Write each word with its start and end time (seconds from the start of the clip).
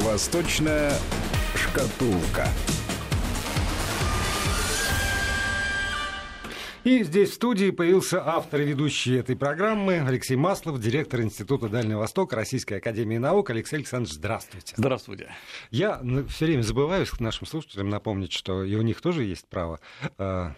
Восточная 0.00 0.92
шкатулка. 1.54 2.48
И 6.84 7.02
здесь 7.02 7.30
в 7.30 7.34
студии 7.34 7.70
появился 7.70 8.22
автор 8.22 8.60
и 8.60 8.64
ведущий 8.64 9.14
этой 9.14 9.36
программы 9.36 10.00
Алексей 10.06 10.36
Маслов, 10.36 10.78
директор 10.80 11.22
Института 11.22 11.68
Дальнего 11.68 12.00
Востока 12.00 12.36
Российской 12.36 12.74
Академии 12.74 13.16
Наук. 13.16 13.48
Алексей 13.50 13.76
Александрович, 13.76 14.16
здравствуйте. 14.16 14.74
Здравствуйте. 14.76 15.30
Я 15.70 16.02
все 16.28 16.44
время 16.44 16.62
забываю 16.62 17.06
нашим 17.20 17.46
слушателям 17.46 17.88
напомнить, 17.88 18.32
что 18.32 18.64
и 18.64 18.74
у 18.74 18.82
них 18.82 19.00
тоже 19.00 19.24
есть 19.24 19.46
право. 19.48 19.80
А, 20.18 20.54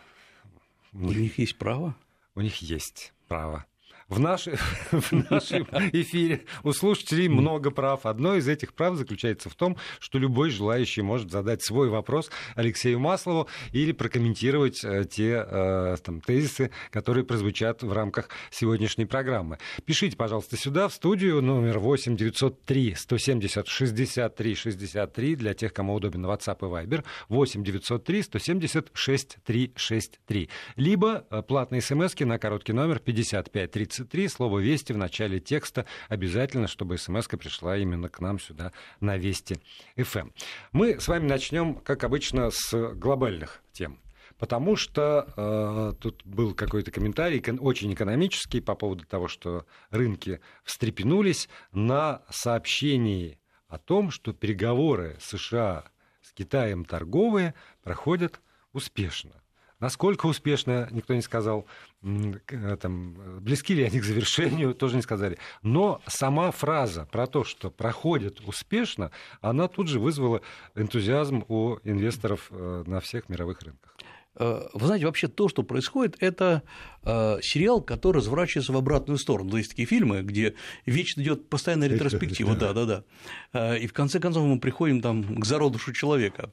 у 0.92 1.12
них 1.12 1.38
есть 1.38 1.56
право? 1.56 1.94
У 2.34 2.40
них 2.40 2.56
есть 2.56 3.12
право 3.28 3.64
в, 4.08 4.20
нашей, 4.20 4.54
в 4.90 5.12
нашем 5.30 5.66
эфире 5.92 6.44
у 6.62 6.72
слушателей 6.72 7.28
много 7.28 7.70
прав. 7.70 8.06
Одно 8.06 8.36
из 8.36 8.48
этих 8.48 8.74
прав 8.74 8.96
заключается 8.96 9.50
в 9.50 9.54
том, 9.54 9.76
что 9.98 10.18
любой 10.18 10.50
желающий 10.50 11.02
может 11.02 11.30
задать 11.30 11.62
свой 11.62 11.88
вопрос 11.88 12.30
Алексею 12.54 13.00
Маслову 13.00 13.48
или 13.72 13.92
прокомментировать 13.92 14.84
э, 14.84 15.04
те 15.04 15.44
э, 15.46 15.96
там, 16.02 16.20
тезисы, 16.20 16.70
которые 16.90 17.24
прозвучат 17.24 17.82
в 17.82 17.92
рамках 17.92 18.28
сегодняшней 18.50 19.06
программы. 19.06 19.58
Пишите, 19.84 20.16
пожалуйста, 20.16 20.56
сюда, 20.56 20.88
в 20.88 20.92
студию, 20.92 21.42
номер 21.42 21.78
8 21.78 22.16
903 22.16 22.94
170 22.94 23.66
63 23.66 24.54
63 24.54 25.36
для 25.36 25.54
тех, 25.54 25.72
кому 25.72 25.94
удобен 25.94 26.24
WhatsApp 26.26 26.58
и 26.60 26.86
Viber, 26.86 27.04
8 27.28 27.64
903 27.64 28.22
170 28.22 28.90
6363. 28.92 30.48
Либо 30.76 31.24
э, 31.30 31.42
платные 31.42 31.80
смс 31.80 32.14
на 32.20 32.38
короткий 32.38 32.72
номер 32.72 32.98
55 32.98 33.70
30 33.96 34.10
33, 34.10 34.28
слово 34.28 34.58
«Вести» 34.58 34.92
в 34.92 34.98
начале 34.98 35.40
текста. 35.40 35.86
Обязательно, 36.08 36.68
чтобы 36.68 36.98
смс 36.98 37.28
пришла 37.28 37.76
именно 37.76 38.08
к 38.08 38.20
нам 38.20 38.38
сюда 38.38 38.72
на 39.00 39.16
Вести 39.16 39.58
ФМ. 39.96 40.18
Эм. 40.18 40.34
Мы 40.72 41.00
с 41.00 41.08
вами 41.08 41.26
начнем, 41.26 41.76
как 41.76 42.04
обычно, 42.04 42.50
с 42.50 42.94
глобальных 42.94 43.62
тем. 43.72 43.98
Потому 44.38 44.76
что 44.76 45.32
э, 45.36 45.94
тут 45.98 46.22
был 46.26 46.54
какой-то 46.54 46.90
комментарий 46.90 47.42
очень 47.58 47.94
экономический 47.94 48.60
по 48.60 48.74
поводу 48.74 49.06
того, 49.06 49.28
что 49.28 49.64
рынки 49.90 50.40
встрепенулись 50.62 51.48
на 51.72 52.22
сообщении 52.28 53.38
о 53.68 53.78
том, 53.78 54.10
что 54.10 54.34
переговоры 54.34 55.16
США 55.20 55.84
с 56.20 56.32
Китаем 56.34 56.84
торговые 56.84 57.54
проходят 57.82 58.40
успешно. 58.72 59.32
Насколько 59.78 60.26
успешно, 60.26 60.88
никто 60.90 61.14
не 61.14 61.20
сказал. 61.20 61.66
Э, 62.02 62.76
там, 62.80 63.40
близки 63.40 63.74
ли 63.74 63.84
они 63.84 64.00
к 64.00 64.04
завершению, 64.04 64.74
тоже 64.74 64.96
не 64.96 65.02
сказали. 65.02 65.38
Но 65.62 66.00
сама 66.06 66.50
фраза 66.50 67.06
про 67.10 67.26
то, 67.26 67.44
что 67.44 67.70
проходит 67.70 68.40
успешно, 68.40 69.10
она 69.40 69.68
тут 69.68 69.88
же 69.88 70.00
вызвала 70.00 70.40
энтузиазм 70.74 71.44
у 71.48 71.76
инвесторов 71.84 72.48
э, 72.50 72.84
на 72.86 73.00
всех 73.00 73.28
мировых 73.28 73.60
рынках. 73.60 73.96
Э, 74.38 74.68
вы 74.74 74.86
знаете, 74.86 75.06
вообще 75.06 75.28
то, 75.28 75.48
что 75.48 75.62
происходит, 75.62 76.16
это 76.20 76.62
э, 77.02 77.38
сериал, 77.42 77.80
который 77.80 78.18
разворачивается 78.18 78.72
в 78.72 78.76
обратную 78.76 79.18
сторону. 79.18 79.50
То 79.50 79.56
есть 79.56 79.70
такие 79.70 79.86
фильмы, 79.86 80.22
где 80.22 80.54
вечно 80.84 81.20
идет 81.22 81.48
постоянная 81.48 81.88
ретроспектива, 81.88 82.54
да, 82.54 82.72
да, 82.72 82.84
да. 82.84 83.04
Э, 83.52 83.78
и 83.78 83.86
в 83.86 83.92
конце 83.92 84.20
концов 84.20 84.44
мы 84.44 84.60
приходим 84.60 85.00
там 85.00 85.40
к 85.40 85.44
зародышу 85.44 85.92
человека. 85.92 86.50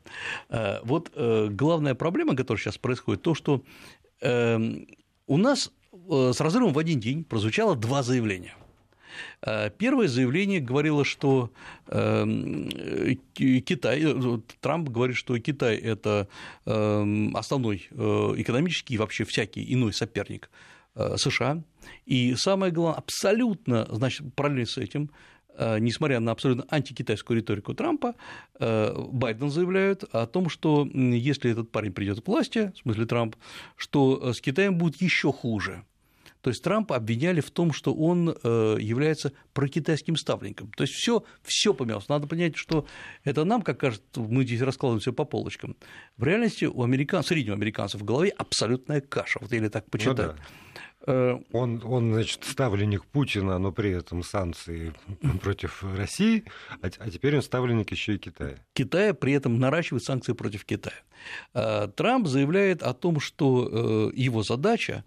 Вот 0.84 1.12
главная 1.16 1.96
проблема, 1.96 2.36
которая 2.36 2.62
сейчас 2.62 2.78
происходит, 2.78 3.22
то, 3.22 3.34
что 3.36 3.64
у 4.22 5.38
нас 5.38 5.72
с 5.92 6.40
разрывом 6.40 6.74
в 6.74 6.80
один 6.80 7.00
день 7.00 7.24
прозвучало 7.24 7.76
два 7.76 8.04
заявления. 8.04 8.56
Э, 9.42 9.70
первое 9.78 10.08
заявление 10.08 10.60
говорило, 10.60 11.04
что 11.04 11.52
эм, 11.88 12.70
Китай, 13.34 14.02
э, 14.04 14.40
Трамп 14.62 14.90
говорит, 14.90 15.18
что 15.18 15.38
Китай– 15.40 15.76
это 15.78 16.28
эм, 16.66 17.36
основной 17.36 17.88
э, 17.92 18.34
экономический 18.38 18.96
и 18.96 18.98
вообще 18.98 19.24
всякий 19.26 19.74
иной 19.74 19.94
соперник 19.94 20.50
США. 20.96 21.64
И 22.06 22.36
самое 22.36 22.72
главное, 22.72 23.00
абсолютно, 23.00 23.88
значит, 23.90 24.32
параллельно 24.36 24.68
с 24.68 24.78
этим, 24.78 25.10
несмотря 25.58 26.20
на 26.20 26.32
абсолютно 26.32 26.66
антикитайскую 26.70 27.38
риторику 27.38 27.74
Трампа, 27.74 28.14
Байден 28.60 29.50
заявляет 29.50 30.04
о 30.12 30.28
том, 30.28 30.50
что 30.50 30.88
если 30.94 31.50
этот 31.50 31.72
парень 31.72 31.94
придет 31.94 32.22
к 32.22 32.28
власти, 32.28 32.72
в 32.76 32.78
смысле 32.78 33.08
Трамп, 33.08 33.36
что 33.76 34.34
с 34.34 34.40
Китаем 34.40 34.78
будет 34.78 35.02
еще 35.02 35.34
хуже. 35.34 35.84
То 36.44 36.50
есть 36.50 36.62
Трампа 36.62 36.98
обвиняли 36.98 37.40
в 37.40 37.52
том, 37.52 37.72
что 37.72 37.94
он 37.94 38.30
э, 38.30 38.78
является 38.78 39.32
прокитайским 39.54 40.18
ставленником. 40.18 40.72
То 40.76 40.84
есть 40.84 40.94
все, 40.94 41.24
все 41.42 41.74
поменялось. 41.74 42.10
Надо 42.10 42.28
понять, 42.28 42.58
что 42.58 42.86
это 43.24 43.46
нам, 43.46 43.62
как 43.62 43.80
кажется, 43.80 44.04
мы 44.20 44.44
здесь 44.44 44.60
раскладываем 44.60 45.00
все 45.00 45.14
по 45.14 45.24
полочкам. 45.24 45.78
В 46.18 46.24
реальности 46.26 46.66
у 46.66 46.84
американ... 46.84 47.24
среднего 47.24 47.56
американца 47.56 47.98
в 47.98 48.04
голове 48.04 48.30
абсолютная 48.38 49.00
каша, 49.00 49.40
вот 49.42 49.54
или 49.54 49.70
так 49.70 49.90
почитать. 49.90 50.18
Ну, 50.18 50.34
да. 50.34 50.36
Э, 51.06 51.38
он, 51.54 51.82
он, 51.86 52.14
значит, 52.14 52.44
ставленник 52.44 53.06
Путина, 53.06 53.58
но 53.58 53.72
при 53.72 53.92
этом 53.92 54.22
санкции 54.22 54.94
против 55.42 55.82
России, 55.96 56.44
а, 56.82 56.90
а 57.00 57.10
теперь 57.10 57.38
он 57.38 57.42
ставленник 57.42 57.92
еще 57.92 58.16
и 58.16 58.18
Китая. 58.18 58.56
Китая 58.74 59.14
при 59.14 59.32
этом 59.32 59.60
наращивает 59.60 60.04
санкции 60.04 60.34
против 60.34 60.66
Китая. 60.66 60.96
Э, 61.54 61.88
Трамп 61.88 62.28
заявляет 62.28 62.84
о 62.84 62.94
том, 62.94 63.22
что 63.22 64.12
его 64.14 64.44
задача 64.44 65.06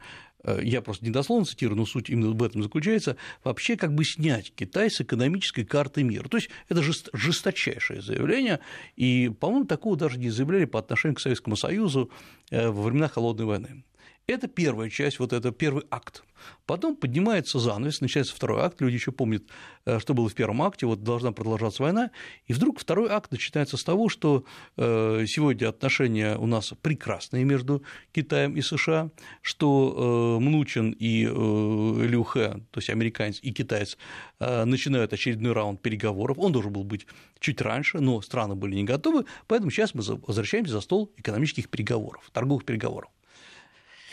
я 0.62 0.80
просто 0.82 1.04
недословно 1.04 1.44
цитирую, 1.44 1.76
но 1.76 1.86
суть 1.86 2.10
именно 2.10 2.30
в 2.30 2.42
этом 2.42 2.62
заключается, 2.62 3.16
вообще 3.44 3.76
как 3.76 3.94
бы 3.94 4.04
снять 4.04 4.52
Китай 4.54 4.90
с 4.90 5.00
экономической 5.00 5.64
карты 5.64 6.02
мира. 6.02 6.28
То 6.28 6.36
есть 6.36 6.50
это 6.68 6.82
жесточайшее 7.12 8.02
заявление, 8.02 8.60
и, 8.96 9.30
по-моему, 9.40 9.66
такого 9.66 9.96
даже 9.96 10.18
не 10.18 10.30
заявляли 10.30 10.64
по 10.64 10.78
отношению 10.78 11.16
к 11.16 11.20
Советскому 11.20 11.56
Союзу 11.56 12.10
э, 12.50 12.68
во 12.68 12.82
времена 12.82 13.08
Холодной 13.08 13.46
войны. 13.46 13.84
Это 14.28 14.48
первая 14.48 14.90
часть, 14.90 15.20
вот 15.20 15.32
это 15.32 15.52
первый 15.52 15.84
акт. 15.88 16.24
Потом 16.66 16.96
поднимается 16.96 17.60
занавес, 17.60 18.00
начинается 18.00 18.34
второй 18.34 18.60
акт, 18.60 18.80
люди 18.80 18.94
еще 18.94 19.12
помнят, 19.12 19.44
э, 19.84 20.00
что 20.00 20.14
было 20.14 20.28
в 20.28 20.34
первом 20.34 20.62
акте, 20.62 20.84
вот 20.86 21.04
должна 21.04 21.30
продолжаться 21.30 21.84
война, 21.84 22.10
и 22.46 22.52
вдруг 22.52 22.80
второй 22.80 23.08
акт 23.08 23.30
начинается 23.30 23.76
с 23.76 23.84
того, 23.84 24.08
что 24.08 24.44
э, 24.76 25.26
сегодня 25.28 25.68
отношения 25.68 26.36
у 26.36 26.46
нас 26.46 26.74
прекрасные 26.82 27.44
между 27.44 27.84
Китаем 28.10 28.56
и 28.56 28.62
США, 28.62 29.10
что 29.42 30.38
э, 30.40 30.42
Мнучин 30.42 30.90
и 30.90 31.22
Лю 31.22 32.24
Хэ, 32.24 32.54
то 32.72 32.78
есть 32.78 32.90
американец 32.90 33.38
и 33.42 33.52
китаец, 33.52 33.96
начинают 34.40 35.12
очередной 35.12 35.52
раунд 35.52 35.80
переговоров, 35.80 36.36
он 36.40 36.50
должен 36.50 36.72
был 36.72 36.82
быть 36.82 37.06
чуть 37.38 37.60
раньше, 37.60 38.00
но 38.00 38.20
страны 38.22 38.56
были 38.56 38.74
не 38.74 38.84
готовы, 38.84 39.24
поэтому 39.46 39.70
сейчас 39.70 39.94
мы 39.94 40.02
возвращаемся 40.02 40.72
за 40.72 40.80
стол 40.80 41.12
экономических 41.16 41.68
переговоров, 41.68 42.28
торговых 42.32 42.64
переговоров. 42.64 43.10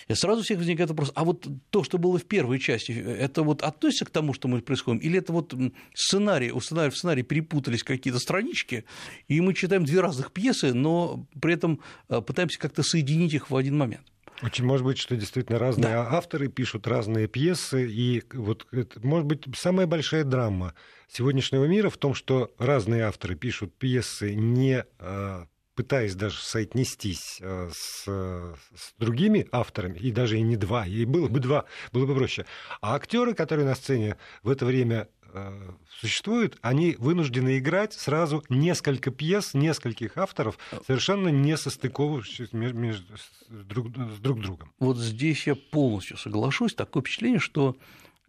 И 0.08 0.14
сразу 0.14 0.41
у 0.41 0.44
всех 0.44 0.58
возникает 0.58 0.90
вопрос, 0.90 1.12
а 1.16 1.24
вот 1.24 1.47
то, 1.69 1.84
что 1.84 1.97
было 1.97 2.18
в 2.18 2.25
первой 2.25 2.59
части, 2.59 2.91
это 2.91 3.44
вот 3.44 3.62
относится 3.62 4.06
к 4.06 4.09
тому, 4.09 4.34
что 4.34 4.47
мы 4.47 4.62
происходим, 4.62 5.00
или 5.00 5.19
это 5.19 5.31
вот 5.34 5.53
сценарий, 5.94 6.52
у 6.52 6.59
сценария 6.59 6.90
в 6.90 6.97
сценарии 6.97 7.22
перепутались 7.22 7.84
какие-то 7.84 8.19
странички, 8.19 8.86
и 9.28 9.42
мы 9.42 9.53
читаем 9.53 9.86
две 9.86 10.02
разных 10.02 10.31
пьесы, 10.31 10.74
но 10.74 11.25
при 11.42 11.53
этом 11.53 11.80
э, 12.09 12.22
пытаемся 12.22 12.59
как-то 12.59 12.84
соединить 12.84 13.34
их 13.34 13.50
в 13.50 13.56
один 13.56 13.78
момент. 13.78 14.06
Очень 14.42 14.66
может 14.66 14.86
быть, 14.86 14.97
что 14.97 15.16
действительно 15.16 15.59
разные 15.59 15.94
да. 15.94 16.12
авторы 16.12 16.50
пишут 16.50 16.88
разные 16.88 17.28
пьесы, 17.28 17.88
и 17.90 18.24
вот 18.34 18.68
это 18.72 19.00
может 19.06 19.25
быть 19.25 19.44
самая 19.56 19.88
большая 19.88 20.24
драма 20.24 20.74
сегодняшнего 21.08 21.66
мира 21.66 21.90
в 21.90 21.97
том, 21.97 22.13
что 22.13 22.52
разные 22.58 23.03
авторы 23.03 23.36
пишут 23.36 23.74
пьесы 23.78 24.34
не 24.36 24.84
э, 25.00 25.46
пытаясь 25.76 26.16
даже 26.16 26.40
соотнестись 26.40 27.40
э, 27.42 27.70
с, 27.74 28.04
с 28.06 28.94
другими 28.98 29.48
авторами, 29.52 29.98
и 29.98 30.12
даже 30.12 30.38
и 30.38 30.42
не 30.42 30.56
два, 30.56 30.86
и 30.86 31.06
было 31.06 31.28
бы 31.28 31.40
два, 31.40 31.66
было 31.92 32.06
бы 32.06 32.16
проще. 32.16 32.46
А 32.82 32.96
актеры, 32.96 33.34
которые 33.34 33.66
на 33.66 33.76
сцене 33.76 34.18
в 34.44 34.50
это 34.50 34.66
время 34.66 35.10
э, 35.34 35.72
существуют, 36.00 36.58
они 36.62 36.96
вынуждены 37.00 37.58
играть 37.58 37.94
сразу 37.94 38.44
несколько 38.50 39.12
пьес, 39.12 39.54
нескольких 39.54 40.18
авторов, 40.18 40.58
совершенно 40.86 41.30
не 41.30 41.58
состыковывающихся 41.58 42.56
между, 42.56 43.14
друг, 43.50 43.88
с 43.96 44.19
друг 44.19 44.42
другом. 44.42 44.74
Вот 44.80 44.98
здесь 44.98 45.48
я 45.48 45.56
полностью 45.56 46.18
соглашусь. 46.18 46.76
Такое 46.76 47.02
впечатление, 47.02 47.40
что 47.40 47.76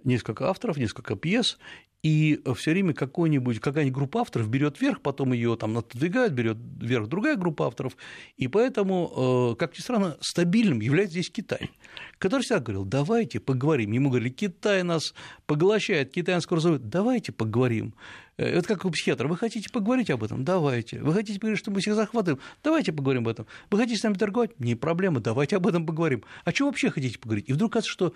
несколько 0.04 0.48
авторов, 0.48 0.76
несколько 0.76 1.16
пьес, 1.16 1.58
и 2.04 2.38
все 2.54 2.72
время 2.72 2.92
какой-нибудь, 2.92 3.60
какая-нибудь 3.60 3.94
группа 3.94 4.20
авторов 4.20 4.50
берет 4.50 4.78
вверх, 4.78 5.00
потом 5.00 5.32
ее 5.32 5.56
там 5.56 5.78
отодвигают, 5.78 6.34
берет 6.34 6.58
вверх 6.78 7.08
другая 7.08 7.36
группа 7.36 7.66
авторов, 7.66 7.96
и 8.36 8.46
поэтому, 8.46 9.54
э, 9.54 9.56
как 9.56 9.74
ни 9.74 9.80
странно, 9.80 10.18
стабильным 10.20 10.80
является 10.80 11.12
здесь 11.12 11.30
Китай, 11.30 11.70
который 12.18 12.42
всегда 12.42 12.60
говорил, 12.60 12.84
давайте 12.84 13.40
поговорим. 13.40 13.92
Ему 13.92 14.10
говорили, 14.10 14.28
Китай 14.28 14.82
нас 14.82 15.14
поглощает, 15.46 16.12
Китай 16.12 16.34
нас 16.34 16.46
разрывает, 16.46 16.90
давайте 16.90 17.32
поговорим. 17.32 17.94
Э, 18.36 18.44
это 18.44 18.68
как 18.68 18.84
у 18.84 18.90
психиатра, 18.90 19.26
вы 19.26 19.38
хотите 19.38 19.70
поговорить 19.70 20.10
об 20.10 20.22
этом? 20.24 20.44
Давайте. 20.44 21.00
Вы 21.00 21.14
хотите 21.14 21.40
поговорить, 21.40 21.60
что 21.60 21.70
мы 21.70 21.80
всех 21.80 21.94
захватываем? 21.94 22.38
Давайте 22.62 22.92
поговорим 22.92 23.22
об 23.22 23.28
этом. 23.28 23.46
Вы 23.70 23.78
хотите 23.78 23.98
с 23.98 24.02
нами 24.02 24.14
торговать? 24.14 24.60
Не 24.60 24.74
проблема, 24.74 25.20
давайте 25.20 25.56
об 25.56 25.66
этом 25.66 25.86
поговорим. 25.86 26.22
А 26.44 26.50
что 26.50 26.66
вообще 26.66 26.90
хотите 26.90 27.18
поговорить? 27.18 27.48
И 27.48 27.54
вдруг 27.54 27.72
кажется, 27.72 27.90
что 27.90 28.14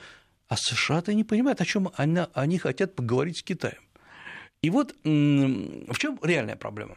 а 0.49 0.57
США-то 0.57 1.15
не 1.15 1.25
понимают, 1.25 1.61
о 1.61 1.65
чем 1.65 1.91
они, 1.97 2.21
они 2.35 2.59
хотят 2.59 2.95
поговорить 2.97 3.39
с 3.39 3.43
Китаем. 3.43 3.83
И 4.63 4.71
вот 4.71 4.95
в 5.05 5.99
чем 5.99 6.19
реальная 6.23 6.57
проблема? 6.57 6.97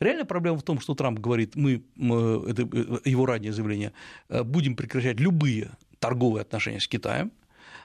Реальная 0.00 0.24
проблема 0.24 0.58
в 0.58 0.62
том, 0.62 0.78
что 0.80 0.94
Трамп 0.94 1.18
говорит, 1.18 1.56
мы, 1.56 1.82
это 1.96 2.62
его 3.08 3.26
раннее 3.26 3.52
заявление, 3.52 3.92
будем 4.28 4.76
прекращать 4.76 5.18
любые 5.18 5.70
торговые 5.98 6.42
отношения 6.42 6.80
с 6.80 6.86
Китаем, 6.86 7.32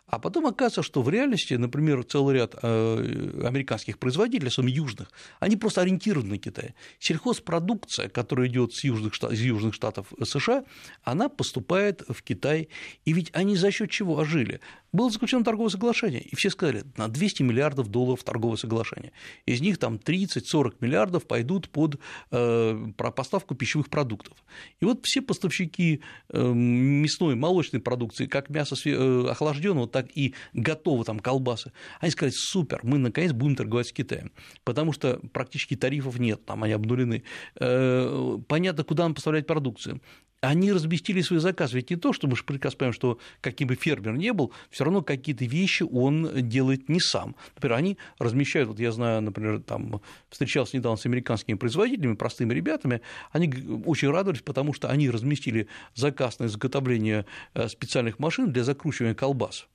а 0.06 0.19
потом 0.19 0.45
оказывается, 0.45 0.83
что 0.83 1.01
в 1.01 1.10
реальности, 1.10 1.54
например, 1.54 2.04
целый 2.04 2.36
ряд 2.36 2.56
э, 2.62 3.42
американских 3.45 3.98
производителей, 3.98 4.50
особенно 4.50 4.69
южных, 4.69 5.10
они 5.39 5.56
просто 5.56 5.81
ориентированы 5.81 6.31
на 6.31 6.38
Китай. 6.38 6.75
Сельхозпродукция, 7.00 8.10
которая 8.10 8.48
идет 8.48 8.74
с 8.74 8.83
южных, 8.83 9.15
из 9.31 9.42
южных 9.42 9.74
штатов 9.74 10.07
США, 10.24 10.65
она 11.04 11.30
поступает 11.30 12.04
в 12.07 12.21
Китай. 12.21 12.68
И 13.06 13.13
ведь 13.13 13.31
они 13.33 13.56
за 13.56 13.71
счет 13.71 13.89
чего 13.89 14.18
ожили? 14.18 14.60
Было 14.94 15.10
заключено 15.10 15.44
торговое 15.44 15.72
соглашение, 15.72 16.22
и 16.22 16.36
все 16.36 16.51
сказали, 16.51 16.84
на 16.98 17.07
200 17.07 17.42
миллиардов 17.42 17.88
долларов 17.88 18.24
торговое 18.24 18.57
соглашение. 18.57 19.12
Из 19.48 19.60
них 19.60 19.80
там 19.80 19.95
30-40 19.95 20.75
миллиардов 20.81 21.25
пойдут 21.25 21.69
под 21.69 22.00
э, 22.30 22.92
поставку 22.95 23.56
пищевых 23.56 23.90
продуктов. 23.90 24.38
И 24.80 24.86
вот 24.86 25.00
все 25.04 25.24
поставщики 25.24 26.01
э, 26.30 26.54
мясной, 26.54 27.34
молочной 27.34 27.81
продукции, 27.81 28.28
как 28.28 28.51
мясо 28.51 28.75
э, 28.86 29.28
охлажденного, 29.31 29.88
так 29.88 30.16
и 30.16 30.36
готового 30.54 31.04
там 31.04 31.19
колбасы, 31.19 31.72
они 32.00 32.12
сказали, 32.12 32.34
супер, 32.36 32.81
мы 32.84 33.00
наконец 33.00 33.31
будем 33.31 33.56
торговать 33.56 33.88
с 33.88 33.92
Китаем, 33.92 34.31
потому 34.63 34.94
что 34.94 35.19
практически 35.34 35.75
тарифов 35.75 36.19
нет, 36.19 36.46
там 36.46 36.63
они 36.63 36.74
обнулены. 36.74 37.24
Э, 37.60 38.38
понятно, 38.48 38.84
куда 38.84 39.04
нам 39.04 39.16
поставлять 39.16 39.48
продукцию 39.48 40.01
они 40.44 40.74
разместили 40.74 41.22
свой 41.22 41.40
заказ. 41.40 41.72
Ведь 41.72 41.90
не 41.90 41.95
то, 41.95 42.12
что 42.12 42.28
мы 42.28 42.36
же 42.36 42.44
прекрасно 42.44 42.78
понимаем, 42.78 42.94
что 42.94 43.18
каким 43.40 43.69
бы 43.69 43.75
фермер 43.75 44.18
ни 44.18 44.30
был, 44.31 44.51
все 44.69 44.84
равно 44.84 45.01
какие-то 45.01 45.45
вещи 45.45 45.84
он 45.84 46.30
делает 46.50 46.90
не 46.90 47.00
сам. 47.00 47.36
Например, 47.56 47.78
они 47.78 47.98
размещают, 48.19 48.68
вот 48.68 48.80
я 48.80 48.92
знаю, 48.92 49.22
например, 49.22 49.62
там 49.62 50.01
встречался 50.30 50.75
недавно 50.75 50.98
с 50.98 51.06
американскими 51.06 51.56
производителями, 51.56 52.16
простыми 52.16 52.54
ребятами, 52.54 53.01
они 53.31 53.54
очень 53.86 54.10
радовались, 54.10 54.42
потому 54.42 54.74
что 54.74 54.90
они 54.90 55.10
разместили 55.10 55.68
заказ 55.95 56.40
на 56.40 56.46
изготовление 56.46 57.25
э, 57.54 57.69
специальных 57.69 58.19
машин 58.19 58.51
для 58.51 58.63
закручивания 58.63 59.16
колбас 59.16 59.68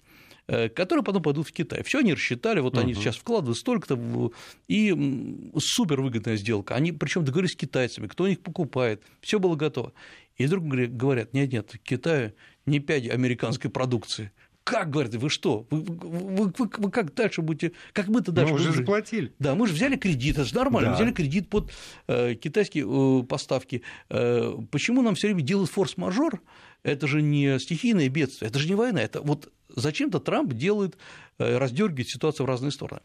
которые 0.48 1.04
потом 1.04 1.22
пойдут 1.22 1.46
в 1.46 1.52
Китай. 1.52 1.82
Все 1.82 1.98
они 1.98 2.14
рассчитали, 2.14 2.60
вот 2.60 2.78
они 2.78 2.92
uh-huh. 2.92 2.96
сейчас 2.96 3.16
вкладывают 3.16 3.58
столько-то, 3.58 4.32
и 4.66 5.52
супер 5.58 6.00
выгодная 6.00 6.36
сделка. 6.36 6.74
Они 6.74 6.90
причем 6.90 7.24
договорились 7.24 7.52
с 7.52 7.56
китайцами, 7.56 8.06
кто 8.06 8.24
у 8.24 8.26
них 8.28 8.40
покупает, 8.40 9.02
все 9.20 9.38
было 9.38 9.56
готово. 9.56 9.92
И 10.36 10.46
вдруг 10.46 10.64
говорят, 10.64 11.34
нет, 11.34 11.52
нет, 11.52 11.70
в 11.72 11.78
Китае 11.80 12.34
не 12.64 12.78
пять 12.78 13.08
американской 13.08 13.70
продукции. 13.70 14.30
Как, 14.68 14.90
говорят, 14.90 15.14
вы 15.14 15.30
что? 15.30 15.66
Вы, 15.70 15.80
вы, 15.80 16.52
вы, 16.56 16.70
вы 16.76 16.90
как 16.90 17.14
дальше 17.14 17.42
будете? 17.42 17.72
Как 17.92 18.08
мы-то 18.08 18.32
дальше? 18.32 18.52
Мы 18.52 18.56
уже 18.56 18.68
будем 18.68 18.80
заплатили. 18.80 19.32
Да, 19.38 19.54
мы 19.54 19.66
же 19.66 19.72
взяли 19.72 19.96
кредит, 19.96 20.36
это 20.36 20.44
же 20.44 20.54
нормально, 20.54 20.90
да. 20.90 20.96
взяли 20.96 21.12
кредит 21.12 21.48
под 21.48 21.72
э, 22.06 22.34
китайские 22.34 22.84
э, 22.86 23.22
поставки. 23.24 23.82
Э, 24.10 24.56
почему 24.70 25.02
нам 25.02 25.14
все 25.14 25.28
время 25.28 25.42
делают 25.42 25.70
форс-мажор? 25.70 26.42
Это 26.82 27.06
же 27.06 27.22
не 27.22 27.58
стихийное 27.58 28.08
бедствие, 28.08 28.50
это 28.50 28.58
же 28.58 28.68
не 28.68 28.74
война. 28.74 29.00
Это 29.00 29.22
вот 29.22 29.50
зачем-то 29.74 30.20
Трамп 30.20 30.52
делает, 30.52 30.98
э, 31.38 31.56
раздергивает 31.56 32.08
ситуацию 32.08 32.46
в 32.46 32.48
разные 32.48 32.70
стороны. 32.70 33.00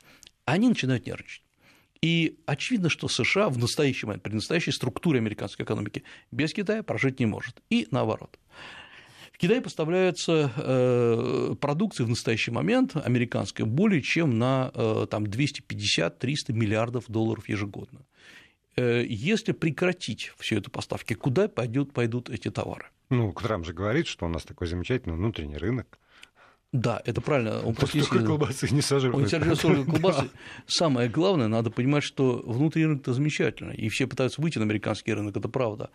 Они 0.46 0.68
начинают 0.68 1.06
нервничать. 1.06 1.44
И 2.02 2.40
очевидно, 2.46 2.90
что 2.90 3.08
США 3.08 3.48
в 3.48 3.58
настоящий 3.58 4.06
момент, 4.06 4.24
при 4.24 4.34
настоящей 4.34 4.72
структуре 4.72 5.20
американской 5.20 5.64
экономики 5.64 6.04
без 6.32 6.52
Китая 6.52 6.84
прожить 6.84 7.22
не 7.22 7.26
может. 7.26 7.62
И 7.70 7.88
наоборот. 7.92 8.38
В 9.34 9.40
Китай 9.40 9.62
поставляется 9.62 10.52
э, 10.56 11.56
продукции 11.60 12.04
в 12.04 12.10
настоящий 12.10 12.52
момент 12.52 12.96
американская 12.96 13.66
более 13.66 14.02
чем 14.02 14.38
на 14.38 14.72
э, 14.74 15.08
там, 15.10 15.24
250-300 15.24 16.54
миллиардов 16.54 17.06
долларов 17.08 17.50
ежегодно. 17.50 18.02
Э, 18.76 19.04
если 19.06 19.52
прекратить 19.52 20.32
всю 20.38 20.58
эту 20.58 20.70
поставки, 20.70 21.16
куда 21.16 21.48
пойдут, 21.48 21.94
пойдут 21.94 22.30
эти 22.30 22.52
товары? 22.52 22.86
Ну, 23.10 23.34
Трамп 23.34 23.66
же 23.66 23.74
говорит, 23.74 24.06
что 24.06 24.28
у 24.28 24.30
нас 24.30 24.44
такой 24.44 24.68
замечательный 24.68 25.16
внутренний 25.16 25.58
рынок. 25.58 25.98
Да, 26.72 27.02
это 27.06 27.22
правильно. 27.22 27.62
Он 27.62 27.76
практически... 27.76 28.24
колбасы 28.24 28.68
не 28.74 28.82
сожрет. 28.82 29.14
Он 29.14 29.28
сожрет 29.28 29.58
столько 29.58 29.92
колбасы. 29.92 30.24
Да. 30.24 30.30
Самое 30.66 31.10
главное, 31.10 31.48
надо 31.48 31.70
понимать, 31.70 32.04
что 32.04 32.42
внутренний 32.46 32.88
рынок-то 32.88 33.14
замечательно, 33.14 33.72
и 33.72 33.90
все 33.90 34.08
пытаются 34.08 34.42
выйти 34.42 34.58
на 34.58 34.66
американский 34.66 35.14
рынок, 35.14 35.38
это 35.38 35.48
правда. 35.50 35.92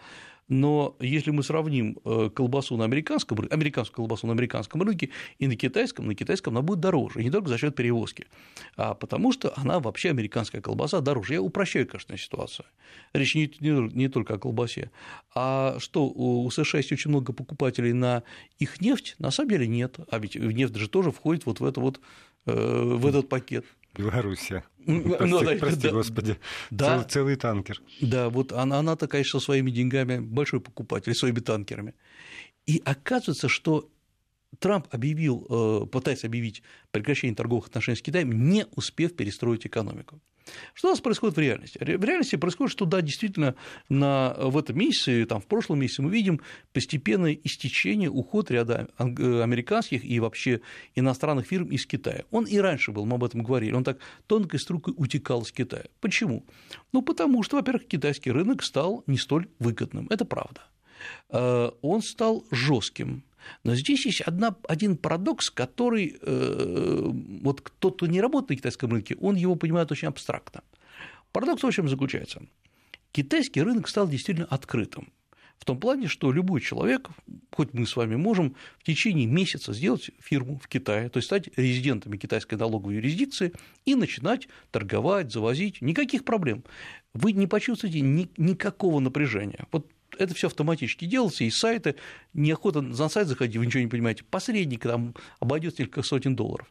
Но 0.48 0.96
если 1.00 1.30
мы 1.30 1.42
сравним 1.42 1.98
э, 2.04 2.30
колбасу 2.34 2.76
на 2.76 2.84
американском, 2.84 3.38
американскую 3.50 3.96
колбасу 3.96 4.26
на 4.26 4.32
американском 4.32 4.82
рынке 4.82 5.10
и 5.38 5.46
на 5.46 5.56
китайском, 5.56 6.06
на 6.06 6.14
китайском 6.14 6.54
она 6.54 6.62
будет 6.62 6.80
дороже, 6.80 7.20
и 7.20 7.24
не 7.24 7.30
только 7.30 7.48
за 7.48 7.58
счет 7.58 7.74
перевозки, 7.74 8.26
а 8.76 8.94
потому 8.94 9.32
что 9.32 9.52
она 9.56 9.78
вообще 9.78 10.10
американская 10.10 10.62
колбаса 10.62 11.00
дороже. 11.00 11.34
Я 11.34 11.42
упрощаю, 11.42 11.86
конечно, 11.86 12.16
ситуацию. 12.16 12.66
Речь 13.12 13.34
не, 13.34 13.52
не, 13.60 13.92
не 13.94 14.08
только 14.08 14.34
о 14.34 14.38
колбасе. 14.38 14.90
А 15.34 15.76
что, 15.78 16.08
у 16.08 16.50
США 16.50 16.78
есть 16.78 16.92
очень 16.92 17.10
много 17.10 17.32
покупателей 17.32 17.92
на 17.92 18.22
их 18.58 18.80
нефть? 18.80 19.16
На 19.18 19.30
самом 19.30 19.50
деле 19.50 19.66
нет. 19.66 19.96
А 20.10 20.18
ведь 20.18 20.34
нефть 20.34 20.76
же 20.76 20.88
тоже 20.88 21.12
входит 21.12 21.44
вот 21.44 21.60
в, 21.60 21.64
это 21.64 21.80
вот, 21.80 22.00
э, 22.46 22.52
в 22.52 23.06
этот 23.06 23.28
пакет. 23.28 23.66
Белоруссия. 23.96 24.64
Прости, 24.86 25.26
ну, 25.26 25.44
да, 25.44 25.56
прости 25.58 25.82
да, 25.82 25.90
господи. 25.90 26.36
Да, 26.70 26.86
целый, 26.86 27.08
целый 27.08 27.36
танкер. 27.36 27.82
Да, 28.00 28.30
вот 28.30 28.52
она, 28.52 28.78
она-то, 28.78 29.06
конечно, 29.06 29.40
своими 29.40 29.70
деньгами 29.70 30.18
большой 30.18 30.60
покупатель, 30.60 31.14
своими 31.14 31.40
танкерами. 31.40 31.94
И 32.66 32.80
оказывается, 32.84 33.48
что 33.48 33.90
Трамп 34.58 34.86
объявил, 34.90 35.46
э, 35.48 35.86
пытается 35.86 36.26
объявить 36.26 36.62
прекращение 36.90 37.34
торговых 37.34 37.66
отношений 37.66 37.96
с 37.96 38.02
Китаем, 38.02 38.48
не 38.48 38.66
успев 38.76 39.14
перестроить 39.14 39.66
экономику. 39.66 40.20
Что 40.74 40.88
у 40.88 40.90
нас 40.90 41.00
происходит 41.00 41.36
в 41.36 41.40
реальности? 41.40 41.78
В 41.78 42.04
реальности 42.04 42.36
происходит, 42.36 42.72
что 42.72 42.84
да, 42.84 43.00
действительно, 43.00 43.54
на, 43.88 44.34
в 44.38 44.56
этом 44.56 44.78
месяце, 44.78 45.26
там, 45.26 45.40
в 45.40 45.46
прошлом 45.46 45.80
месяце 45.80 46.02
мы 46.02 46.10
видим 46.10 46.40
постепенное 46.72 47.38
истечение, 47.44 48.10
уход 48.10 48.50
ряда 48.50 48.88
э, 48.98 49.42
американских 49.42 50.04
и 50.04 50.20
вообще 50.20 50.60
иностранных 50.94 51.46
фирм 51.46 51.68
из 51.68 51.86
Китая. 51.86 52.24
Он 52.30 52.44
и 52.44 52.58
раньше 52.58 52.92
был, 52.92 53.06
мы 53.06 53.16
об 53.16 53.24
этом 53.24 53.42
говорили, 53.42 53.72
он 53.72 53.84
так 53.84 53.98
тонкой 54.26 54.60
струйкой 54.60 54.94
утекал 54.96 55.42
из 55.42 55.52
Китая. 55.52 55.84
Почему? 56.00 56.44
Ну, 56.92 57.02
потому 57.02 57.42
что, 57.42 57.56
во-первых, 57.56 57.86
китайский 57.86 58.30
рынок 58.30 58.62
стал 58.62 59.04
не 59.06 59.18
столь 59.18 59.48
выгодным, 59.58 60.06
это 60.10 60.24
правда. 60.24 60.62
Э, 61.30 61.70
он 61.82 62.02
стал 62.02 62.44
жестким, 62.50 63.22
но 63.64 63.74
здесь 63.74 64.06
есть 64.06 64.20
одна, 64.20 64.56
один 64.68 64.96
парадокс, 64.96 65.50
который 65.50 66.18
э, 66.20 67.10
вот 67.42 67.72
тот, 67.78 67.96
кто 67.96 68.06
не 68.06 68.20
работает 68.20 68.50
на 68.50 68.56
китайском 68.56 68.90
рынке, 68.90 69.16
он 69.20 69.36
его 69.36 69.54
понимает 69.56 69.90
очень 69.92 70.08
абстрактно. 70.08 70.62
Парадокс 71.32 71.62
в 71.62 71.70
чем 71.72 71.88
заключается? 71.88 72.42
Китайский 73.12 73.62
рынок 73.62 73.88
стал 73.88 74.08
действительно 74.08 74.46
открытым. 74.46 75.12
В 75.58 75.64
том 75.64 75.78
плане, 75.78 76.06
что 76.06 76.30
любой 76.30 76.60
человек, 76.60 77.08
хоть 77.50 77.74
мы 77.74 77.84
с 77.86 77.96
вами 77.96 78.14
можем 78.14 78.54
в 78.78 78.84
течение 78.84 79.26
месяца 79.26 79.72
сделать 79.72 80.10
фирму 80.20 80.60
в 80.62 80.68
Китае, 80.68 81.08
то 81.08 81.18
есть 81.18 81.26
стать 81.26 81.48
резидентами 81.56 82.16
китайской 82.16 82.54
налоговой 82.54 82.94
юрисдикции 82.96 83.52
и 83.84 83.96
начинать 83.96 84.48
торговать, 84.70 85.32
завозить, 85.32 85.82
никаких 85.82 86.24
проблем. 86.24 86.62
Вы 87.12 87.32
не 87.32 87.48
почувствуете 87.48 88.00
ни, 88.00 88.30
никакого 88.36 89.00
напряжения. 89.00 89.66
Вот 89.72 89.90
это 90.18 90.34
все 90.34 90.48
автоматически 90.48 91.04
делается, 91.04 91.44
и 91.44 91.50
сайты, 91.50 91.94
неохота 92.34 92.80
на 92.80 93.08
сайт 93.08 93.28
заходить, 93.28 93.56
вы 93.56 93.66
ничего 93.66 93.82
не 93.82 93.88
понимаете, 93.88 94.24
посредник 94.24 94.82
там 94.82 95.14
обойдет 95.40 95.78
несколько 95.78 96.02
сотен 96.02 96.36
долларов. 96.36 96.70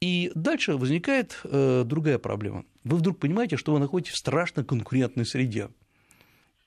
И 0.00 0.30
дальше 0.34 0.76
возникает 0.76 1.40
э, 1.44 1.82
другая 1.86 2.18
проблема. 2.18 2.64
Вы 2.84 2.98
вдруг 2.98 3.18
понимаете, 3.18 3.56
что 3.56 3.72
вы 3.72 3.78
находитесь 3.78 4.12
в 4.12 4.18
страшно 4.18 4.62
конкурентной 4.62 5.24
среде. 5.24 5.70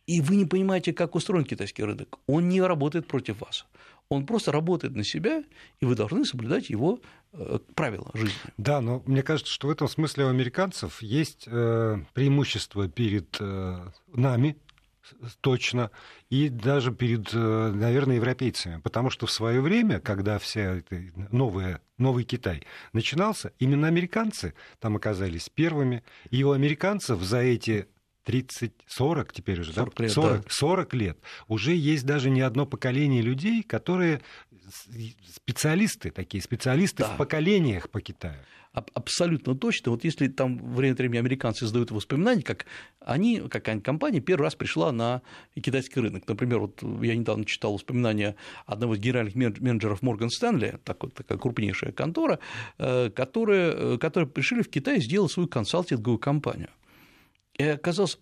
И 0.08 0.22
вы 0.22 0.36
не 0.36 0.46
понимаете, 0.46 0.94
как 0.94 1.14
устроен 1.14 1.46
китайский 1.46 1.84
рынок. 1.84 2.18
Он 2.26 2.50
не 2.50 2.62
работает 2.62 3.06
против 3.06 3.42
вас. 3.42 3.68
Он 4.10 4.26
просто 4.26 4.52
работает 4.52 4.96
на 4.96 5.04
себя, 5.04 5.44
и 5.80 5.86
вы 5.86 5.94
должны 5.94 6.26
соблюдать 6.26 6.72
его 6.72 7.00
э, 7.34 7.60
правила 7.76 8.10
жизни. 8.16 8.34
Да, 8.58 8.82
но 8.82 9.04
мне 9.06 9.22
кажется, 9.22 9.54
что 9.54 9.68
в 9.68 9.72
этом 9.72 9.88
смысле 9.88 10.26
у 10.26 10.30
американцев 10.30 11.00
есть 11.04 11.44
э, 11.46 12.00
преимущество 12.14 12.88
перед 12.88 13.40
нами, 14.12 14.58
точно, 15.42 15.92
и 16.30 16.50
даже 16.50 16.92
перед, 16.92 17.34
э, 17.34 17.72
наверное, 17.74 18.16
европейцами. 18.16 18.80
Потому 18.82 19.10
что 19.10 19.26
в 19.26 19.32
свое 19.32 19.62
время, 19.62 20.00
когда 20.00 20.40
вся 20.40 20.78
эта 20.78 21.02
новая, 21.32 21.82
новый 21.98 22.24
Китай 22.24 22.64
начинался, 22.94 23.52
именно 23.60 23.88
американцы 23.88 24.54
там 24.80 24.96
оказались 24.96 25.50
первыми, 25.50 26.04
и 26.30 26.44
у 26.44 26.52
американцев 26.52 27.22
за 27.22 27.40
эти 27.40 27.88
30, 28.30 28.74
40 28.86 29.34
теперь 29.34 29.62
уже, 29.62 29.74
40 29.74 29.96
да? 29.96 30.04
Лет, 30.04 30.12
40, 30.14 30.42
да. 30.44 30.48
40 30.50 30.94
лет 30.94 31.18
уже 31.48 31.74
есть 31.74 32.06
даже 32.06 32.30
не 32.30 32.42
одно 32.42 32.68
поколение 32.68 33.24
людей, 33.24 33.64
которые 33.64 34.22
специалисты, 35.36 36.12
такие 36.12 36.42
специалисты 36.42 37.04
да. 37.04 37.14
в 37.14 37.18
поколениях 37.18 37.90
по 37.90 38.02
Китаю 38.02 38.40
абсолютно 38.72 39.56
точно. 39.56 39.92
Вот 39.92 40.04
если 40.04 40.28
там 40.28 40.74
время 40.74 40.94
от 40.94 41.00
времени 41.00 41.18
американцы 41.18 41.66
издают 41.66 41.92
воспоминания, 41.92 42.44
как 42.44 42.66
они, 43.00 43.40
какая-нибудь 43.40 43.86
компания 43.86 44.20
первый 44.20 44.44
раз 44.44 44.56
пришла 44.56 44.92
на 44.92 45.22
китайский 45.60 46.00
рынок. 46.00 46.28
Например, 46.28 46.60
вот 46.60 46.82
я 47.02 47.16
недавно 47.16 47.46
читал 47.46 47.74
воспоминания 47.74 48.36
одного 48.66 48.96
из 48.96 49.00
генеральных 49.00 49.36
менеджеров 49.36 50.02
Морган 50.02 50.30
Стэнли, 50.30 50.80
такая 50.84 51.38
крупнейшая 51.38 51.92
контора, 51.92 52.40
э, 52.78 53.10
которые, 53.10 53.98
которые 53.98 54.30
пришли 54.30 54.62
в 54.62 54.70
Китай 54.70 54.98
и 54.98 55.02
сделали 55.02 55.30
свою 55.30 55.50
консалтинговую 55.50 56.20
компанию. 56.20 56.70
И 57.58 57.64
оказалось 57.64 58.20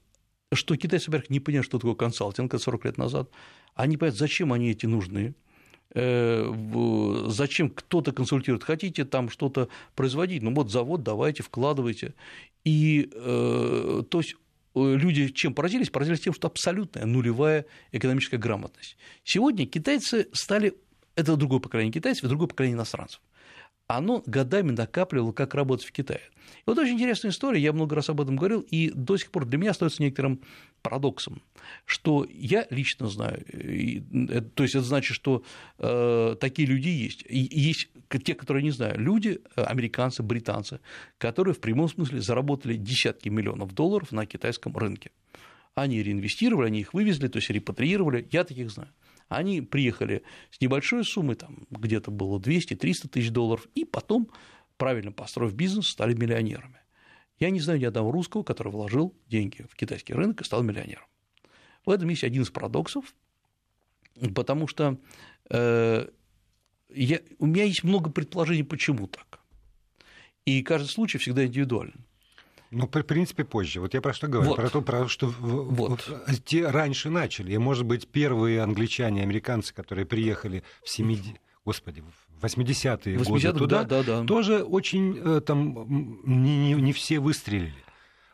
что 0.53 0.77
китайцы, 0.77 1.07
во-первых, 1.07 1.29
не 1.29 1.41
понимают, 1.41 1.65
что 1.65 1.77
такое 1.77 1.95
консалтинг 1.95 2.57
40 2.57 2.85
лет 2.85 2.97
назад, 2.97 3.29
они 3.75 3.97
понимают, 3.97 4.17
зачем 4.17 4.53
они 4.53 4.71
эти 4.71 4.85
нужны, 4.85 5.35
э, 5.35 5.46
зачем 5.93 7.69
кто-то 7.69 8.11
консультирует, 8.11 8.63
хотите 8.63 9.05
там 9.05 9.29
что-то 9.29 9.69
производить, 9.95 10.43
ну 10.43 10.53
вот 10.53 10.71
завод, 10.71 11.03
давайте, 11.03 11.43
вкладывайте. 11.43 12.13
И 12.63 13.09
э, 13.13 14.03
то 14.09 14.17
есть 14.19 14.35
люди 14.75 15.29
чем 15.29 15.53
поразились? 15.53 15.89
Поразились 15.89 16.19
тем, 16.19 16.33
что 16.33 16.47
абсолютная 16.47 17.05
нулевая 17.05 17.65
экономическая 17.91 18.37
грамотность. 18.37 18.97
Сегодня 19.23 19.65
китайцы 19.65 20.27
стали, 20.33 20.73
это 21.15 21.35
другое 21.35 21.59
поколение 21.59 21.93
китайцев 21.93 22.25
и 22.25 22.27
другое 22.27 22.47
поколение 22.47 22.75
иностранцев 22.75 23.21
оно 23.87 24.21
годами 24.25 24.71
накапливало, 24.71 25.31
как 25.31 25.55
работать 25.55 25.87
в 25.87 25.91
Китае. 25.91 26.21
И 26.59 26.63
вот 26.65 26.77
очень 26.77 26.93
интересная 26.93 27.31
история, 27.31 27.61
я 27.61 27.73
много 27.73 27.95
раз 27.95 28.09
об 28.09 28.21
этом 28.21 28.35
говорил, 28.35 28.61
и 28.61 28.91
до 28.93 29.17
сих 29.17 29.31
пор 29.31 29.45
для 29.45 29.57
меня 29.57 29.71
остается 29.71 30.01
некоторым 30.01 30.41
парадоксом, 30.81 31.41
что 31.85 32.25
я 32.29 32.67
лично 32.69 33.07
знаю, 33.07 33.43
и, 33.51 34.01
то 34.55 34.63
есть 34.63 34.75
это 34.75 34.85
значит, 34.85 35.15
что 35.15 35.43
э, 35.79 36.35
такие 36.39 36.67
люди 36.67 36.89
есть, 36.89 37.23
и 37.27 37.39
есть 37.39 37.89
те, 38.23 38.35
которые 38.35 38.63
не 38.63 38.71
знаю, 38.71 38.99
люди, 38.99 39.41
э, 39.55 39.63
американцы, 39.63 40.23
британцы, 40.23 40.79
которые 41.17 41.53
в 41.53 41.59
прямом 41.59 41.89
смысле 41.89 42.21
заработали 42.21 42.75
десятки 42.75 43.29
миллионов 43.29 43.73
долларов 43.73 44.11
на 44.11 44.25
китайском 44.25 44.75
рынке. 44.77 45.11
Они 45.75 46.01
реинвестировали, 46.01 46.67
они 46.67 46.79
их 46.81 46.93
вывезли, 46.93 47.27
то 47.27 47.37
есть 47.37 47.49
репатриировали, 47.49 48.27
я 48.31 48.43
таких 48.43 48.71
знаю. 48.71 48.89
Они 49.29 49.61
приехали 49.61 50.23
с 50.51 50.61
небольшой 50.61 51.03
суммой, 51.03 51.35
там 51.35 51.67
где-то 51.69 52.11
было 52.11 52.39
200-300 52.39 53.09
тысяч 53.09 53.31
долларов, 53.31 53.67
и 53.75 53.83
потом, 53.83 54.29
правильно 54.77 55.11
построив 55.11 55.53
бизнес, 55.53 55.87
стали 55.87 56.13
миллионерами. 56.13 56.79
Я 57.39 57.49
не 57.49 57.59
знаю 57.59 57.79
ни 57.79 57.85
одного 57.85 58.11
русского, 58.11 58.43
который 58.43 58.71
вложил 58.71 59.13
деньги 59.27 59.65
в 59.69 59.75
китайский 59.75 60.13
рынок 60.13 60.41
и 60.41 60.43
стал 60.43 60.63
миллионером. 60.63 61.05
В 61.85 61.91
этом 61.91 62.09
есть 62.09 62.23
один 62.23 62.43
из 62.43 62.49
парадоксов, 62.49 63.13
потому 64.33 64.67
что 64.67 64.97
э, 65.49 66.07
я, 66.89 67.19
у 67.37 67.45
меня 67.45 67.65
есть 67.65 67.83
много 67.83 68.09
предположений, 68.09 68.63
почему 68.63 69.07
так. 69.07 69.41
И 70.45 70.63
каждый 70.63 70.87
случай 70.87 71.17
всегда 71.17 71.45
индивидуален. 71.45 72.05
Ну, 72.71 72.87
в 72.87 73.03
принципе, 73.03 73.43
позже. 73.43 73.79
Вот 73.79 73.93
я 73.93 74.01
про 74.01 74.13
что 74.13 74.27
говорю. 74.27 74.49
Вот. 74.49 74.55
Про 74.57 74.69
то, 74.69 74.81
про 74.81 75.07
что 75.07 75.27
вот. 75.39 76.09
те 76.45 76.67
раньше 76.67 77.09
начали. 77.09 77.53
И, 77.53 77.57
может 77.57 77.85
быть, 77.85 78.07
первые 78.07 78.61
англичане, 78.61 79.23
американцы, 79.23 79.73
которые 79.73 80.05
приехали 80.05 80.63
в 80.83 80.89
70 80.89 81.37
Господи, 81.65 82.01
в 82.39 82.45
80-е 82.45 83.17
годы 83.17 83.51
туда, 83.51 83.83
да, 83.83 84.01
да, 84.01 84.21
да. 84.21 84.25
тоже 84.25 84.63
очень 84.63 85.19
э, 85.21 85.41
там 85.41 86.21
не, 86.23 86.73
не 86.75 86.93
все 86.93 87.19
выстрелили. 87.19 87.73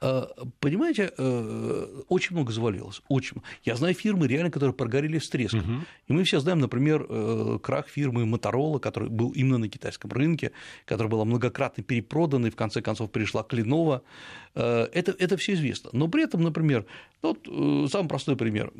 А, 0.03 0.27
понимаете, 0.60 1.13
э, 1.17 2.01
очень 2.10 2.36
много 2.36 2.51
завалилось, 2.51 3.01
очень. 3.07 3.38
Я 3.63 3.75
знаю 3.77 3.93
фирмы, 3.93 4.27
реально, 4.27 4.51
которые 4.51 4.74
прогорели 4.74 5.17
с 5.17 5.29
треском. 5.29 5.60
Угу. 5.60 5.86
И 6.10 6.13
мы 6.13 6.24
все 6.25 6.41
знаем, 6.41 6.60
например, 6.60 7.05
э, 7.07 7.60
крах 7.63 7.88
фирмы 7.88 8.24
Motorola, 8.24 8.81
который 8.81 9.07
был 9.07 9.29
именно 9.29 9.60
на 9.60 9.69
китайском 9.69 10.12
рынке, 10.12 10.51
которая 10.86 11.10
была 11.10 11.24
многократно 11.24 11.83
перепродана 11.83 12.48
и 12.48 12.50
в 12.50 12.55
конце 12.57 12.81
концов 12.81 13.12
пришла 13.12 13.43
к. 13.43 13.53
Э, 13.53 14.88
это, 14.91 15.15
это 15.17 15.38
все 15.38 15.53
известно. 15.53 15.89
Но 15.93 16.10
при 16.10 16.24
этом, 16.24 16.43
например, 16.43 16.86
вот 17.22 17.48
самый 17.89 18.10
простой 18.10 18.36
пример 18.36 18.74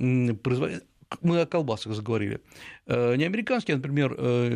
мы 1.22 1.41
о 1.41 1.46
колбасах 1.46 1.93
заговорили. 1.93 2.41
Э, 2.86 3.15
не 3.15 3.24
американский, 3.25 3.74
а, 3.74 3.77
например, 3.77 4.15
э, 4.17 4.50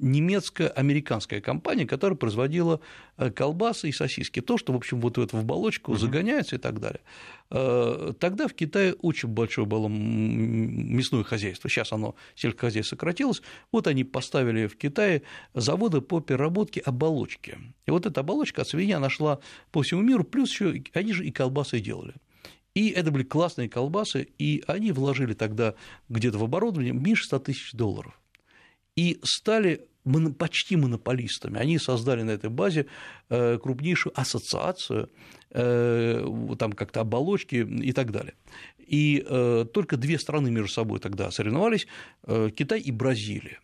немецко-американская 0.00 1.40
компания, 1.40 1.86
которая 1.86 2.16
производила 2.16 2.80
э, 3.16 3.30
колбасы 3.30 3.88
и 3.88 3.92
сосиски. 3.92 4.40
То, 4.40 4.58
что, 4.58 4.72
в 4.72 4.76
общем, 4.76 5.00
вот 5.00 5.18
это 5.18 5.36
в 5.36 5.44
угу. 5.50 5.96
загоняется 5.96 6.56
и 6.56 6.58
так 6.58 6.80
далее. 6.80 7.00
Тогда 7.50 8.48
в 8.48 8.54
Китае 8.54 8.94
очень 8.94 9.28
большое 9.28 9.66
было 9.66 9.86
мясное 9.86 11.22
хозяйство. 11.22 11.68
Сейчас 11.68 11.92
оно 11.92 12.16
сельскохозяйство 12.34 12.96
сократилось. 12.96 13.42
Вот 13.70 13.86
они 13.86 14.02
поставили 14.02 14.66
в 14.66 14.76
Китае 14.76 15.22
заводы 15.52 16.00
по 16.00 16.20
переработке 16.20 16.80
оболочки. 16.80 17.58
И 17.86 17.90
вот 17.90 18.06
эта 18.06 18.20
оболочка 18.20 18.62
от 18.62 18.68
свинья 18.68 18.98
нашла 18.98 19.40
по 19.70 19.82
всему 19.82 20.00
миру, 20.00 20.24
плюс 20.24 20.50
еще 20.50 20.82
они 20.94 21.12
же 21.12 21.26
и 21.26 21.30
колбасы 21.30 21.80
делали. 21.80 22.14
И 22.74 22.90
это 22.90 23.10
были 23.10 23.22
классные 23.22 23.68
колбасы, 23.68 24.28
и 24.38 24.62
они 24.66 24.92
вложили 24.92 25.34
тогда 25.34 25.74
где-то 26.08 26.38
в 26.38 26.44
оборудование 26.44 26.92
меньше 26.92 27.24
100 27.24 27.38
тысяч 27.40 27.72
долларов. 27.72 28.20
И 28.96 29.20
стали 29.22 29.88
почти 30.38 30.76
монополистами. 30.76 31.58
Они 31.58 31.78
создали 31.78 32.22
на 32.22 32.32
этой 32.32 32.50
базе 32.50 32.86
э, 33.30 33.58
крупнейшую 33.58 34.18
ассоциацию, 34.18 35.10
э, 35.50 36.54
там 36.58 36.72
как-то 36.72 37.00
оболочки 37.00 37.56
и 37.56 37.92
так 37.92 38.12
далее. 38.12 38.34
И 38.78 39.24
э, 39.26 39.64
только 39.72 39.96
две 39.96 40.18
страны 40.18 40.50
между 40.50 40.68
собой 40.68 41.00
тогда 41.00 41.30
соревновались– 41.30 41.86
Китай 42.26 42.80
и 42.80 42.92
Бразилия. 42.92 43.60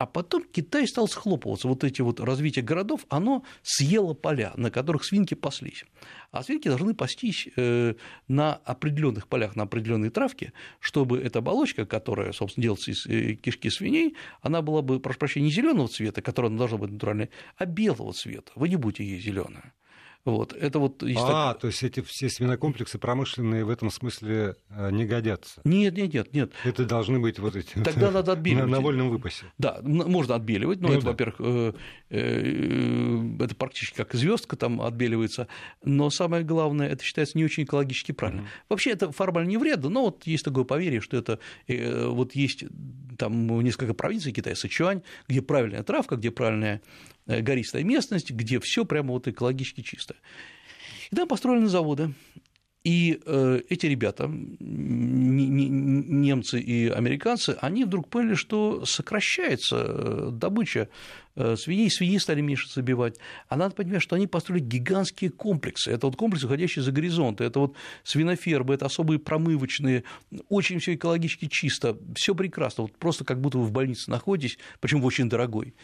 А 0.00 0.06
потом 0.06 0.44
Китай 0.50 0.88
стал 0.88 1.08
схлопываться. 1.08 1.68
Вот 1.68 1.84
эти 1.84 2.00
вот 2.00 2.20
развитие 2.20 2.64
городов, 2.64 3.04
оно 3.10 3.44
съело 3.62 4.14
поля, 4.14 4.54
на 4.56 4.70
которых 4.70 5.04
свинки 5.04 5.34
паслись. 5.34 5.84
А 6.30 6.42
свинки 6.42 6.68
должны 6.68 6.94
пастись 6.94 7.48
э, 7.54 7.96
на 8.26 8.54
определенных 8.54 9.28
полях, 9.28 9.56
на 9.56 9.64
определенной 9.64 10.08
травке, 10.08 10.54
чтобы 10.78 11.20
эта 11.20 11.40
оболочка, 11.40 11.84
которая, 11.84 12.32
собственно, 12.32 12.62
делается 12.62 12.92
из 12.92 13.04
э, 13.04 13.34
кишки 13.34 13.68
свиней, 13.68 14.16
она 14.40 14.62
была 14.62 14.80
бы, 14.80 15.00
прошу 15.00 15.18
прощения, 15.18 15.44
не 15.48 15.52
зеленого 15.52 15.88
цвета, 15.88 16.22
которая 16.22 16.50
должна 16.50 16.78
быть 16.78 16.92
натуральной, 16.92 17.28
а 17.58 17.66
белого 17.66 18.14
цвета. 18.14 18.52
Вы 18.54 18.70
не 18.70 18.76
будете 18.76 19.04
ей 19.04 19.20
зеленая. 19.20 19.74
Вот, 20.26 20.52
это 20.52 20.78
вот 20.78 21.02
а, 21.02 21.52
так... 21.52 21.62
то 21.62 21.66
есть 21.68 21.82
эти 21.82 22.02
все 22.02 22.28
свинокомплексы 22.28 22.98
промышленные 22.98 23.64
в 23.64 23.70
этом 23.70 23.90
смысле 23.90 24.56
э, 24.68 24.90
не 24.90 25.06
годятся? 25.06 25.62
Нет, 25.64 25.96
нет, 25.96 26.12
нет, 26.12 26.34
нет. 26.34 26.52
Это 26.62 26.84
должны 26.84 27.18
быть 27.18 27.38
вот 27.38 27.56
эти... 27.56 27.72
Тогда 27.82 28.10
надо 28.10 28.32
отбеливать. 28.34 28.66
На, 28.66 28.76
на 28.76 28.80
вольном 28.80 29.08
выпасе. 29.08 29.46
Да, 29.56 29.80
можно 29.82 30.34
отбеливать, 30.34 30.80
но 30.80 30.88
ну, 30.88 30.94
это, 30.94 31.04
да. 31.04 31.10
во-первых, 31.12 31.36
э, 31.38 31.72
э, 32.10 33.36
это 33.40 33.54
практически 33.54 33.96
как 33.96 34.12
звездка 34.12 34.56
там 34.56 34.82
отбеливается, 34.82 35.48
но 35.82 36.10
самое 36.10 36.44
главное, 36.44 36.90
это 36.90 37.02
считается 37.02 37.38
не 37.38 37.44
очень 37.44 37.62
экологически 37.62 38.12
правильно. 38.12 38.42
Mm-hmm. 38.42 38.66
Вообще 38.68 38.90
это 38.90 39.12
формально 39.12 39.48
не 39.48 39.56
вредно, 39.56 39.88
но 39.88 40.02
вот 40.02 40.26
есть 40.26 40.44
такое 40.44 40.64
поверье, 40.64 41.00
что 41.00 41.16
это 41.16 41.38
вот 41.66 42.34
есть 42.34 42.64
там 43.16 43.60
несколько 43.62 43.94
провинций 43.94 44.32
Китая, 44.32 44.54
Сычуань, 44.54 45.02
где 45.28 45.40
правильная 45.40 45.82
травка, 45.82 46.16
где 46.16 46.30
правильная 46.30 46.82
гористая 47.40 47.84
местность, 47.84 48.30
где 48.30 48.58
все 48.60 48.84
прямо 48.84 49.12
вот 49.12 49.28
экологически 49.28 49.82
чисто. 49.82 50.16
И 51.10 51.16
там 51.16 51.28
построены 51.28 51.68
заводы. 51.68 52.14
И 52.82 53.20
э, 53.26 53.60
эти 53.68 53.84
ребята, 53.84 54.26
немцы 54.58 56.58
и 56.58 56.88
американцы, 56.88 57.58
они 57.60 57.84
вдруг 57.84 58.08
поняли, 58.08 58.34
что 58.34 58.86
сокращается 58.86 59.84
э, 59.86 60.28
добыча 60.32 60.88
свиней, 61.56 61.90
свиньи 61.90 62.18
стали 62.18 62.40
меньше 62.40 62.68
забивать. 62.70 63.18
А 63.48 63.56
надо 63.56 63.74
понимать, 63.74 64.02
что 64.02 64.16
они 64.16 64.26
построили 64.26 64.62
гигантские 64.62 65.30
комплексы. 65.30 65.90
Это 65.90 66.06
вот 66.06 66.16
комплексы, 66.16 66.46
уходящие 66.46 66.82
за 66.82 66.90
горизонт. 66.90 67.40
Это 67.40 67.60
вот 67.60 67.76
свинофермы, 68.02 68.74
это 68.74 68.86
особые 68.86 69.18
промывочные, 69.18 70.04
очень 70.48 70.80
все 70.80 70.94
экологически 70.94 71.46
чисто, 71.46 71.96
все 72.14 72.34
прекрасно. 72.34 72.84
Вот 72.84 72.96
просто 72.96 73.24
как 73.24 73.40
будто 73.40 73.58
вы 73.58 73.66
в 73.66 73.72
больнице 73.72 74.10
находитесь, 74.10 74.58
причем 74.80 75.04
очень 75.04 75.28
дорогой. 75.28 75.74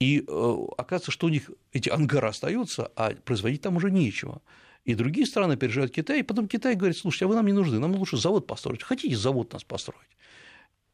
И 0.00 0.24
э, 0.26 0.56
оказывается, 0.76 1.10
что 1.10 1.26
у 1.26 1.30
них 1.30 1.50
эти 1.72 1.88
ангары 1.88 2.28
остаются, 2.28 2.90
а 2.96 3.14
производить 3.24 3.62
там 3.62 3.76
уже 3.76 3.90
нечего. 3.90 4.42
И 4.84 4.94
другие 4.94 5.26
страны 5.26 5.54
опережают 5.54 5.92
Китай, 5.92 6.20
и 6.20 6.22
потом 6.22 6.48
Китай 6.48 6.74
говорит, 6.74 6.96
слушайте, 6.96 7.24
а 7.24 7.28
вы 7.28 7.34
нам 7.34 7.46
не 7.46 7.52
нужны, 7.52 7.78
нам 7.78 7.94
лучше 7.96 8.16
завод 8.16 8.46
построить. 8.46 8.82
Хотите 8.82 9.16
завод 9.16 9.52
нас 9.52 9.64
построить? 9.64 10.16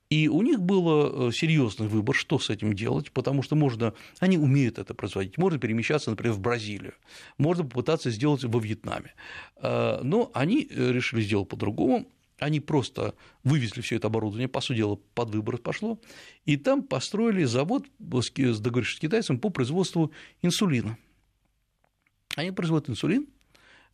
И 0.08 0.28
у 0.28 0.42
них 0.42 0.60
был 0.60 1.28
э, 1.28 1.32
серьезный 1.32 1.88
выбор, 1.88 2.14
что 2.14 2.38
с 2.38 2.50
этим 2.50 2.74
делать, 2.74 3.10
потому 3.12 3.42
что 3.42 3.56
можно, 3.56 3.94
они 4.20 4.38
умеют 4.38 4.78
это 4.78 4.94
производить, 4.94 5.38
можно 5.38 5.58
перемещаться, 5.58 6.10
например, 6.10 6.34
в 6.34 6.40
Бразилию, 6.40 6.94
можно 7.38 7.64
попытаться 7.64 8.10
сделать 8.10 8.44
во 8.44 8.60
Вьетнаме. 8.60 9.14
Э, 9.56 10.00
но 10.02 10.30
они 10.34 10.68
решили 10.70 11.22
сделать 11.22 11.48
по-другому, 11.48 12.06
они 12.42 12.60
просто 12.60 13.14
вывезли 13.44 13.80
все 13.80 13.96
это 13.96 14.08
оборудование, 14.08 14.48
по 14.48 14.60
сути 14.60 14.78
дела, 14.78 14.98
под 15.14 15.30
выбор 15.30 15.58
пошло, 15.58 16.00
и 16.44 16.56
там 16.56 16.82
построили 16.82 17.44
завод, 17.44 17.86
договорившись 17.98 18.96
с 18.96 19.00
китайцем, 19.00 19.38
по 19.38 19.50
производству 19.50 20.12
инсулина. 20.42 20.98
Они 22.36 22.50
производят 22.50 22.90
инсулин, 22.90 23.26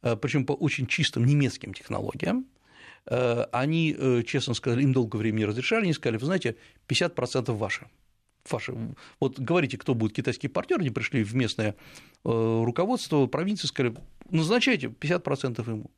э, 0.02 0.16
причем 0.16 0.46
по 0.46 0.52
очень 0.52 0.86
чистым 0.86 1.26
немецким 1.26 1.74
технологиям. 1.74 2.46
Э, 3.06 3.44
они, 3.52 3.94
э, 3.98 4.22
честно 4.26 4.54
сказали, 4.54 4.82
им 4.82 4.92
долгое 4.92 5.18
время 5.18 5.38
не 5.38 5.44
разрешали, 5.44 5.82
они 5.84 5.92
сказали, 5.92 6.18
вы 6.18 6.26
знаете, 6.26 6.56
50% 6.86 7.58
ваши. 7.58 7.86
Ваши. 8.50 8.74
Вот 9.20 9.38
говорите, 9.38 9.76
кто 9.76 9.94
будет 9.94 10.14
китайский 10.14 10.48
партнер, 10.48 10.80
они 10.80 10.90
пришли 10.90 11.22
в 11.22 11.34
местное 11.34 11.74
руководство 12.24 13.26
провинции, 13.26 13.66
сказали, 13.66 13.94
назначайте 14.30 14.86
50% 14.86 15.68
ему. 15.68 15.90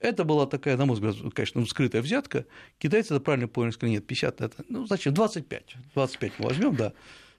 Это 0.00 0.24
была 0.24 0.46
такая, 0.46 0.78
на 0.78 0.86
мой 0.86 0.96
взгляд, 0.96 1.16
конечно, 1.34 1.64
скрытая 1.66 2.00
взятка. 2.00 2.46
Китайцы 2.78 3.14
это 3.14 3.22
правильно 3.22 3.48
поняли, 3.48 3.72
сказали, 3.72 3.96
нет, 3.96 4.06
50 4.06 4.40
это, 4.40 4.64
ну, 4.68 4.86
зачем, 4.86 5.12
25, 5.12 5.76
25 5.94 6.32
мы 6.38 6.46
возьмем, 6.46 6.74
да. 6.74 6.94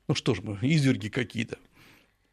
Ну 0.07 0.13
что 0.13 0.35
ж 0.35 0.41
мы, 0.43 0.59
изверги 0.61 1.09
какие-то. 1.09 1.57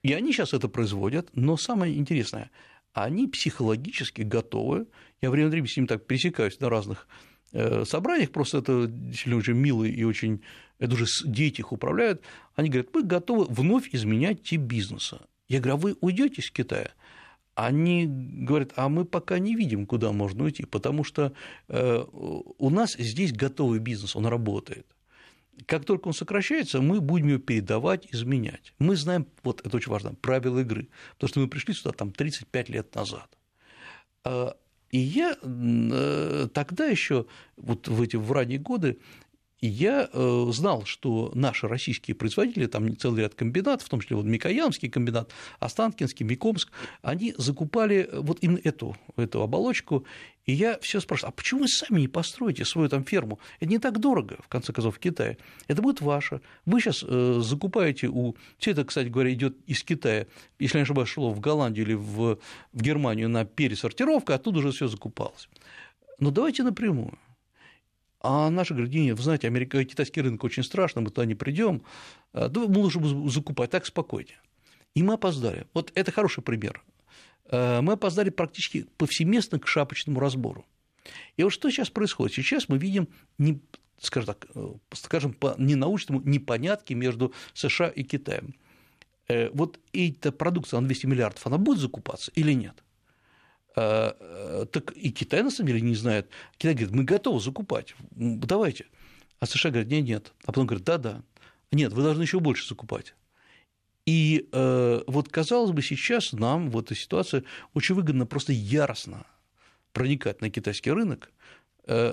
И 0.02 0.12
они 0.12 0.32
сейчас 0.32 0.52
это 0.52 0.68
производят, 0.68 1.30
но 1.35 1.56
самое 1.56 1.97
интересное, 1.97 2.50
они 2.92 3.26
психологически 3.26 4.23
готовы, 4.23 4.87
я 5.23 5.30
время 5.30 5.47
от 5.47 5.52
времени 5.52 5.68
с 5.68 5.76
ними 5.76 5.87
так 5.87 6.06
пересекаюсь 6.06 6.61
на 6.61 6.68
разных 6.68 7.08
э, 7.52 7.85
собраниях, 7.87 8.30
просто 8.30 8.58
это 8.58 8.87
действительно 8.87 9.37
очень 9.37 9.54
милые 9.54 9.94
и 9.94 10.04
очень, 10.04 10.42
это 10.78 10.92
уже 10.92 11.06
дети 11.25 11.61
их 11.61 11.73
управляют, 11.73 12.23
они 12.54 12.68
говорят, 12.68 12.94
мы 12.94 13.02
готовы 13.02 13.47
вновь 13.47 13.88
изменять 13.92 14.42
тип 14.42 14.61
бизнеса. 14.61 15.23
Я 15.49 15.61
говорю, 15.61 15.75
а 15.75 15.76
вы 15.78 15.97
уйдете 16.00 16.42
из 16.42 16.50
Китая? 16.50 16.92
Они 17.59 18.07
говорят, 18.07 18.73
а 18.77 18.88
мы 18.88 19.05
пока 19.05 19.41
не 19.41 19.57
видим, 19.57 19.85
куда 19.85 20.12
можно 20.12 20.45
уйти, 20.45 20.65
потому 20.65 21.03
что 21.03 21.33
э, 21.67 22.05
у 22.12 22.71
нас 22.71 22.95
здесь 22.97 23.33
готовый 23.33 23.81
бизнес, 23.81 24.15
он 24.15 24.27
работает. 24.27 24.87
Как 25.67 25.85
только 25.85 26.07
он 26.07 26.15
сокращается, 26.15 26.81
мы 26.81 27.00
будем 27.00 27.27
ее 27.27 27.38
передавать, 27.41 28.07
изменять. 28.12 28.75
Мы 28.79 28.95
знаем, 28.95 29.27
вот 29.43 29.67
это 29.67 29.77
очень 29.77 29.91
важно, 29.91 30.15
правила 30.15 30.61
игры, 30.61 30.87
потому 31.15 31.29
что 31.31 31.41
мы 31.41 31.49
пришли 31.49 31.75
сюда 31.75 31.91
там 31.91 32.12
35 32.12 32.69
лет 32.69 32.95
назад. 32.95 33.29
А, 34.23 34.57
и 34.93 34.99
я 34.99 35.37
э, 35.43 36.49
тогда 36.55 36.87
еще, 36.87 37.27
вот 37.57 37.88
в 37.88 38.00
эти 38.00 38.15
в 38.15 38.31
ранние 38.31 38.61
годы, 38.61 39.00
я 39.67 40.09
э, 40.12 40.47
знал, 40.50 40.85
что 40.85 41.33
наши 41.35 41.67
российские 41.67 42.15
производители, 42.15 42.67
там 42.67 42.97
целый 42.97 43.23
ряд 43.23 43.35
комбинатов, 43.35 43.87
в 43.87 43.91
том 43.91 44.00
числе 44.00 44.17
вот 44.17 44.25
Микоянский 44.25 44.88
комбинат, 44.88 45.33
Останкинский, 45.59 46.25
Микомск, 46.25 46.71
они 47.03 47.35
закупали 47.37 48.09
вот 48.12 48.38
именно 48.41 48.61
эту, 48.62 48.97
эту 49.17 49.43
оболочку, 49.43 50.05
и 50.45 50.53
я 50.53 50.79
все 50.79 51.00
спрашиваю, 51.00 51.31
а 51.31 51.33
почему 51.33 51.61
вы 51.61 51.69
сами 51.69 52.00
не 52.00 52.09
построите 52.09 52.65
свою 52.65 52.88
там 52.88 53.05
ферму? 53.05 53.38
Это 53.61 53.71
не 53.71 53.79
так 53.79 53.99
дорого, 53.99 54.38
в 54.43 54.49
конце 54.49 54.73
концов, 54.73 54.97
в 54.97 54.99
Китае. 54.99 55.37
Это 55.67 55.83
будет 55.83 56.00
ваше. 56.00 56.41
Вы 56.65 56.81
сейчас 56.81 57.05
э, 57.07 57.41
закупаете 57.43 58.09
у... 58.09 58.37
Все 58.59 58.71
это, 58.71 58.85
кстати 58.85 59.09
говоря, 59.09 59.33
идет 59.33 59.57
из 59.67 59.83
Китая, 59.83 60.27
если 60.59 60.79
я 60.79 60.81
не 60.81 60.85
ошибаюсь, 60.85 61.11
шло 61.11 61.31
в 61.33 61.41
Голландию 61.41 61.85
или 61.85 61.95
в, 61.95 62.38
в 62.73 62.81
Германию 62.81 63.29
на 63.29 63.45
пересортировку, 63.45 64.33
оттуда 64.33 64.61
уже 64.61 64.71
все 64.71 64.88
закупалось. 64.88 65.49
Но 66.19 66.31
давайте 66.31 66.62
напрямую. 66.62 67.19
А 68.21 68.51
наши 68.51 68.75
говорят, 68.75 68.93
вы 68.93 69.23
знаете, 69.23 69.47
Америка, 69.47 69.85
китайский 69.85 70.21
рынок 70.23 70.43
очень 70.43 70.65
страшно, 70.65 71.01
мы 71.01 71.11
туда 71.11 71.25
не 71.25 71.35
придем, 71.35 71.83
а, 72.33 72.49
да 72.49 72.61
мы 72.67 72.79
лучше 72.79 73.01
закупать, 73.29 73.71
так 73.71 73.87
спокойнее. 73.87 74.41
И 74.95 75.03
мы 75.03 75.15
опоздали. 75.15 75.67
Вот 75.75 75.93
это 75.95 76.11
хороший 76.11 76.43
пример. 76.43 76.83
А, 77.51 77.81
мы 77.81 77.93
опоздали 77.93 78.31
практически 78.31 78.87
повсеместно 78.97 79.59
к 79.61 79.69
шапочному 79.69 80.19
разбору. 80.19 80.67
И 81.37 81.43
вот 81.43 81.53
что 81.53 81.71
сейчас 81.71 81.91
происходит? 81.91 82.35
Сейчас 82.35 82.69
мы 82.69 82.79
видим, 82.79 83.09
не, 83.39 83.61
скажем 84.01 84.35
так, 84.35 84.47
э, 84.55 84.75
скажем 84.93 85.33
по 85.33 85.55
ненаучному, 85.57 86.21
непонятки 86.23 86.93
между 86.95 87.33
США 87.55 87.89
и 87.89 88.03
Китаем. 88.03 88.55
Э, 89.29 89.49
вот 89.51 89.79
эта 89.93 90.33
продукция 90.33 90.81
на 90.81 90.87
200 90.87 91.07
миллиардов, 91.07 91.47
она 91.47 91.57
будет 91.57 91.79
закупаться 91.79 92.31
или 92.35 92.53
нет? 92.53 92.83
А, 93.80 94.16
э, 94.18 94.66
так 94.73 94.90
и 94.97 95.12
Китай, 95.12 95.44
на 95.44 95.50
самом 95.50 95.68
деле, 95.68 95.80
не 95.80 95.94
знает. 95.94 96.28
Китай 96.56 96.75
говорит, 96.75 96.92
мы 96.92 97.04
готовы 97.04 97.38
закупать, 97.38 97.94
давайте. 98.11 98.87
А 99.38 99.47
США 99.47 99.70
говорят, 99.70 99.88
нет, 99.88 100.04
нет. 100.04 100.32
А 100.42 100.47
потом 100.47 100.66
говорят, 100.66 100.85
да-да. 100.85 101.23
Нет, 101.70 101.92
вы 101.92 102.02
должны 102.02 102.23
еще 102.23 102.40
больше 102.40 102.66
закупать. 102.66 103.14
И 104.04 104.49
э, 104.50 105.02
вот, 105.06 105.28
казалось 105.28 105.70
бы, 105.70 105.82
сейчас 105.82 106.32
нам 106.32 106.70
в 106.70 106.78
этой 106.78 106.97
ситуации 106.97 107.44
очень 107.73 107.94
выгодно 107.94 108.26
просто 108.26 108.52
яростно 108.52 109.26
проникать 109.92 110.40
на 110.40 110.50
китайский 110.50 110.90
рынок, 110.90 111.30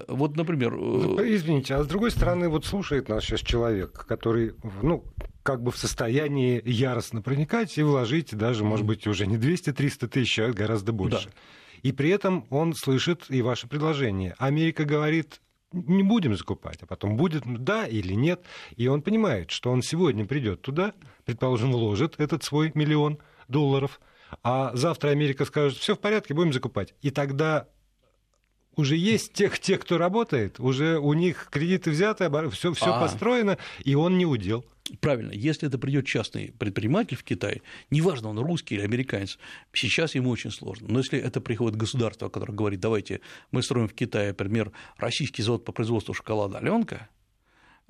вот, 0.08 0.38
например... 0.38 0.74
Э, 0.74 0.78
ну, 0.78 1.22
извините, 1.22 1.76
а 1.76 1.84
с 1.84 1.88
другой 1.88 2.12
стороны, 2.12 2.48
вот 2.48 2.66
слушает 2.66 3.10
нас 3.10 3.24
сейчас 3.24 3.42
человек, 3.42 4.06
который, 4.08 4.54
ну, 4.82 5.04
как 5.44 5.62
бы 5.62 5.72
в 5.72 5.78
состоянии 5.78 6.62
яростно 6.66 7.22
проникать 7.22 7.78
и 7.78 7.84
вложить 7.84 8.36
даже, 8.36 8.64
может 8.64 8.86
быть, 8.86 9.06
уже 9.06 9.28
не 9.28 9.38
200-300 9.38 10.08
тысяч, 10.08 10.40
а 10.40 10.52
гораздо 10.52 10.92
больше. 10.92 11.28
Да. 11.28 11.34
И 11.84 11.92
при 11.92 12.10
этом 12.10 12.46
он 12.50 12.74
слышит 12.74 13.26
и 13.30 13.42
ваше 13.42 13.68
предложение. 13.68 14.34
Америка 14.38 14.86
говорит, 14.86 15.42
не 15.72 16.04
будем 16.04 16.36
закупать, 16.36 16.80
а 16.82 16.86
потом 16.86 17.18
будет 17.18 17.44
да 17.46 17.86
или 17.86 18.14
нет. 18.14 18.44
И 18.76 18.88
он 18.88 19.02
понимает, 19.02 19.52
что 19.52 19.72
он 19.72 19.82
сегодня 19.82 20.26
придет 20.26 20.62
туда, 20.62 20.94
предположим, 21.26 21.72
вложит 21.72 22.16
этот 22.18 22.44
свой 22.44 22.72
миллион 22.74 23.20
долларов, 23.48 24.00
а 24.42 24.72
завтра 24.74 25.10
Америка 25.10 25.46
скажет, 25.46 25.78
все 25.78 25.96
в 25.96 26.00
порядке, 26.00 26.34
будем 26.34 26.54
закупать. 26.54 26.94
И 27.02 27.12
тогда 27.12 27.68
уже 28.76 28.96
есть 28.96 29.34
тех, 29.34 29.60
те, 29.60 29.78
кто 29.78 29.98
работает, 29.98 30.60
уже 30.60 31.00
у 31.00 31.14
них 31.14 31.50
кредиты 31.52 31.92
взяты, 31.92 32.30
все, 32.52 32.74
все 32.74 32.94
а. 32.94 33.00
построено, 33.00 33.58
и 33.84 33.96
он 33.96 34.18
не 34.18 34.26
удел. 34.26 34.66
Правильно, 35.00 35.32
если 35.32 35.68
это 35.68 35.80
придет 35.80 36.06
частный 36.06 36.54
предприниматель 36.60 37.18
в 37.18 37.24
Китай, 37.24 37.64
неважно, 37.90 38.30
он 38.30 38.38
русский 38.38 38.76
или 38.76 38.84
американец, 38.84 39.40
сейчас 39.74 40.14
ему 40.14 40.30
очень 40.30 40.52
сложно. 40.52 40.88
Но 40.90 41.00
если 41.00 41.18
это 41.18 41.42
приходит 41.42 41.76
государство, 41.76 42.30
которое 42.30 42.54
говорит, 42.54 42.82
давайте 42.82 43.22
мы 43.52 43.64
строим 43.64 43.88
в 43.88 43.94
Китае, 43.94 44.30
например, 44.30 44.72
российский 44.98 45.42
завод 45.42 45.66
по 45.66 45.72
производству 45.72 46.14
шоколада 46.14 46.60
Аленка, 46.60 47.10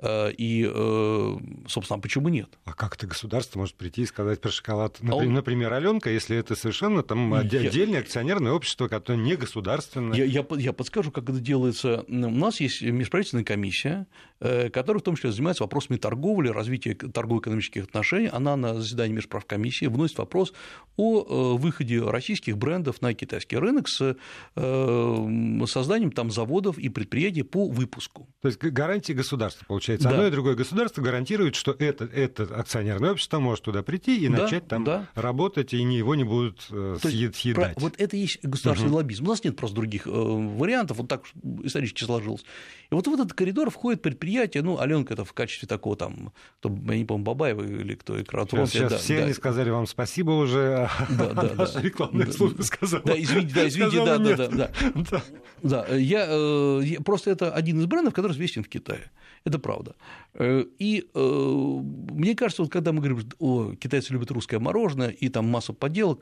и, 0.03 0.69
э, 0.69 1.37
собственно, 1.67 2.01
почему 2.01 2.27
нет? 2.27 2.49
А 2.65 2.73
как 2.73 2.95
это 2.95 3.07
государство 3.07 3.59
может 3.59 3.75
прийти 3.75 4.01
и 4.01 4.05
сказать 4.05 4.41
про 4.41 4.51
шоколад? 4.51 4.97
Например, 4.99 5.13
а 5.13 5.25
он... 5.25 5.33
например 5.33 5.73
Аленка, 5.73 6.09
если 6.09 6.35
это 6.35 6.55
совершенно 6.55 7.01
там 7.01 7.33
я... 7.33 7.39
отдельное 7.39 8.01
акционерное 8.01 8.51
общество, 8.51 8.89
которое 8.89 9.19
не 9.19 9.37
государственное. 9.37 10.17
Я, 10.17 10.25
я, 10.25 10.45
я 10.57 10.73
подскажу, 10.73 11.11
как 11.11 11.29
это 11.29 11.39
делается. 11.39 12.03
У 12.09 12.13
нас 12.13 12.59
есть 12.59 12.81
межправительственная 12.81 13.45
комиссия, 13.45 14.05
э, 14.41 14.69
которая 14.69 14.99
в 14.99 15.03
том 15.03 15.15
числе 15.15 15.31
занимается 15.31 15.63
вопросами 15.63 15.95
торговли, 15.95 16.49
развития 16.49 16.93
торгово-экономических 16.93 17.85
отношений. 17.85 18.27
Она 18.27 18.57
на 18.57 18.73
заседании 18.73 19.15
межправкомиссии 19.15 19.85
вносит 19.85 20.17
вопрос 20.17 20.53
о 20.97 21.55
выходе 21.55 22.01
российских 22.01 22.57
брендов 22.57 23.01
на 23.01 23.13
китайский 23.13 23.57
рынок 23.57 23.87
с 23.87 24.15
созданием 24.55 26.11
там 26.11 26.31
заводов 26.31 26.77
и 26.77 26.89
предприятий 26.89 27.43
по 27.43 27.69
выпуску. 27.69 28.27
То 28.41 28.49
есть 28.49 28.59
гарантии 28.59 29.13
государства, 29.13 29.65
получается 29.65 29.84
получается. 29.85 30.09
Да. 30.09 30.15
Одно 30.15 30.27
и 30.27 30.31
другое 30.31 30.55
государство 30.55 31.01
гарантирует, 31.01 31.55
что 31.55 31.75
это, 31.77 32.05
это 32.05 32.43
акционерное 32.43 33.11
общество 33.11 33.39
может 33.39 33.63
туда 33.63 33.83
прийти 33.83 34.17
и 34.17 34.27
да, 34.27 34.43
начать 34.43 34.67
там 34.67 34.83
да. 34.83 35.07
работать, 35.15 35.73
и 35.73 35.77
его 35.77 36.15
не 36.15 36.23
будут 36.23 36.65
э, 36.71 36.97
съедать. 37.01 37.55
Про, 37.55 37.73
вот 37.77 37.93
это 37.97 38.15
и 38.15 38.21
есть 38.21 38.43
государственный 38.43 38.89
угу. 38.89 38.97
лоббизм. 38.97 39.25
У 39.25 39.29
нас 39.29 39.43
нет 39.43 39.55
просто 39.55 39.75
других 39.75 40.07
э, 40.07 40.09
вариантов, 40.09 40.97
вот 40.97 41.07
так 41.07 41.23
исторически 41.63 42.03
сложилось. 42.03 42.43
И 42.91 42.95
вот 42.95 43.07
в 43.07 43.13
этот 43.13 43.33
коридор 43.33 43.69
входит 43.69 44.01
предприятие, 44.01 44.63
ну, 44.63 44.79
Аленка 44.79 45.13
это 45.13 45.25
в 45.25 45.33
качестве 45.33 45.67
такого 45.67 45.95
там, 45.95 46.31
кто, 46.59 46.69
я 46.69 46.97
не 46.97 47.05
помню, 47.05 47.25
Бабаева 47.25 47.63
или 47.63 47.95
кто, 47.95 48.21
Экратрон. 48.21 48.67
Сейчас, 48.67 48.71
сейчас 48.71 48.91
да, 48.91 48.97
все 48.97 49.17
да. 49.17 49.23
они 49.25 49.33
сказали 49.33 49.69
вам 49.69 49.87
спасибо 49.87 50.31
уже, 50.31 50.89
да, 51.09 51.33
да, 51.33 51.53
наша 51.57 51.81
рекламная 51.81 52.31
служба 52.31 52.61
сказала. 52.63 53.03
Да, 53.03 53.19
извините, 53.19 53.53
да, 53.53 53.67
извините, 53.67 54.05
да, 54.05 54.17
да, 54.17 54.35
да, 54.35 54.71
да. 54.93 55.23
Да, 55.63 55.87
я, 55.95 56.27
э, 56.29 56.81
я, 56.83 57.01
просто 57.01 57.31
это 57.31 57.51
один 57.51 57.79
из 57.79 57.85
брендов, 57.85 58.13
который 58.13 58.33
известен 58.33 58.63
в 58.63 58.69
Китае. 58.69 59.09
Это 59.45 59.59
правда. 59.59 59.95
Э, 60.33 60.65
и 60.79 61.07
э, 61.13 61.19
мне 61.19 62.35
кажется, 62.35 62.63
вот 62.63 62.71
когда 62.71 62.91
мы 62.91 62.99
говорим, 62.99 63.19
о, 63.39 63.73
китайцы 63.75 64.11
любят 64.11 64.31
русское 64.31 64.59
мороженое 64.59 65.09
и 65.09 65.29
там 65.29 65.47
массу 65.47 65.73
подделок, 65.73 66.21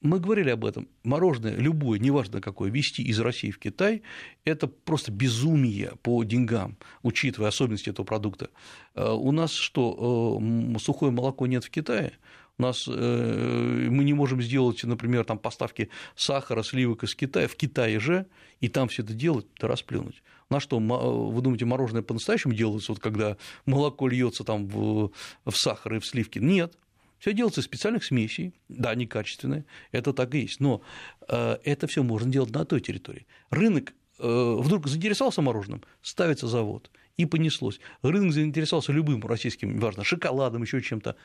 мы 0.00 0.18
говорили 0.18 0.50
об 0.50 0.64
этом. 0.64 0.88
Мороженое, 1.02 1.56
любое, 1.56 1.98
неважно 1.98 2.40
какое, 2.40 2.70
везти 2.70 3.02
из 3.02 3.20
России 3.20 3.50
в 3.50 3.58
Китай– 3.58 4.02
это 4.44 4.66
просто 4.66 5.12
безумие 5.12 5.92
по 6.02 6.22
деньгам, 6.24 6.76
учитывая 7.02 7.48
особенности 7.48 7.88
этого 7.88 8.04
продукта. 8.04 8.50
У 8.94 9.32
нас 9.32 9.52
что, 9.52 10.42
сухое 10.78 11.10
молоко 11.10 11.46
нет 11.46 11.64
в 11.64 11.70
Китае? 11.70 12.12
У 12.58 12.62
нас 12.62 12.86
э, 12.88 13.88
мы 13.90 14.04
не 14.04 14.14
можем 14.14 14.40
сделать, 14.40 14.82
например, 14.84 15.24
там 15.24 15.38
поставки 15.38 15.90
сахара, 16.14 16.62
сливок 16.62 17.02
из 17.02 17.14
Китая, 17.14 17.48
в 17.48 17.56
Китае 17.56 17.98
же, 17.98 18.26
и 18.60 18.68
там 18.68 18.88
все 18.88 19.02
это 19.02 19.12
делать, 19.12 19.46
да 19.58 19.66
расплюнуть. 19.66 20.22
На 20.50 20.60
что, 20.60 20.78
вы 20.78 21.42
думаете, 21.42 21.64
мороженое 21.64 22.02
по-настоящему 22.02 22.54
делается, 22.54 22.92
вот 22.92 23.00
когда 23.00 23.36
молоко 23.66 24.06
льется 24.06 24.44
там 24.44 24.68
в, 24.68 25.10
в 25.44 25.52
сахар 25.52 25.94
и 25.94 25.98
в 25.98 26.06
сливки? 26.06 26.38
Нет, 26.38 26.78
все 27.18 27.32
делается 27.32 27.60
из 27.60 27.64
специальных 27.64 28.04
смесей, 28.04 28.54
да, 28.68 28.90
они 28.90 29.06
качественные, 29.06 29.64
это 29.90 30.12
так 30.12 30.34
и 30.34 30.40
есть, 30.40 30.60
но 30.60 30.82
э, 31.26 31.58
это 31.64 31.86
все 31.86 32.02
можно 32.02 32.30
делать 32.30 32.50
на 32.50 32.64
той 32.64 32.80
территории. 32.80 33.26
Рынок 33.50 33.94
э, 34.18 34.56
вдруг 34.60 34.86
заинтересовался 34.86 35.42
мороженым, 35.42 35.82
ставится 36.02 36.46
завод, 36.46 36.90
и 37.16 37.26
понеслось. 37.26 37.80
Рынок 38.02 38.32
заинтересовался 38.32 38.92
любым 38.92 39.24
российским, 39.26 39.78
важно, 39.78 40.04
шоколадом, 40.04 40.62
еще 40.62 40.80
чем-то, 40.82 41.16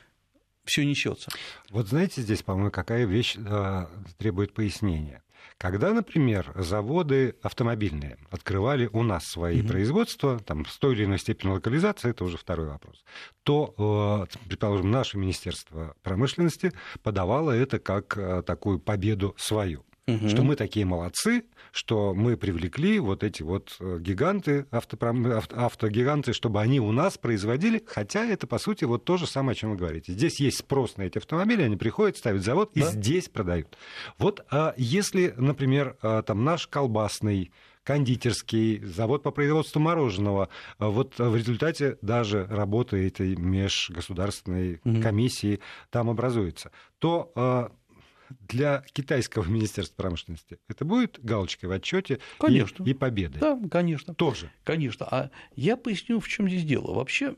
все 0.66 0.86
несется. 0.86 1.30
Вот 1.70 1.88
знаете, 1.88 2.22
здесь, 2.22 2.44
по-моему, 2.44 2.72
какая 2.72 3.06
вещь 3.06 3.36
э, 3.38 3.86
требует 4.18 4.54
пояснения. 4.54 5.24
Когда, 5.58 5.94
например, 5.94 6.54
заводы 6.56 7.36
автомобильные 7.42 8.18
открывали 8.30 8.90
у 8.94 9.04
нас 9.04 9.26
свои 9.26 9.62
mm-hmm. 9.62 9.68
производства, 9.68 10.40
там, 10.40 10.66
с 10.66 10.78
той 10.78 10.94
или 10.94 11.04
иной 11.04 11.20
степени 11.20 11.52
локализации, 11.52 12.12
это 12.12 12.24
уже 12.24 12.38
второй 12.38 12.68
вопрос, 12.68 13.04
то, 13.44 14.28
э, 14.32 14.38
предположим, 14.48 14.90
наше 14.90 15.18
Министерство 15.18 15.96
промышленности 16.02 16.72
подавало 17.04 17.52
это 17.52 17.80
как 17.80 18.18
э, 18.18 18.42
такую 18.44 18.80
победу 18.80 19.36
свою. 19.38 19.84
угу. 20.08 20.30
что 20.30 20.44
мы 20.44 20.56
такие 20.56 20.86
молодцы, 20.86 21.44
что 21.72 22.14
мы 22.14 22.38
привлекли 22.38 23.00
вот 23.00 23.24
эти 23.24 23.44
вот 23.44 23.76
э, 23.80 23.98
гиганты, 24.00 24.66
автопром... 24.72 25.26
автогиганты, 25.52 26.34
чтобы 26.34 26.62
они 26.62 26.80
у 26.80 26.92
нас 26.92 27.18
производили, 27.18 27.84
хотя 27.86 28.26
это, 28.26 28.48
по 28.48 28.58
сути, 28.58 28.86
вот 28.86 29.06
то 29.06 29.18
же 29.18 29.28
самое, 29.28 29.54
о 29.54 29.56
чем 29.56 29.72
вы 29.72 29.78
говорите. 29.78 30.14
Здесь 30.14 30.40
есть 30.40 30.58
спрос 30.58 30.98
на 30.98 31.04
эти 31.04 31.18
автомобили, 31.18 31.64
они 31.64 31.78
приходят, 31.78 32.18
ставят 32.18 32.44
завод 32.44 32.72
да. 32.74 32.82
и 32.82 32.84
здесь 32.84 33.30
продают. 33.30 33.78
Вот 34.18 34.46
а 34.52 34.74
если, 34.78 35.34
например, 35.38 35.98
а, 36.02 36.22
там 36.24 36.44
наш 36.44 36.68
колбасный 36.68 37.52
кондитерский, 37.84 38.84
завод 38.84 39.24
по 39.24 39.32
производству 39.32 39.80
мороженого. 39.80 40.50
А 40.78 40.90
вот 40.90 41.18
в 41.18 41.36
результате 41.36 41.98
даже 42.04 42.46
работы 42.46 43.08
этой 43.08 43.36
межгосударственной 43.36 44.78
комиссии 45.02 45.60
там 45.90 46.10
образуется. 46.10 46.72
То 47.00 47.72
для 48.48 48.84
китайского 48.94 49.44
министерства 49.48 49.96
промышленности 49.96 50.60
это 50.68 50.86
будет 50.86 51.20
галочкой 51.24 51.70
в 51.70 51.72
отчете 51.72 52.20
конечно. 52.38 52.84
И, 52.84 52.92
и 52.92 52.94
победой. 52.94 53.40
Да, 53.40 53.60
конечно. 53.70 54.14
Тоже. 54.14 54.52
Конечно. 54.64 55.06
А 55.10 55.32
я 55.56 55.78
поясню, 55.78 56.20
в 56.20 56.28
чем 56.28 56.50
здесь 56.50 56.64
дело. 56.64 56.94
Вообще, 56.94 57.36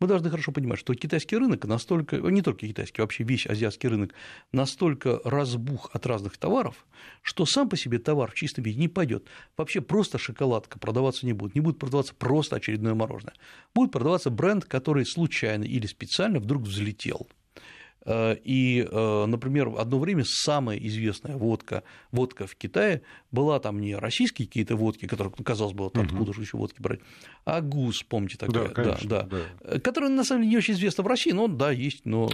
мы 0.00 0.06
должны 0.06 0.30
хорошо 0.30 0.52
понимать, 0.52 0.78
что 0.78 0.94
китайский 0.94 1.36
рынок 1.36 1.64
настолько, 1.64 2.16
не 2.18 2.40
только 2.40 2.66
китайский, 2.66 3.02
вообще 3.02 3.24
весь 3.24 3.46
азиатский 3.46 3.88
рынок 3.88 4.14
настолько 4.52 5.20
разбух 5.24 5.90
от 5.92 6.06
разных 6.06 6.36
товаров, 6.36 6.86
что 7.22 7.46
сам 7.46 7.68
по 7.68 7.76
себе 7.76 7.98
товар 7.98 8.30
в 8.30 8.34
чистом 8.34 8.64
виде 8.64 8.78
не 8.78 8.88
пойдет. 8.88 9.26
Вообще 9.56 9.80
просто 9.80 10.18
шоколадка 10.18 10.78
продаваться 10.78 11.26
не 11.26 11.32
будет, 11.32 11.54
не 11.56 11.60
будет 11.60 11.78
продаваться 11.78 12.14
просто 12.14 12.56
очередное 12.56 12.94
мороженое. 12.94 13.34
Будет 13.74 13.90
продаваться 13.90 14.30
бренд, 14.30 14.64
который 14.64 15.04
случайно 15.04 15.64
или 15.64 15.86
специально 15.86 16.38
вдруг 16.38 16.62
взлетел 16.62 17.28
Э, 17.28 17.37
и, 18.44 18.86
э, 18.90 19.26
например, 19.26 19.72
одно 19.76 19.98
время 19.98 20.24
самая 20.26 20.78
известная 20.78 21.36
водка, 21.36 21.82
водка 22.10 22.46
в 22.46 22.54
Китае 22.56 23.02
была 23.30 23.60
там 23.60 23.80
не 23.80 23.94
российские 23.96 24.48
какие-то 24.48 24.76
водки, 24.76 25.06
которые, 25.06 25.32
казалось 25.32 25.74
бы, 25.74 25.84
вот 25.84 25.98
откуда 25.98 26.32
же 26.32 26.40
еще 26.40 26.56
водки 26.56 26.80
брать, 26.80 27.00
а 27.44 27.60
ГУС, 27.60 28.04
помните 28.04 28.36
такая, 28.38 28.68
да, 28.68 28.74
конечно, 28.74 29.08
да, 29.08 29.22
да, 29.22 29.38
да. 29.62 29.80
которая 29.80 30.10
на 30.10 30.24
самом 30.24 30.42
деле 30.42 30.52
не 30.52 30.56
очень 30.58 30.74
известна 30.74 31.04
в 31.04 31.06
России, 31.06 31.32
но 31.32 31.48
да, 31.48 31.70
есть, 31.70 32.06
но 32.06 32.30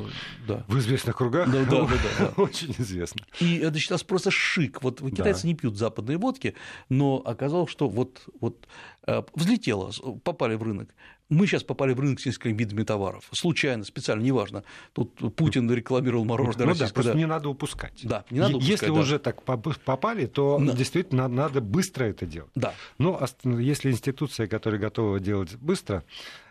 да. 0.46 0.64
В 0.68 0.78
известных 0.78 1.16
кругах 1.16 1.50
да, 1.50 1.64
да, 1.64 1.82
да, 1.82 1.86
да, 1.86 1.96
да. 2.18 2.32
очень 2.42 2.74
известно. 2.78 3.24
И 3.40 3.56
это 3.56 3.78
считалось 3.78 4.04
просто 4.04 4.30
шик. 4.30 4.82
Вот 4.82 5.00
китайцы 5.00 5.42
да. 5.42 5.48
не 5.48 5.54
пьют 5.54 5.76
западные 5.76 6.18
водки, 6.18 6.54
но 6.88 7.22
оказалось, 7.24 7.70
что 7.70 7.88
вот, 7.88 8.22
вот 8.40 8.66
э, 8.93 8.93
взлетело, 9.34 9.92
попали 10.22 10.54
в 10.54 10.62
рынок. 10.62 10.94
Мы 11.30 11.46
сейчас 11.46 11.62
попали 11.62 11.94
в 11.94 12.00
рынок 12.00 12.20
с 12.20 12.26
несколькими 12.26 12.58
видами 12.58 12.82
товаров. 12.84 13.24
Случайно, 13.32 13.84
специально, 13.84 14.22
неважно. 14.22 14.62
Тут 14.92 15.34
Путин 15.36 15.70
рекламировал 15.70 16.24
мороженое 16.24 16.66
ну, 16.66 16.72
российское. 16.72 16.88
Да, 16.88 16.94
просто 16.94 17.12
да. 17.12 17.18
не 17.18 17.26
надо 17.26 17.48
упускать. 17.48 18.00
Да, 18.04 18.24
не 18.30 18.40
надо 18.40 18.56
упускать, 18.56 18.70
Если 18.70 18.86
да. 18.86 18.92
уже 18.92 19.18
так 19.18 19.42
попали, 19.42 20.26
то 20.26 20.58
да. 20.60 20.72
действительно 20.74 21.26
надо 21.28 21.60
быстро 21.62 22.04
это 22.04 22.26
делать. 22.26 22.50
Да. 22.54 22.74
Но 22.98 23.20
если 23.44 23.90
институция, 23.90 24.46
которая 24.46 24.80
готова 24.80 25.18
делать 25.18 25.56
быстро, 25.56 26.04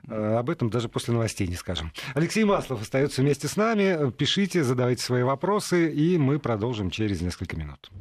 э, 0.08 0.36
об 0.36 0.50
этом 0.50 0.72
даже 0.72 0.90
после 0.90 1.14
новостей 1.14 1.48
не 1.48 1.56
скажем. 1.56 1.92
Алексей 2.16 2.44
Маслов 2.44 2.82
остается 2.82 3.22
вместе 3.22 3.48
с 3.48 3.56
нами. 3.56 4.12
Пишите, 4.12 4.64
задавайте 4.64 5.04
свои 5.04 5.22
вопросы, 5.22 5.94
и 5.94 6.18
мы 6.18 6.40
продолжим 6.40 6.90
через 6.90 7.22
несколько 7.22 7.56
минут. 7.56 7.92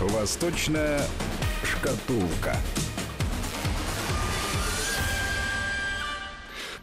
Восточная 0.00 1.00
шкатулка. 1.62 2.56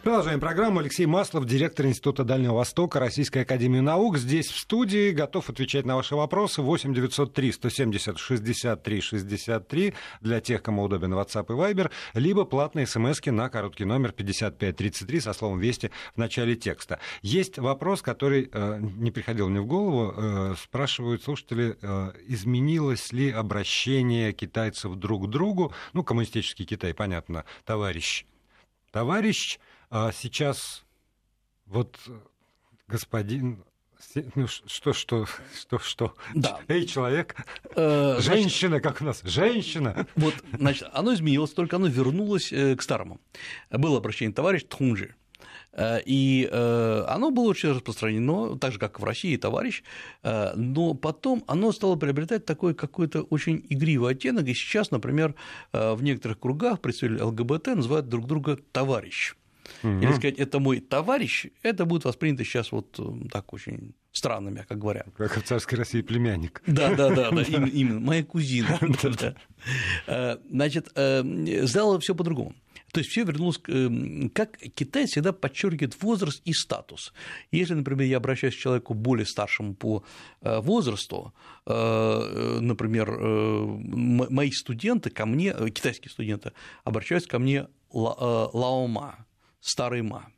Продолжаем 0.08 0.40
программу. 0.40 0.80
Алексей 0.80 1.04
Маслов, 1.04 1.44
директор 1.44 1.84
Института 1.84 2.24
Дальнего 2.24 2.54
Востока 2.54 2.98
Российской 2.98 3.42
Академии 3.42 3.80
Наук. 3.80 4.16
Здесь 4.16 4.46
в 4.46 4.58
студии, 4.58 5.10
готов 5.10 5.50
отвечать 5.50 5.84
на 5.84 5.96
ваши 5.96 6.16
вопросы. 6.16 6.62
8 6.62 6.94
903 6.94 7.52
170 7.52 8.18
63 8.18 9.00
63 9.02 9.94
для 10.22 10.40
тех, 10.40 10.62
кому 10.62 10.84
удобен 10.84 11.12
WhatsApp 11.12 11.44
и 11.50 11.52
Viber, 11.52 11.90
либо 12.14 12.46
платные 12.46 12.86
смс 12.86 13.20
на 13.26 13.50
короткий 13.50 13.84
номер 13.84 14.12
5533 14.12 15.20
со 15.20 15.34
словом 15.34 15.60
«Вести» 15.60 15.90
в 16.14 16.16
начале 16.16 16.56
текста. 16.56 17.00
Есть 17.20 17.58
вопрос, 17.58 18.00
который 18.00 18.48
э, 18.50 18.78
не 18.80 19.10
приходил 19.10 19.50
мне 19.50 19.60
в 19.60 19.66
голову. 19.66 20.14
Э, 20.16 20.54
спрашивают 20.58 21.22
слушатели, 21.22 21.76
э, 21.82 22.12
изменилось 22.26 23.12
ли 23.12 23.30
обращение 23.30 24.32
китайцев 24.32 24.94
друг 24.94 25.26
к 25.26 25.30
другу? 25.30 25.74
Ну, 25.92 26.02
коммунистический 26.02 26.64
Китай, 26.64 26.94
понятно, 26.94 27.44
товарищ. 27.66 28.24
Товарищ 28.90 29.58
а 29.90 30.12
сейчас 30.12 30.84
вот 31.66 31.98
господин 32.86 33.64
ну, 34.34 34.46
что, 34.46 34.92
что, 34.92 35.26
что, 35.58 35.78
что? 35.78 36.14
Да. 36.34 36.60
Эй, 36.68 36.86
человек, 36.86 37.36
э, 37.74 38.18
женщина, 38.20 38.78
значит, 38.78 38.84
как 38.84 39.00
у 39.02 39.04
нас, 39.04 39.22
женщина. 39.24 40.06
Вот, 40.16 40.34
значит, 40.52 40.88
оно 40.92 41.14
изменилось, 41.14 41.52
только 41.52 41.76
оно 41.76 41.86
вернулось 41.86 42.52
э, 42.52 42.76
к 42.76 42.82
старому. 42.82 43.20
Было 43.70 43.98
обращение 43.98 44.32
товарищ 44.32 44.64
Тхунжи. 44.68 45.14
Э, 45.72 46.00
и 46.04 46.48
э, 46.50 47.04
оно 47.08 47.30
было 47.30 47.48
очень 47.48 47.70
распространено, 47.70 48.56
так 48.58 48.72
же, 48.72 48.78
как 48.78 49.00
в 49.00 49.04
России, 49.04 49.36
товарищ, 49.36 49.82
но 50.22 50.94
потом 50.94 51.44
оно 51.46 51.72
стало 51.72 51.96
приобретать 51.96 52.44
такой 52.44 52.74
какой-то 52.74 53.22
очень 53.22 53.64
игривый 53.68 54.12
оттенок, 54.12 54.46
и 54.46 54.54
сейчас, 54.54 54.90
например, 54.90 55.34
в 55.72 56.02
некоторых 56.02 56.38
кругах 56.38 56.80
представители 56.80 57.20
ЛГБТ 57.20 57.66
называют 57.68 58.08
друг 58.08 58.26
друга 58.26 58.58
товарищ. 58.72 59.34
Угу. 59.82 59.98
Или 59.98 60.12
сказать, 60.12 60.38
это 60.38 60.58
мой 60.58 60.80
товарищ, 60.80 61.46
это 61.62 61.84
будет 61.84 62.04
воспринято 62.04 62.44
сейчас 62.44 62.72
вот 62.72 62.98
э, 62.98 63.28
так 63.30 63.52
очень 63.52 63.94
странно, 64.12 64.48
мягко 64.48 64.74
говоря. 64.74 65.04
Как 65.16 65.36
в 65.36 65.42
царской 65.42 65.78
России 65.78 66.02
племянник. 66.02 66.62
Да, 66.66 66.94
да, 66.94 67.14
да, 67.14 67.30
да 67.30 67.42
именно, 67.42 68.00
моя 68.00 68.24
кузина. 68.24 68.78
Э, 70.06 70.36
значит, 70.48 70.88
э, 70.94 71.22
сделала 71.66 71.98
все 71.98 72.14
по-другому. 72.14 72.54
То 72.92 73.00
есть 73.00 73.10
все 73.10 73.24
вернулось, 73.24 73.58
как 74.32 74.56
Китай 74.74 75.06
всегда 75.06 75.32
подчеркивает 75.32 76.00
возраст 76.00 76.40
и 76.44 76.52
статус. 76.52 77.12
Если, 77.50 77.74
например, 77.74 78.06
я 78.06 78.18
обращаюсь 78.18 78.54
к 78.54 78.58
человеку 78.58 78.94
более 78.94 79.26
старшему 79.26 79.74
по 79.74 80.04
возрасту, 80.40 81.34
например, 81.66 83.10
мои 83.10 84.52
студенты 84.52 85.10
ко 85.10 85.26
мне, 85.26 85.52
китайские 85.70 86.10
студенты, 86.10 86.52
обращаются 86.84 87.28
ко 87.28 87.38
мне 87.38 87.66
лаома, 87.90 89.26
старый 89.60 90.02
ма. 90.02 90.30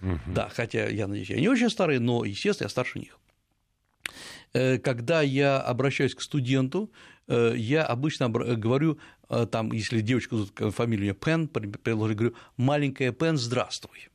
Угу. 0.00 0.20
Да, 0.34 0.48
хотя 0.48 0.88
я 0.88 1.06
надеюсь, 1.06 1.30
я 1.30 1.40
не 1.40 1.48
очень 1.48 1.70
старый, 1.70 1.98
но, 1.98 2.24
естественно, 2.24 2.66
я 2.66 2.70
старше 2.70 2.98
них. 2.98 3.18
Э, 4.52 4.78
когда 4.78 5.22
я 5.22 5.60
обращаюсь 5.60 6.14
к 6.14 6.22
студенту, 6.22 6.90
э, 7.28 7.54
я 7.56 7.84
обычно 7.84 8.28
говорю, 8.28 8.98
э, 9.28 9.46
там, 9.50 9.72
если 9.72 10.00
девочка 10.00 10.36
зовут 10.36 10.74
фамилию 10.74 11.14
Пен, 11.14 11.46
говорю, 11.46 12.34
маленькая 12.56 13.12
Пен, 13.12 13.36
здравствуй. 13.36 14.08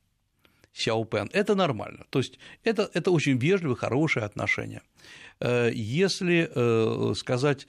Сяо 0.74 1.04
Пен, 1.06 1.30
это 1.34 1.54
нормально. 1.54 2.06
То 2.10 2.20
есть 2.20 2.40
это, 2.64 2.90
это 2.94 3.12
очень 3.12 3.38
вежливое, 3.38 3.76
хорошее 3.76 4.26
отношение. 4.26 4.82
Если 5.42 6.50
сказать 7.16 7.68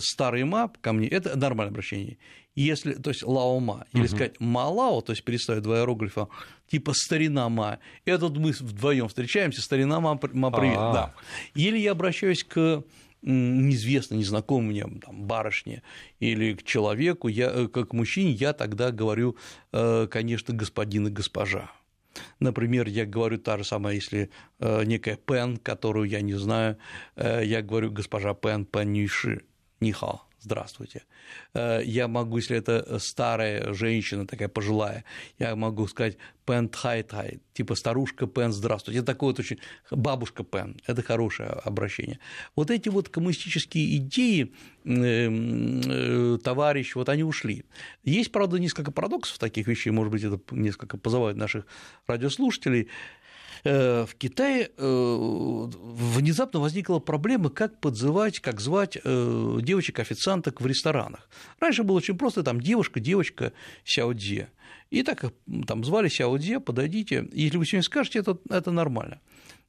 старый 0.00 0.44
мап 0.44 0.78
ко 0.80 0.92
мне, 0.92 1.08
это 1.08 1.38
нормальное 1.38 1.70
обращение 1.70 2.16
если, 2.54 2.94
то 2.94 3.10
есть 3.10 3.22
лаома, 3.22 3.86
или 3.92 4.06
сказать 4.06 4.38
малао, 4.40 5.00
то 5.00 5.12
есть 5.12 5.24
переставить 5.24 5.62
два 5.62 5.78
иероглифа, 5.78 6.28
типа 6.70 6.92
старина 6.94 7.48
ма, 7.48 7.78
это 8.04 8.26
вот 8.26 8.38
мы 8.38 8.52
вдвоем 8.52 9.08
встречаемся, 9.08 9.62
старина 9.62 10.00
ма, 10.00 10.18
ма 10.32 10.50
привет, 10.50 10.76
А-а-а. 10.76 10.92
да. 10.92 11.14
Или 11.54 11.78
я 11.78 11.92
обращаюсь 11.92 12.44
к 12.44 12.84
неизвестной, 13.22 14.18
незнакомой 14.18 14.70
мне 14.70 15.00
там, 15.00 15.22
барышне 15.22 15.82
или 16.18 16.54
к 16.54 16.64
человеку, 16.64 17.28
я, 17.28 17.50
э, 17.50 17.68
как 17.68 17.92
мужчине, 17.92 18.32
я 18.32 18.52
тогда 18.52 18.90
говорю, 18.90 19.36
э, 19.72 20.08
конечно, 20.10 20.52
господин 20.52 21.06
и 21.06 21.10
госпожа. 21.10 21.70
Например, 22.40 22.88
я 22.88 23.06
говорю 23.06 23.38
та 23.38 23.56
же 23.56 23.64
самая, 23.64 23.94
если 23.94 24.30
э, 24.58 24.84
некая 24.84 25.16
Пен, 25.16 25.56
которую 25.56 26.08
я 26.08 26.20
не 26.20 26.34
знаю, 26.34 26.76
я 27.16 27.62
говорю 27.62 27.90
госпожа 27.90 28.34
Пен, 28.34 28.66
Пен 28.66 28.92
Нюйши, 28.92 29.42
Нихао 29.80 30.22
здравствуйте. 30.42 31.04
Э, 31.54 31.80
я 31.84 32.08
могу, 32.08 32.36
если 32.36 32.56
это 32.56 32.98
старая 32.98 33.72
женщина, 33.72 34.26
такая 34.26 34.48
пожилая, 34.48 35.04
я 35.38 35.56
могу 35.56 35.86
сказать 35.86 36.16
Пен 36.44 36.68
Тхай 36.68 37.02
Тхай, 37.02 37.40
типа 37.52 37.74
старушка 37.74 38.26
Пен, 38.26 38.52
здравствуйте. 38.52 38.98
Это 38.98 39.06
такое 39.06 39.30
вот 39.30 39.38
очень 39.38 39.58
бабушка 39.90 40.44
Пен, 40.44 40.76
это 40.86 41.02
хорошее 41.02 41.50
обращение. 41.50 42.18
Вот 42.56 42.70
эти 42.70 42.88
вот 42.88 43.08
коммунистические 43.08 43.96
идеи, 43.96 44.52
эм, 44.84 45.80
э, 45.84 46.38
товарищ, 46.42 46.94
вот 46.94 47.08
они 47.08 47.22
ушли. 47.22 47.64
Есть, 48.02 48.32
правда, 48.32 48.58
несколько 48.58 48.90
парадоксов 48.90 49.38
таких 49.38 49.68
вещей, 49.68 49.90
может 49.90 50.12
быть, 50.12 50.24
это 50.24 50.40
несколько 50.50 50.98
позывает 50.98 51.36
наших 51.36 51.66
радиослушателей. 52.06 52.88
В 53.64 54.08
Китае 54.18 54.70
внезапно 54.76 56.60
возникла 56.60 56.98
проблема, 56.98 57.50
как 57.50 57.78
подзывать, 57.80 58.40
как 58.40 58.60
звать 58.60 58.98
девочек-официанток 59.04 60.60
в 60.60 60.66
ресторанах. 60.66 61.28
Раньше 61.60 61.82
было 61.82 61.96
очень 61.96 62.18
просто, 62.18 62.42
там 62.42 62.60
девушка, 62.60 63.00
девочка, 63.00 63.52
сяодзе. 63.84 64.48
И 64.90 65.02
так 65.02 65.24
там 65.66 65.84
звали 65.84 66.08
сяодзе, 66.08 66.60
подойдите, 66.60 67.28
если 67.32 67.56
вы 67.56 67.64
сегодня 67.66 67.84
скажете, 67.84 68.18
это, 68.18 68.38
это 68.50 68.72
нормально. 68.72 69.20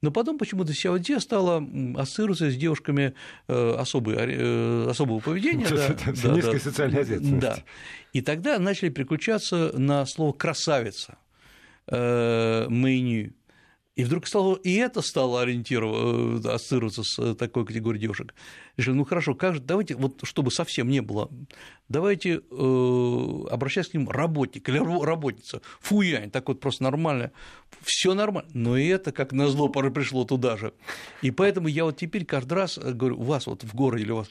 Но 0.02 0.12
потом 0.12 0.38
почему-то 0.38 0.74
Сяодзе 0.74 1.22
стала 1.22 1.66
ассоциироваться 1.96 2.52
с 2.52 2.58
девушками 2.58 3.14
э, 3.48 3.76
особой, 3.80 4.16
э, 4.18 4.90
особого 4.90 5.20
поведения. 5.22 5.66
Да, 5.70 5.96
да, 6.06 6.36
низкой 6.36 6.54
да, 6.56 6.60
социальной 6.60 7.02
ответственности. 7.04 7.40
Да. 7.40 7.64
И 8.12 8.22
тогда 8.22 8.60
начали 8.60 8.90
переключаться 8.90 9.72
на 9.78 10.06
слово 10.06 10.34
«красавица», 10.34 11.18
э, 11.88 12.68
«мэйню». 12.68 13.34
И 13.96 14.04
вдруг 14.04 14.26
стало, 14.26 14.56
и 14.56 14.74
это 14.74 15.02
стало 15.04 15.44
ориентироваться, 15.44 16.50
э, 16.50 16.54
ассоциироваться 16.54 17.04
с 17.04 17.20
э, 17.20 17.36
такой 17.36 17.64
категорией 17.64 18.02
девушек. 18.02 18.34
Решили, 18.76 18.96
ну 18.96 19.06
хорошо, 19.06 19.36
как 19.36 19.54
же, 19.54 19.62
давайте, 19.62 19.96
вот 19.96 20.20
чтобы 20.24 20.52
совсем 20.52 20.90
не 20.90 21.02
было, 21.02 21.30
давайте 21.90 22.42
э, 22.50 23.48
обращаться 23.52 23.92
к 23.92 23.94
ним 23.94 24.10
работник 24.10 24.68
или 24.68 24.80
работница, 24.80 25.62
фуянь, 25.80 26.32
так 26.32 26.48
вот 26.48 26.60
просто 26.60 26.84
нормально, 26.84 27.32
все 27.84 28.16
нормально. 28.16 28.50
Но 28.56 28.78
и 28.78 28.88
это, 28.88 29.12
как 29.12 29.32
на 29.32 29.48
зло, 29.48 29.70
пришло 29.70 30.26
туда 30.26 30.58
же. 30.58 30.74
И 31.22 31.30
поэтому 31.30 31.68
я 31.68 31.86
вот 31.86 31.98
теперь 31.98 32.26
каждый 32.26 32.54
раз 32.54 32.80
говорю, 32.80 33.20
у 33.20 33.24
вас 33.24 33.46
вот 33.46 33.64
в 33.64 33.76
городе 33.76 34.06
или 34.06 34.12
у 34.12 34.18
вас, 34.18 34.30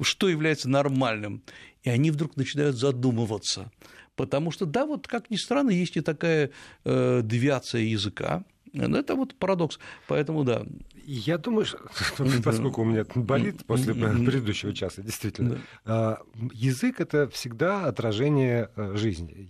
что 0.00 0.30
является 0.30 0.70
нормальным? 0.70 1.42
И 1.82 1.90
они 1.90 2.10
вдруг 2.10 2.36
начинают 2.36 2.76
задумываться. 2.76 3.70
Потому 4.16 4.50
что, 4.50 4.64
да, 4.64 4.86
вот 4.86 5.08
как 5.08 5.28
ни 5.28 5.36
странно, 5.36 5.70
есть 5.70 5.98
и 5.98 6.00
такая 6.00 6.50
э, 6.84 7.20
девиация 7.22 7.82
языка, 7.82 8.44
это 8.74 9.14
вот 9.14 9.34
парадокс. 9.36 9.78
Поэтому 10.08 10.44
да. 10.44 10.64
Я 11.06 11.38
думаю, 11.38 11.66
что, 11.66 11.78
поскольку 12.44 12.82
у 12.82 12.84
меня 12.84 13.04
болит 13.14 13.64
после 13.66 13.94
предыдущего 13.94 14.72
часа, 14.74 15.02
действительно, 15.02 15.58
а, 15.84 16.18
язык 16.52 17.00
это 17.00 17.28
всегда 17.28 17.86
отражение 17.86 18.70
э, 18.76 18.96
жизни 18.96 19.46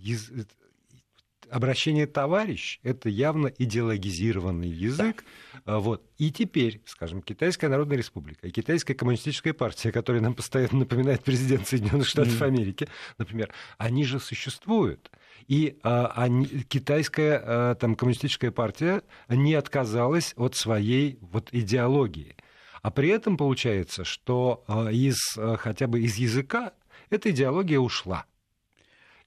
обращение 1.49 2.07
товарищ– 2.07 2.79
это 2.83 3.09
явно 3.09 3.47
идеологизированный 3.47 4.69
язык. 4.69 5.23
Да. 5.65 5.79
Вот. 5.79 6.03
И 6.17 6.31
теперь, 6.31 6.81
скажем, 6.85 7.21
Китайская 7.21 7.67
Народная 7.67 7.97
Республика 7.97 8.47
и 8.47 8.51
Китайская 8.51 8.93
Коммунистическая 8.93 9.53
партия, 9.53 9.91
которая 9.91 10.21
нам 10.21 10.33
постоянно 10.33 10.79
напоминает 10.79 11.23
президент 11.23 11.67
Соединенных 11.67 12.07
Штатов. 12.07 12.41
Америки, 12.41 12.87
например, 13.17 13.53
они 13.77 14.05
же 14.05 14.19
существуют. 14.19 15.09
И 15.47 15.77
а, 15.83 16.11
они, 16.15 16.45
китайская 16.45 17.41
а, 17.43 17.75
там, 17.75 17.95
коммунистическая 17.95 18.51
партия 18.51 19.03
не 19.29 19.53
отказалась 19.53 20.33
от 20.37 20.55
своей 20.55 21.19
вот, 21.21 21.49
идеологии. 21.51 22.35
А 22.81 22.91
при 22.91 23.09
этом 23.09 23.37
получается, 23.37 24.03
что 24.03 24.63
а, 24.67 24.89
из, 24.91 25.17
а, 25.37 25.57
хотя 25.57 25.87
бы 25.87 26.01
из 26.01 26.15
языка 26.17 26.73
эта 27.09 27.29
идеология 27.31 27.79
ушла. 27.79 28.25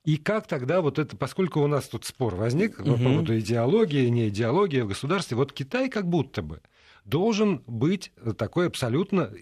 И 0.04 0.16
как 0.16 0.46
тогда 0.46 0.81
вот 0.81 0.98
это, 0.98 1.16
поскольку 1.16 1.61
у 1.61 1.66
нас 1.66 1.88
тут 1.88 2.04
спор 2.04 2.35
возник 2.35 2.81
угу. 2.81 2.92
по 2.92 2.98
поводу 2.98 3.38
идеологии, 3.38 4.09
не 4.09 4.28
идеологии 4.28 4.81
в 4.81 4.88
государстве, 4.88 5.37
вот 5.37 5.52
Китай 5.52 5.88
как 5.88 6.09
будто 6.09 6.42
бы 6.42 6.62
должен 7.04 7.62
быть 7.66 8.12
такой 8.37 8.68
абсолютно 8.68 9.33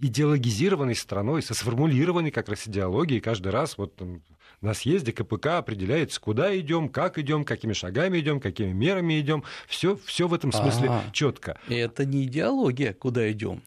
идеологизированной 0.00 0.94
страной, 0.94 1.42
со 1.42 1.54
сформулированной 1.54 2.30
как 2.30 2.48
раз 2.48 2.66
идеологией 2.66 3.20
каждый 3.20 3.50
раз 3.50 3.78
вот 3.78 4.00
на 4.60 4.74
съезде 4.74 5.12
КПК 5.12 5.58
определяется, 5.58 6.20
куда 6.20 6.56
идем, 6.58 6.88
как 6.88 7.18
идем, 7.18 7.44
какими 7.44 7.72
шагами 7.72 8.20
идем, 8.20 8.40
какими 8.40 8.72
мерами 8.72 9.20
идем. 9.20 9.44
Все, 9.68 9.96
все 9.96 10.28
в 10.28 10.34
этом 10.34 10.52
смысле 10.52 10.88
а, 10.90 11.04
четко. 11.12 11.58
Это 11.68 12.04
не 12.04 12.24
идеология, 12.24 12.92
куда 12.92 13.30
идем 13.30 13.62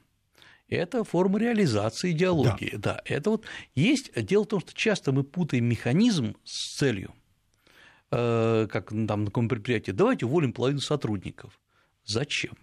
это 0.70 1.04
форма 1.04 1.40
реализации 1.40 2.12
идеологии. 2.12 2.76
Да. 2.76 2.94
да, 2.94 3.02
это 3.06 3.32
вот 3.32 3.46
есть. 3.76 4.14
Дело 4.16 4.44
в 4.44 4.48
том, 4.48 4.60
что 4.60 4.74
часто 4.74 5.12
мы 5.12 5.24
путаем 5.24 5.66
механизм 5.66 6.36
с 6.44 6.78
целью. 6.78 7.14
Э, 8.12 8.68
как 8.72 8.90
там 8.90 9.24
на 9.24 9.26
каком 9.26 9.50
предприятии, 9.50 9.92
давайте 9.92 10.26
уволим 10.26 10.54
половину 10.54 10.80
сотрудников. 10.80 11.60
Зачем? 12.06 12.54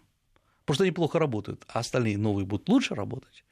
Просто 0.65 0.85
они 0.85 0.93
плохо 0.93 1.19
работают, 1.19 1.65
а 1.69 1.81
остальные 1.81 2.19
новые 2.19 2.47
будут 2.47 2.69
лучше 2.69 2.95
работать. 2.95 3.45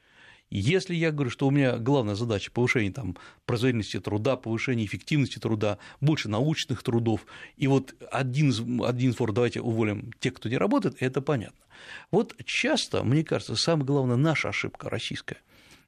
Если 0.51 0.95
я 0.95 1.11
говорю, 1.11 1.31
что 1.31 1.49
у 1.49 1.51
меня 1.51 1.79
главная 1.79 2.15
задача 2.15 2.51
повышение 2.53 2.93
там, 2.93 3.17
производительности 3.45 3.99
труда, 3.99 4.37
повышение 4.37 4.87
эффективности 4.87 5.39
труда, 5.39 5.79
больше 6.01 6.29
научных 6.29 6.83
трудов, 6.83 7.27
и 7.57 7.67
вот 7.67 7.95
один 8.13 8.83
один 8.85 9.15
фор 9.15 9.33
давайте 9.33 9.61
уволим 9.61 10.13
тех, 10.21 10.35
кто 10.35 10.49
не 10.49 10.57
работает, 10.57 10.97
это 11.01 11.21
понятно. 11.21 11.65
Вот 12.11 12.37
часто, 12.45 13.03
мне 13.03 13.25
кажется, 13.25 13.57
самая 13.57 13.85
главная 13.85 14.17
наша 14.17 14.51
ошибка 14.51 14.89
российская, 14.91 15.39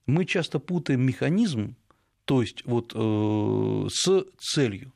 мы 0.07 0.25
часто 0.25 0.59
путаем 0.59 1.03
механизм, 1.03 1.77
то 2.25 2.41
есть 2.43 2.65
вот 2.65 2.93
э, 2.95 3.89
с 3.91 4.25
целью. 4.39 4.93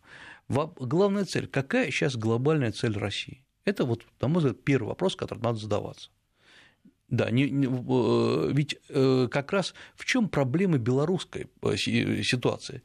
Главная 0.49 1.27
цель, 1.27 1.47
какая 1.47 1.93
сейчас 1.93 2.17
глобальная 2.17 2.73
цель 2.73 2.99
России? 2.99 3.45
Это 3.65 3.85
вот, 3.85 4.05
на 4.21 4.27
мой 4.27 4.39
взгляд, 4.39 4.65
первый 4.65 4.89
вопрос, 4.89 5.15
который 5.15 5.39
надо 5.39 5.59
задаваться. 5.59 6.11
Да, 7.11 7.29
не, 7.31 7.51
не, 7.51 7.67
э, 7.67 8.53
ведь 8.53 8.79
э, 8.89 9.29
как 9.31 9.53
раз 9.53 9.75
в 9.97 10.05
чем 10.05 10.29
проблема 10.29 10.79
белорусской 10.79 11.49
э, 11.63 11.77
ситуации? 11.77 12.83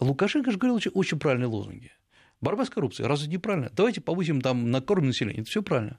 Лукашенко 0.00 0.50
же 0.50 0.56
говорил 0.56 0.80
очень, 0.94 1.18
правильные 1.18 1.48
лозунги. 1.48 1.92
Борьба 2.40 2.64
с 2.64 2.70
коррупцией, 2.70 3.06
разве 3.06 3.28
не 3.28 3.36
правильно? 3.36 3.70
Давайте 3.74 4.00
повысим 4.00 4.40
там 4.40 4.70
накормленное 4.70 5.10
население, 5.10 5.42
это 5.42 5.50
все 5.50 5.62
правильно. 5.62 5.98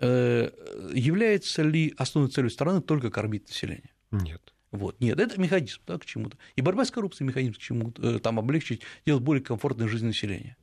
Является 0.00 1.62
ли 1.62 1.92
основной 1.98 2.30
целью 2.30 2.50
страны 2.50 2.80
только 2.80 3.10
кормить 3.10 3.48
население? 3.48 3.90
Нет. 4.10 4.54
Вот. 4.70 4.98
Нет, 5.00 5.20
это 5.20 5.38
механизм 5.38 5.80
да, 5.86 5.98
к 5.98 6.06
чему-то. 6.06 6.38
И 6.56 6.62
борьба 6.62 6.86
с 6.86 6.90
коррупцией 6.90 7.26
механизм 7.28 7.54
к 7.54 7.58
чему-то, 7.58 8.18
там 8.20 8.38
облегчить, 8.38 8.80
сделать 9.02 9.22
более 9.22 9.42
комфортной 9.42 9.88
жизнь 9.88 10.06
населения. 10.06 10.56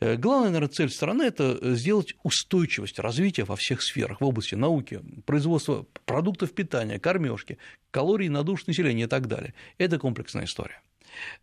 Э, 0.00 0.16
главная, 0.16 0.50
наверное, 0.50 0.72
цель 0.72 0.90
страны– 0.90 1.22
это 1.24 1.58
э, 1.60 1.74
сделать 1.74 2.14
устойчивость 2.22 2.98
развития 2.98 3.44
во 3.44 3.56
всех 3.56 3.82
сферах, 3.82 4.20
в 4.20 4.24
области 4.24 4.54
науки, 4.54 5.00
производства 5.26 5.86
продуктов 6.06 6.52
питания, 6.52 6.98
кормежки, 6.98 7.58
калорий 7.90 8.28
на 8.28 8.42
душу 8.42 8.64
населения 8.66 9.04
и 9.04 9.08
так 9.08 9.26
далее. 9.28 9.54
Это 9.78 9.98
комплексная 9.98 10.44
история. 10.44 10.80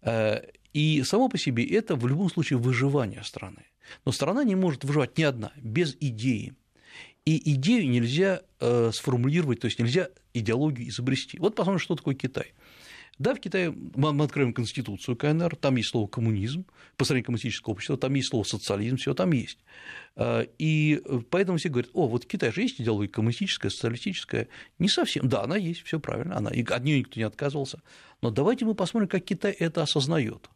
Э, 0.01 0.41
и 0.73 1.03
само 1.03 1.29
по 1.29 1.37
себе 1.37 1.65
это 1.65 1.95
в 1.95 2.07
любом 2.07 2.29
случае 2.29 2.57
выживание 2.57 3.23
страны. 3.23 3.65
Но 4.05 4.11
страна 4.11 4.43
не 4.43 4.55
может 4.55 4.83
выживать 4.83 5.17
ни 5.17 5.23
одна 5.23 5.51
без 5.57 5.95
идеи. 5.99 6.53
И 7.25 7.53
идею 7.55 7.89
нельзя 7.89 8.41
сформулировать, 8.91 9.59
то 9.59 9.65
есть 9.65 9.79
нельзя 9.79 10.09
идеологию 10.33 10.87
изобрести. 10.87 11.37
Вот 11.39 11.55
посмотрим, 11.55 11.79
что 11.79 11.95
такое 11.95 12.15
Китай. 12.15 12.53
Да, 13.19 13.33
в 13.33 13.39
Китае 13.39 13.73
мы 13.95 14.23
откроем 14.23 14.53
конституцию 14.53 15.15
КНР, 15.15 15.55
там 15.55 15.75
есть 15.75 15.89
слово 15.89 16.07
коммунизм, 16.07 16.65
по 16.97 17.05
сравнению 17.05 17.25
коммунистического 17.25 17.73
общества, 17.73 17.97
там 17.97 18.13
есть 18.13 18.29
слово 18.29 18.43
социализм, 18.43 18.97
все 18.97 19.15
там 19.15 19.31
есть. 19.31 19.57
А, 20.15 20.41
и 20.59 21.01
поэтому 21.31 21.57
все 21.57 21.69
говорят, 21.69 21.89
о, 21.93 22.07
вот 22.07 22.25
в 22.25 22.27
Китае 22.27 22.51
же 22.51 22.61
есть 22.61 22.79
идеология 22.79 23.11
коммунистическая, 23.11 23.69
социалистическая. 23.69 24.47
Не 24.77 24.87
совсем. 24.87 25.27
Да, 25.27 25.41
она 25.41 25.57
есть, 25.57 25.81
все 25.83 25.99
правильно, 25.99 26.37
она, 26.37 26.51
от 26.51 26.83
нее 26.83 26.99
никто 26.99 27.19
не 27.19 27.23
отказывался. 27.23 27.81
Но 28.21 28.29
давайте 28.29 28.65
мы 28.65 28.75
посмотрим, 28.75 29.09
как 29.09 29.23
Китай 29.23 29.51
это 29.51 29.81
осознает. 29.81 30.49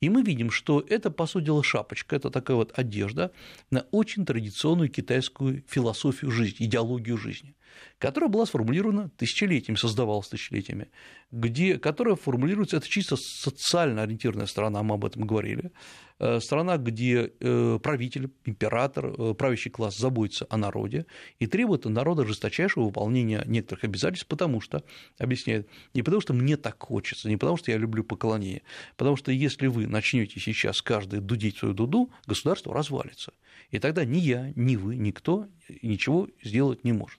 И 0.00 0.08
мы 0.08 0.22
видим, 0.22 0.50
что 0.50 0.84
это, 0.88 1.10
по 1.10 1.26
сути 1.26 1.46
дела, 1.46 1.62
шапочка, 1.62 2.16
это 2.16 2.30
такая 2.30 2.56
вот 2.56 2.72
одежда 2.76 3.32
на 3.70 3.82
очень 3.90 4.24
традиционную 4.24 4.88
китайскую 4.88 5.64
философию 5.68 6.30
жизни, 6.30 6.66
идеологию 6.66 7.16
жизни 7.16 7.54
которая 7.98 8.30
была 8.30 8.46
сформулирована 8.46 9.10
тысячелетиями, 9.16 9.76
создавалась 9.76 10.28
тысячелетиями, 10.28 10.88
где, 11.30 11.78
которая 11.78 12.16
формулируется, 12.16 12.76
это 12.76 12.88
чисто 12.88 13.16
социально 13.16 14.02
ориентированная 14.02 14.46
страна, 14.46 14.82
мы 14.82 14.94
об 14.94 15.04
этом 15.04 15.26
говорили, 15.26 15.72
э, 16.18 16.40
страна, 16.40 16.78
где 16.78 17.32
э, 17.40 17.78
правитель, 17.82 18.30
император, 18.44 19.06
э, 19.06 19.34
правящий 19.34 19.70
класс 19.70 19.96
заботится 19.98 20.46
о 20.48 20.56
народе 20.56 21.06
и 21.38 21.46
требует 21.46 21.86
от 21.86 21.92
народа 21.92 22.24
жесточайшего 22.24 22.84
выполнения 22.84 23.42
некоторых 23.46 23.84
обязательств, 23.84 24.28
потому 24.28 24.60
что, 24.60 24.84
объясняет, 25.18 25.68
не 25.92 26.02
потому 26.02 26.20
что 26.20 26.34
мне 26.34 26.56
так 26.56 26.82
хочется, 26.82 27.28
не 27.28 27.36
потому 27.36 27.56
что 27.56 27.72
я 27.72 27.78
люблю 27.78 28.04
поклонение, 28.04 28.62
потому 28.96 29.16
что 29.16 29.32
если 29.32 29.66
вы 29.66 29.86
начнете 29.86 30.40
сейчас 30.40 30.82
каждый 30.82 31.20
дудить 31.20 31.58
свою 31.58 31.74
дуду, 31.74 32.10
государство 32.26 32.72
развалится. 32.72 33.32
И 33.70 33.78
тогда 33.78 34.04
ни 34.04 34.18
я, 34.18 34.52
ни 34.56 34.76
вы, 34.76 34.96
никто 34.96 35.48
ничего 35.82 36.28
сделать 36.42 36.84
не 36.84 36.92
может. 36.92 37.18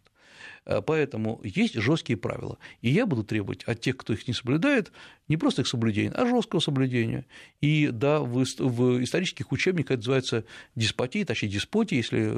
Э, 0.69 0.82
поэтому 0.82 1.41
есть 1.43 1.73
жесткие 1.73 2.15
правила. 2.15 2.60
И 2.82 2.91
я 2.91 3.08
буду 3.08 3.23
требовать 3.23 3.63
от 3.63 3.82
тех, 3.82 3.97
кто 3.97 4.13
их 4.13 4.27
не 4.27 4.34
соблюдает, 4.36 4.91
не 5.27 5.36
просто 5.36 5.63
их 5.63 5.67
соблюдения, 5.67 6.12
а 6.12 6.27
жесткого 6.27 6.60
соблюдения. 6.60 7.25
И 7.60 7.89
да, 7.91 8.19
в, 8.19 8.43
исторических 8.43 9.51
учебниках 9.51 9.91
это 9.91 9.99
называется 9.99 10.45
деспотия, 10.75 11.25
точнее 11.25 11.49
деспотия, 11.49 11.97
если 11.97 12.36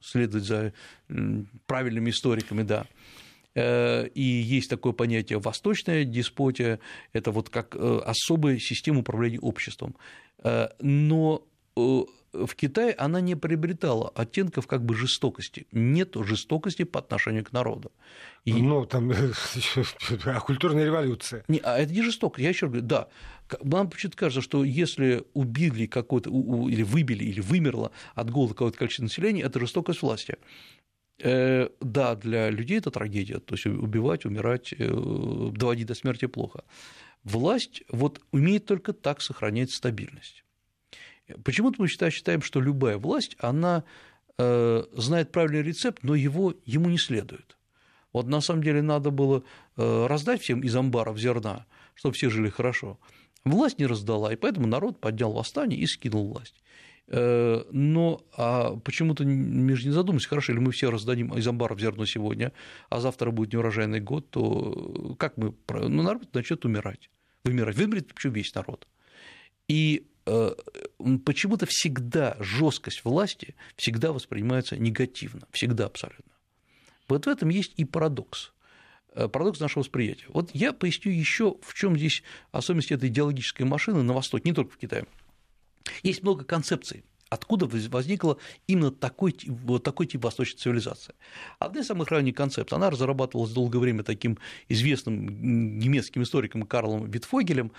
следовать 0.00 0.44
за 0.44 0.72
правильными 1.66 2.08
историками, 2.08 2.62
да. 2.62 2.86
Э, 3.54 4.08
и 4.14 4.22
есть 4.22 4.70
такое 4.70 4.94
понятие 4.94 5.38
восточная 5.38 6.04
деспотия, 6.04 6.80
это 7.12 7.32
вот 7.32 7.50
как 7.50 7.76
э, 7.76 8.00
особая 8.06 8.58
система 8.58 9.00
управления 9.00 9.40
обществом. 9.40 9.94
Но 10.80 11.44
в 12.46 12.54
Китае 12.54 12.92
она 12.92 13.20
не 13.20 13.34
приобретала 13.34 14.10
оттенков 14.10 14.66
как 14.66 14.84
бы 14.84 14.94
жестокости. 14.94 15.66
Нет 15.72 16.14
жестокости 16.14 16.84
по 16.84 17.00
отношению 17.00 17.44
к 17.44 17.52
народу. 17.52 17.92
И... 18.44 18.52
Ну, 18.52 18.86
там 18.86 19.12
а 20.24 20.40
культурная 20.40 20.84
революция. 20.84 21.44
Не, 21.48 21.58
а 21.58 21.78
это 21.78 21.92
не 21.92 22.02
жестоко. 22.02 22.40
Я 22.40 22.50
еще 22.50 22.66
говорю, 22.66 22.82
да. 22.82 23.08
Нам 23.62 23.90
почему-то 23.90 24.16
кажется, 24.16 24.42
что 24.42 24.64
если 24.64 25.24
убили 25.34 25.86
какой-то, 25.86 26.30
или 26.30 26.82
выбили, 26.82 27.24
или 27.24 27.40
вымерло 27.40 27.90
от 28.14 28.30
голода 28.30 28.54
какое-то 28.54 28.78
количество 28.78 29.04
населения, 29.04 29.42
это 29.42 29.58
жестокость 29.60 30.02
власти. 30.02 30.36
Э, 31.20 31.68
да, 31.80 32.14
для 32.14 32.50
людей 32.50 32.78
это 32.78 32.90
трагедия, 32.90 33.40
то 33.40 33.54
есть 33.54 33.66
убивать, 33.66 34.24
умирать, 34.24 34.72
э, 34.78 35.50
доводить 35.52 35.86
до 35.86 35.94
смерти 35.94 36.26
плохо. 36.26 36.62
Власть 37.24 37.82
вот 37.88 38.20
умеет 38.30 38.66
только 38.66 38.92
так 38.92 39.20
сохранять 39.20 39.72
стабильность. 39.72 40.44
Почему-то 41.44 41.82
мы 41.82 41.88
считаем, 41.88 42.42
что 42.42 42.60
любая 42.60 42.98
власть, 42.98 43.36
она 43.38 43.84
э, 44.38 44.84
знает 44.92 45.32
правильный 45.32 45.62
рецепт, 45.62 46.02
но 46.02 46.14
его 46.14 46.54
ему 46.64 46.88
не 46.88 46.98
следует. 46.98 47.56
Вот 48.12 48.26
на 48.26 48.40
самом 48.40 48.62
деле 48.62 48.80
надо 48.82 49.10
было 49.10 49.42
раздать 49.76 50.40
всем 50.40 50.62
из 50.62 50.74
амбаров 50.74 51.18
зерна, 51.18 51.66
чтобы 51.94 52.14
все 52.14 52.30
жили 52.30 52.48
хорошо. 52.48 52.98
Власть 53.44 53.78
не 53.78 53.86
раздала, 53.86 54.32
и 54.32 54.36
поэтому 54.36 54.66
народ 54.66 55.00
поднял 55.00 55.32
восстание 55.32 55.78
и 55.78 55.86
скинул 55.86 56.28
власть. 56.28 56.62
Э, 57.10 57.64
но 57.70 58.22
а 58.36 58.76
почему-то 58.76 59.24
мы 59.24 59.74
же 59.76 59.86
не 59.86 59.92
задумались, 59.92 60.26
хорошо, 60.26 60.52
или 60.52 60.60
мы 60.60 60.72
все 60.72 60.90
раздадим 60.90 61.32
из 61.34 61.46
амбаров 61.46 61.80
зерно 61.80 62.04
сегодня, 62.04 62.52
а 62.90 63.00
завтра 63.00 63.30
будет 63.30 63.52
неурожайный 63.52 64.00
год, 64.00 64.30
то 64.30 65.16
как 65.18 65.36
мы, 65.38 65.54
ну, 65.68 66.02
народ 66.02 66.34
начнет 66.34 66.64
умирать, 66.64 67.10
вымирать, 67.44 67.76
вымрет 67.76 68.10
вообще 68.10 68.28
весь 68.28 68.54
народ. 68.54 68.86
И 69.68 70.06
э, 70.06 70.17
почему-то 71.24 71.66
всегда 71.66 72.36
жесткость 72.40 73.04
власти 73.04 73.54
всегда 73.76 74.12
воспринимается 74.12 74.76
негативно, 74.76 75.46
всегда 75.52 75.86
абсолютно. 75.86 76.32
Вот 77.08 77.26
в 77.26 77.28
этом 77.28 77.48
есть 77.48 77.72
и 77.76 77.84
парадокс 77.84 78.52
э, 79.14 79.28
парадокс 79.28 79.60
нашего 79.60 79.80
восприятия. 79.82 80.26
Вот 80.28 80.50
я 80.52 80.72
поясню 80.72 81.12
еще, 81.12 81.56
в 81.62 81.74
чем 81.74 81.96
здесь 81.96 82.22
особенность 82.52 82.92
этой 82.92 83.08
идеологической 83.08 83.64
машины 83.64 84.02
на 84.02 84.12
Востоке, 84.12 84.48
не 84.48 84.54
только 84.54 84.72
в 84.72 84.76
Китае. 84.76 85.06
Есть 86.02 86.22
много 86.22 86.44
концепций, 86.44 87.04
откуда 87.30 87.66
возникла 87.66 88.38
именно 88.66 88.90
такой, 88.90 89.34
вот 89.46 89.82
такой 89.82 90.06
тип 90.06 90.24
восточной 90.24 90.58
цивилизации. 90.58 91.14
Одна 91.58 91.80
из 91.80 91.86
самых 91.86 92.10
ранних 92.10 92.34
концепций, 92.34 92.76
она 92.76 92.90
разрабатывалась 92.90 93.52
долгое 93.52 93.78
время 93.78 94.02
таким 94.02 94.38
известным 94.68 95.78
немецким 95.78 96.22
историком 96.22 96.62
Карлом 96.62 97.10
Витфогелем, 97.10 97.72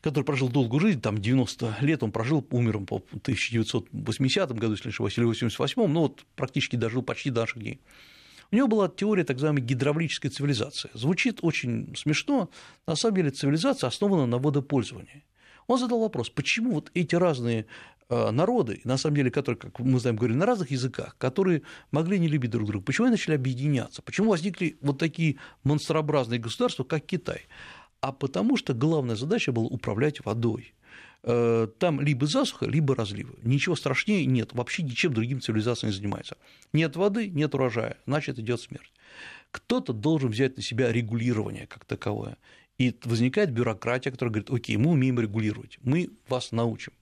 который 0.00 0.24
прожил 0.24 0.48
долгую 0.48 0.80
жизнь, 0.80 1.00
там 1.00 1.18
90 1.18 1.78
лет 1.80 2.02
он 2.02 2.12
прожил, 2.12 2.46
умер 2.50 2.78
он 2.78 2.86
по 2.86 2.96
1980 2.96 4.52
году, 4.52 4.72
если 4.72 4.88
не 4.88 4.92
ошибаюсь, 4.92 5.18
или 5.18 5.24
88 5.24 5.86
но 5.86 6.02
вот 6.02 6.24
практически 6.36 6.76
дожил 6.76 7.02
почти 7.02 7.30
до 7.30 7.42
наших 7.42 7.58
дней. 7.58 7.80
У 8.50 8.56
него 8.56 8.68
была 8.68 8.88
теория 8.88 9.24
так 9.24 9.36
называемой 9.36 9.62
гидравлической 9.62 10.30
цивилизации. 10.30 10.90
Звучит 10.92 11.38
очень 11.40 11.94
смешно, 11.96 12.50
на 12.86 12.96
самом 12.96 13.16
деле 13.16 13.30
цивилизация 13.30 13.88
основана 13.88 14.26
на 14.26 14.38
водопользовании. 14.38 15.24
Он 15.66 15.78
задал 15.78 16.00
вопрос, 16.00 16.28
почему 16.28 16.72
вот 16.72 16.90
эти 16.92 17.14
разные 17.14 17.66
э, 18.10 18.30
народы, 18.30 18.82
на 18.84 18.98
самом 18.98 19.16
деле, 19.16 19.30
которые, 19.30 19.58
как 19.58 19.78
мы 19.78 19.98
знаем, 20.00 20.16
говорили 20.16 20.36
на 20.36 20.44
разных 20.44 20.70
языках, 20.70 21.16
которые 21.16 21.62
могли 21.92 22.18
не 22.18 22.28
любить 22.28 22.50
друг 22.50 22.66
друга, 22.66 22.84
почему 22.84 23.06
они 23.06 23.12
начали 23.12 23.36
объединяться, 23.36 24.02
почему 24.02 24.30
возникли 24.30 24.76
вот 24.82 24.98
такие 24.98 25.36
монстрообразные 25.64 26.38
государства, 26.38 26.84
как 26.84 27.06
Китай? 27.06 27.42
А 28.02 28.10
потому 28.10 28.56
что 28.56 28.74
главная 28.74 29.14
задача 29.14 29.52
была 29.52 29.66
управлять 29.66 30.24
водой. 30.24 30.74
Э, 31.22 31.68
там 31.78 32.00
либо 32.00 32.26
засуха, 32.26 32.66
либо 32.66 32.96
разливы. 32.96 33.34
Ничего 33.44 33.76
страшнее 33.76 34.26
нет, 34.26 34.52
вообще 34.54 34.82
ничем 34.82 35.14
другим 35.14 35.40
цивилизацией 35.40 35.92
не 35.92 35.96
занимается. 35.96 36.36
Нет 36.72 36.96
воды, 36.96 37.28
нет 37.28 37.54
урожая, 37.54 37.96
значит, 38.06 38.40
идет 38.40 38.60
смерть. 38.60 38.92
Кто-то 39.52 39.92
должен 39.92 40.30
взять 40.30 40.56
на 40.56 40.62
себя 40.64 40.90
регулирование 40.90 41.68
как 41.68 41.84
таковое. 41.84 42.38
И 42.76 42.92
возникает 43.04 43.52
бюрократия, 43.52 44.10
которая 44.10 44.32
говорит, 44.32 44.50
окей, 44.50 44.76
мы 44.78 44.90
умеем 44.90 45.20
регулировать, 45.20 45.78
мы 45.82 46.10
вас 46.26 46.50
научим. 46.50 46.92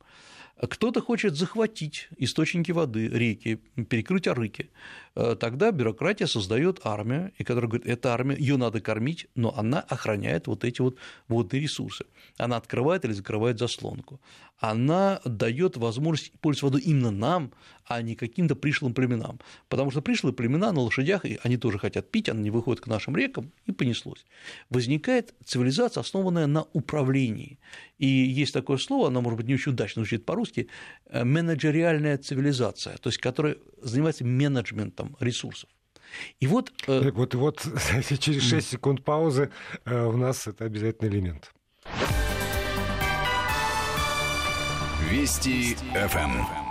Кто-то 0.69 1.01
хочет 1.01 1.37
захватить 1.37 2.09
источники 2.19 2.71
воды, 2.71 3.09
реки, 3.09 3.61
перекрыть 3.89 4.29
арыки. 4.29 4.71
Э, 5.15 5.35
тогда 5.35 5.71
бюрократия 5.73 6.27
создает 6.27 6.81
армию, 6.85 7.33
и 7.39 7.45
которая 7.45 7.69
говорит, 7.71 7.87
эта 7.87 8.13
армия, 8.13 8.37
ее 8.37 8.59
надо 8.59 8.81
кормить, 8.81 9.27
но 9.35 9.57
она 9.57 9.81
охраняет 9.81 10.49
вот 10.49 10.65
эти 10.65 10.83
вот 10.83 10.97
водные 11.29 11.63
ресурсы. 11.63 12.05
Она 12.37 12.57
открывает 12.57 13.07
или 13.07 13.13
закрывает 13.13 13.59
заслонку. 13.59 14.21
Она 14.59 15.21
дает 15.25 15.79
возможность 15.79 16.33
пользоваться 16.41 16.67
водой 16.67 16.83
именно 16.83 17.11
нам, 17.11 17.53
а 17.91 18.03
не 18.03 18.15
каким-то 18.15 18.55
пришлым 18.55 18.95
племенам. 18.95 19.41
Потому 19.69 19.91
что 19.91 20.01
пришлые 20.01 20.33
племена 20.33 20.71
на 20.71 20.81
лошадях, 20.81 21.25
они 21.43 21.57
тоже 21.57 21.81
хотят 21.81 22.09
пить, 22.09 22.29
они 22.29 22.49
выходят 22.49 22.81
к 22.81 22.87
нашим 22.87 23.17
рекам, 23.17 23.51
и 23.67 23.73
понеслось. 23.73 24.25
Возникает 24.71 25.35
цивилизация, 25.45 26.03
основанная 26.03 26.47
на 26.47 26.63
управлении. 26.73 27.59
И 27.99 28.07
есть 28.07 28.55
такое 28.55 28.79
слово, 28.79 29.09
оно, 29.09 29.21
может 29.23 29.39
быть, 29.39 29.49
не 29.49 29.55
очень 29.55 29.73
удачно 29.73 30.03
звучит 30.03 30.25
по-русски, 30.25 30.69
э, 31.07 31.25
менеджериальная 31.25 32.17
цивилизация, 32.17 32.97
то 32.99 33.09
есть 33.09 33.19
которая 33.19 33.57
занимается 33.83 34.25
менеджментом 34.25 35.17
ресурсов. 35.19 35.69
И 36.39 36.47
вот, 36.47 36.73
э... 36.87 37.11
вот, 37.11 37.35
вот 37.35 37.61
через 38.21 38.43
6 38.43 38.69
секунд 38.69 39.05
паузы 39.05 39.51
э, 39.85 40.05
у 40.05 40.17
нас 40.17 40.47
это 40.47 40.65
обязательный 40.65 41.11
элемент. 41.11 41.53
Вести 45.11 45.75
ФМ. 45.93 46.70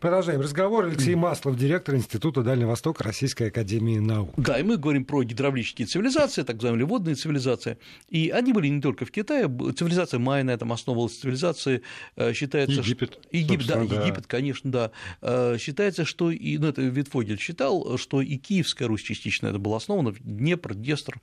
Продолжаем 0.00 0.40
разговор. 0.40 0.86
Алексей 0.86 1.14
Маслов, 1.14 1.56
директор 1.56 1.94
Института 1.94 2.42
Дальнего 2.42 2.70
Востока 2.70 3.04
Российской 3.04 3.48
Академии 3.48 3.98
Наук. 3.98 4.32
Да, 4.36 4.58
и 4.58 4.62
мы 4.62 4.76
говорим 4.76 5.04
про 5.04 5.22
гидравлические 5.22 5.86
цивилизации, 5.86 6.42
так 6.42 6.56
называемые 6.56 6.86
водные 6.86 7.14
цивилизации. 7.14 7.78
И 8.08 8.30
они 8.30 8.52
были 8.52 8.68
не 8.68 8.80
только 8.80 9.04
в 9.04 9.10
Китае. 9.10 9.44
Цивилизация 9.44 10.18
майя 10.18 10.44
на 10.44 10.50
этом 10.50 10.72
основывалась. 10.72 11.18
Цивилизация 11.18 11.82
э, 12.16 12.32
считается... 12.32 12.80
Египет. 12.80 13.12
Что... 13.12 13.36
Египет, 13.36 13.66
да, 13.66 13.84
да, 13.84 14.02
Египет, 14.02 14.26
конечно, 14.26 14.70
да. 14.70 14.90
Э, 15.20 15.56
считается, 15.58 16.04
что... 16.04 16.30
И, 16.30 16.58
ну, 16.58 16.68
это 16.68 16.82
Витфогель 16.82 17.38
считал, 17.38 17.98
что 17.98 18.20
и 18.20 18.36
Киевская 18.36 18.88
Русь 18.88 19.02
частично 19.02 19.48
это 19.48 19.58
было 19.58 19.76
основано, 19.76 20.14
Днепр, 20.20 20.74
Днестр, 20.74 21.20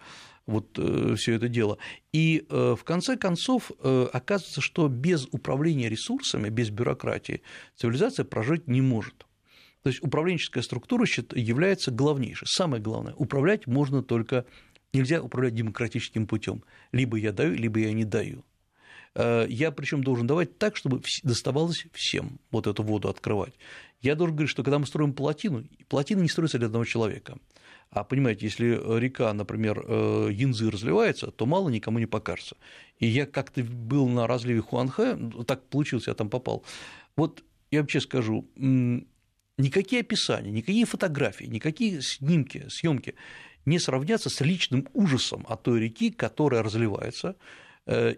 вот 0.50 0.78
э, 0.78 1.16
все 1.16 1.36
это 1.36 1.48
дело. 1.48 1.78
И 2.12 2.46
э, 2.50 2.76
в 2.78 2.84
конце 2.84 3.18
концов 3.18 3.72
э, 3.80 4.08
оказывается, 4.12 4.62
что 4.62 4.88
без 4.88 5.28
управления 5.32 5.90
ресурсами, 5.90 6.50
без 6.50 6.70
бюрократии 6.70 7.42
цивилизация 7.76 8.26
прожить 8.26 8.68
не 8.68 8.82
может. 8.82 9.26
То 9.84 9.90
есть 9.90 10.04
управленческая 10.04 10.64
структура 10.64 11.06
является 11.36 11.92
главнейшей. 11.92 12.48
Самое 12.50 12.82
главное, 12.82 13.14
управлять 13.14 13.68
можно 13.68 14.04
только 14.04 14.46
нельзя 14.92 15.22
управлять 15.22 15.56
демократическим 15.56 16.28
путем. 16.28 16.64
Либо 16.92 17.18
я 17.18 17.32
даю, 17.32 17.54
либо 17.54 17.80
я 17.80 17.94
не 17.94 18.04
даю. 18.04 18.44
Я 19.16 19.72
причем 19.72 20.04
должен 20.04 20.28
давать 20.28 20.58
так, 20.58 20.76
чтобы 20.76 21.02
доставалось 21.24 21.86
всем 21.94 22.40
вот 22.52 22.68
эту 22.68 22.84
воду 22.84 23.10
открывать. 23.10 23.54
Я 24.02 24.16
должен 24.16 24.36
говорить, 24.36 24.52
что 24.52 24.64
когда 24.64 24.80
мы 24.80 24.86
строим 24.86 25.14
плотину, 25.14 25.64
плотина 25.88 26.22
не 26.22 26.30
строится 26.30 26.58
для 26.58 26.68
одного 26.68 26.86
человека. 26.86 27.38
А 27.92 28.04
понимаете, 28.04 28.46
если 28.46 29.00
река, 29.00 29.34
например, 29.34 29.84
э, 29.88 30.30
Янзы 30.32 30.70
разливается, 30.70 31.32
то 31.32 31.46
мало 31.46 31.70
никому 31.70 31.98
не 31.98 32.06
покажется. 32.06 32.56
И 33.00 33.08
я 33.08 33.26
как-то 33.26 33.64
был 33.64 34.08
на 34.08 34.28
разливе 34.28 34.62
Хуанхэ, 34.62 35.18
так 35.48 35.64
получилось, 35.70 36.08
я 36.08 36.14
там 36.14 36.30
попал. 36.30 36.64
Вот 37.16 37.44
я 37.72 37.82
вообще 37.82 38.00
скажу, 38.00 38.48
никакие 38.56 40.02
описания, 40.02 40.52
никакие 40.52 40.86
фотографии, 40.86 41.46
никакие 41.46 42.02
снимки, 42.02 42.66
съемки 42.70 43.16
не 43.66 43.80
сравнятся 43.80 44.30
с 44.30 44.42
личным 44.42 44.88
ужасом 44.94 45.46
от 45.50 45.64
той 45.64 45.80
реки, 45.80 46.12
которая 46.12 46.64
разливается, 46.64 47.30
Э, 47.30 47.36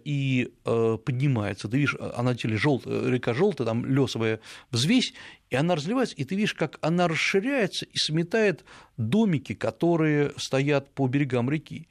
и 0.04 0.52
э, 0.66 0.98
поднимается, 1.04 1.70
ты 1.70 1.78
видишь, 1.78 1.96
она 2.16 2.36
теле 2.36 2.58
желтая, 2.58 3.10
река 3.10 3.34
желтая, 3.34 3.66
там 3.66 3.86
лесовая 3.86 4.42
взвесь, 4.70 5.14
и 5.50 5.56
она 5.56 5.76
разливается, 5.76 6.16
и 6.16 6.26
ты 6.26 6.36
видишь, 6.36 6.54
как 6.54 6.78
она 6.82 7.08
расширяется 7.08 7.86
и 7.86 7.98
сметает 7.98 8.66
домики, 8.98 9.54
которые 9.54 10.34
стоят 10.36 10.90
по 10.94 11.08
берегам 11.08 11.50
реки 11.50 11.88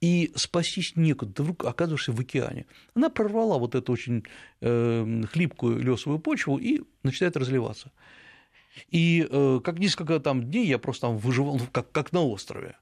и 0.00 0.32
спастись 0.36 0.92
некуда, 0.96 1.32
ты 1.34 1.42
вдруг 1.42 1.64
оказываешься 1.66 2.12
в 2.12 2.20
океане. 2.20 2.64
Она 2.94 3.10
прорвала 3.10 3.58
вот 3.58 3.74
эту 3.74 3.92
очень 3.92 4.24
э, 4.60 5.22
хлипкую 5.30 5.82
лесовую 5.82 6.20
почву 6.20 6.56
и 6.56 6.80
начинает 7.02 7.36
разливаться. 7.36 7.92
И 8.90 9.28
как 9.64 9.80
несколько 9.80 10.20
там 10.20 10.44
дней 10.44 10.64
я 10.68 10.78
просто 10.78 11.08
там 11.08 11.18
выживал, 11.18 11.58
ну, 11.58 11.64
как, 11.72 11.90
как 11.90 12.12
на 12.12 12.22
острове. 12.22 12.76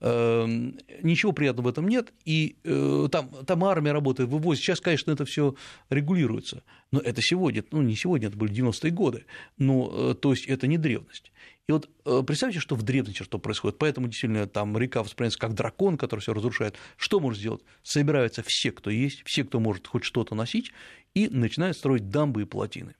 Эм, 0.00 0.78
ничего 1.02 1.32
приятного 1.32 1.66
в 1.66 1.70
этом 1.70 1.88
нет, 1.88 2.12
и 2.24 2.56
э, 2.62 3.08
там, 3.10 3.30
там 3.44 3.64
армия 3.64 3.90
работает, 3.90 4.28
вывозит. 4.28 4.62
Сейчас, 4.62 4.80
конечно, 4.80 5.10
это 5.10 5.24
все 5.24 5.56
регулируется, 5.90 6.62
но 6.92 7.00
это 7.00 7.20
сегодня, 7.20 7.64
ну 7.72 7.82
не 7.82 7.96
сегодня, 7.96 8.28
это 8.28 8.36
были 8.36 8.52
90-е 8.52 8.92
годы, 8.92 9.24
но, 9.56 9.90
э, 9.92 10.14
то 10.14 10.30
есть 10.30 10.46
это 10.46 10.68
не 10.68 10.78
древность. 10.78 11.32
И 11.68 11.72
вот 11.72 11.90
э, 12.04 12.22
представьте, 12.24 12.60
что 12.60 12.76
в 12.76 12.82
древности 12.82 13.24
что 13.24 13.38
происходит. 13.38 13.76
Поэтому 13.78 14.06
действительно 14.06 14.46
там 14.46 14.78
река 14.78 15.02
воспринимается 15.02 15.38
как 15.38 15.54
дракон, 15.54 15.98
который 15.98 16.20
все 16.20 16.32
разрушает. 16.32 16.76
Что 16.96 17.20
может 17.20 17.40
сделать? 17.40 17.62
Собираются 17.82 18.42
все, 18.46 18.70
кто 18.70 18.90
есть, 18.90 19.22
все, 19.26 19.44
кто 19.44 19.60
может 19.60 19.86
хоть 19.86 20.04
что-то 20.04 20.34
носить, 20.34 20.72
и 21.14 21.28
начинают 21.28 21.76
строить 21.76 22.08
дамбы 22.08 22.42
и 22.42 22.44
плотины. 22.44 22.94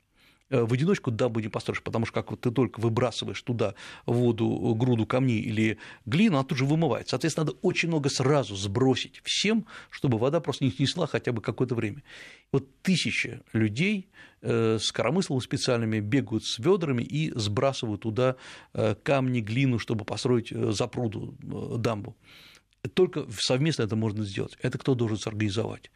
Э, 0.51 0.63
в 0.65 0.73
одиночку 0.73 1.11
дамбу 1.11 1.41
не 1.41 1.49
построишь, 1.49 1.83
потому 1.83 2.07
что 2.07 2.15
как 2.15 2.31
вот 2.31 2.41
ты 2.41 2.51
только 2.51 2.81
выбрасываешь 2.81 3.41
туда 3.43 3.75
воду 4.07 4.73
э, 4.73 4.79
груду 4.79 5.07
камней 5.07 5.41
или 5.41 5.79
глину, 6.07 6.37
она 6.37 6.45
тут 6.45 6.59
же 6.59 6.65
вымывает. 6.65 7.09
Соответственно, 7.09 7.47
надо 7.47 7.59
очень 7.63 7.89
много 7.89 8.09
сразу 8.09 8.57
сбросить 8.57 9.21
всем, 9.25 9.67
чтобы 9.91 10.19
вода 10.19 10.41
просто 10.41 10.65
не 10.65 10.71
снесла 10.71 11.07
хотя 11.07 11.33
бы 11.33 11.43
какое-то 11.43 11.75
время. 11.75 12.03
Вот 12.53 12.67
тысячи 12.83 13.41
людей 13.53 14.09
э, 14.41 14.79
с 14.81 14.91
коромыслами 14.91 15.41
специальными 15.41 16.01
бегают 16.01 16.45
с 16.45 16.59
ведрами 16.59 17.03
и 17.03 17.31
сбрасывают 17.35 18.03
туда 18.03 18.37
камни, 19.03 19.41
глину, 19.41 19.79
чтобы 19.79 20.05
построить 20.05 20.51
запруду, 20.51 21.35
дамбу 21.43 22.17
только 22.95 23.27
совместно 23.39 23.83
это 23.83 23.97
можно 23.97 24.25
сделать. 24.25 24.57
Это 24.63 24.79
кто 24.79 24.95
должен 24.95 25.19
сорганизовать? 25.19 25.91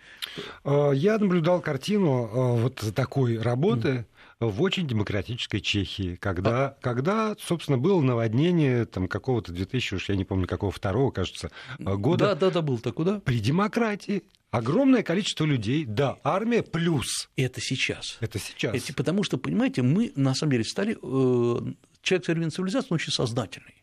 Я 0.64 1.18
наблюдал 1.18 1.60
картину 1.60 2.56
вот 2.56 2.82
такой 2.94 3.38
работы 3.38 4.04
в 4.48 4.62
очень 4.62 4.86
демократической 4.86 5.60
Чехии, 5.60 6.16
когда, 6.16 6.68
а... 6.68 6.76
когда 6.80 7.34
собственно, 7.38 7.78
было 7.78 8.00
наводнение 8.00 8.86
там, 8.86 9.08
какого-то 9.08 9.52
2000, 9.52 9.94
уж 9.94 10.08
я 10.08 10.16
не 10.16 10.24
помню, 10.24 10.46
какого 10.46 10.72
второго, 10.72 11.10
кажется, 11.10 11.50
года. 11.78 12.26
Да, 12.26 12.34
да, 12.34 12.50
да, 12.50 12.62
был 12.62 12.78
так, 12.78 12.94
куда? 12.94 13.20
При 13.20 13.40
демократии. 13.40 14.22
Огромное 14.50 15.02
количество 15.02 15.46
людей, 15.46 15.86
да, 15.86 16.18
армия 16.22 16.62
плюс. 16.62 17.30
Это 17.36 17.60
сейчас. 17.60 18.18
Это 18.20 18.38
сейчас. 18.38 18.74
Это 18.74 18.94
потому 18.94 19.22
что, 19.22 19.38
понимаете, 19.38 19.82
мы 19.82 20.12
на 20.14 20.34
самом 20.34 20.52
деле 20.52 20.64
стали... 20.64 20.98
Э, 21.02 21.72
человек 22.02 22.26
современной 22.26 22.50
цивилизации, 22.50 22.88
он 22.90 22.96
очень 22.96 23.12
сознательный. 23.12 23.82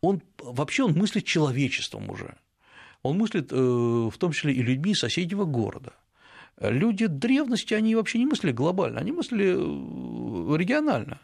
Он 0.00 0.20
вообще 0.38 0.82
он 0.82 0.94
мыслит 0.94 1.24
человечеством 1.24 2.10
уже. 2.10 2.36
Он 3.02 3.18
мыслит 3.18 3.52
э, 3.52 3.54
в 3.54 4.14
том 4.18 4.32
числе 4.32 4.52
и 4.52 4.62
людьми 4.62 4.94
соседнего 4.94 5.44
города 5.44 5.92
люди 6.60 7.06
древности, 7.06 7.74
они 7.74 7.94
вообще 7.94 8.18
не 8.18 8.26
мыслили 8.26 8.52
глобально, 8.52 9.00
они 9.00 9.12
мыслили 9.12 9.54
э, 9.56 10.56
регионально, 10.56 11.20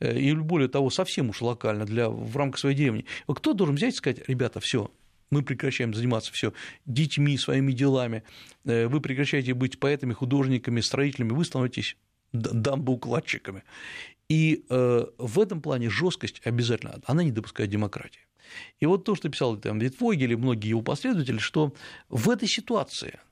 э, 0.00 0.18
и 0.18 0.34
более 0.34 0.68
того, 0.68 0.90
совсем 0.90 1.30
уж 1.30 1.40
локально 1.40 1.84
для, 1.84 2.08
в 2.08 2.36
рамках 2.36 2.58
своей 2.58 2.76
деревни. 2.76 3.06
Кто 3.28 3.52
должен 3.52 3.76
взять 3.76 3.94
и 3.94 3.96
сказать, 3.96 4.28
ребята, 4.28 4.58
все, 4.60 4.90
мы 5.30 5.42
прекращаем 5.42 5.94
заниматься 5.94 6.32
все 6.32 6.52
детьми, 6.86 7.38
своими 7.38 7.72
делами, 7.72 8.24
э, 8.64 8.88
вы 8.88 9.00
прекращаете 9.00 9.54
быть 9.54 9.78
поэтами, 9.78 10.12
художниками, 10.12 10.80
строителями, 10.80 11.30
вы 11.30 11.44
становитесь 11.44 11.96
дамбоукладчиками. 12.32 13.64
И 14.28 14.64
в 14.68 15.40
этом 15.40 15.60
плане 15.60 15.90
жесткость 15.90 16.40
обязательно, 16.44 17.00
она 17.04 17.24
не 17.24 17.32
допускает 17.32 17.68
демократии. 17.68 18.20
И 18.78 18.86
вот 18.86 19.04
то, 19.04 19.16
что 19.16 19.28
писал 19.28 19.56
там 19.56 19.80
Витвогель 19.80 20.22
или 20.22 20.34
многие 20.36 20.68
его 20.68 20.82
последователи, 20.82 21.38
что 21.38 21.74
в 22.08 22.30
этой 22.30 22.46
ситуации– 22.46 23.18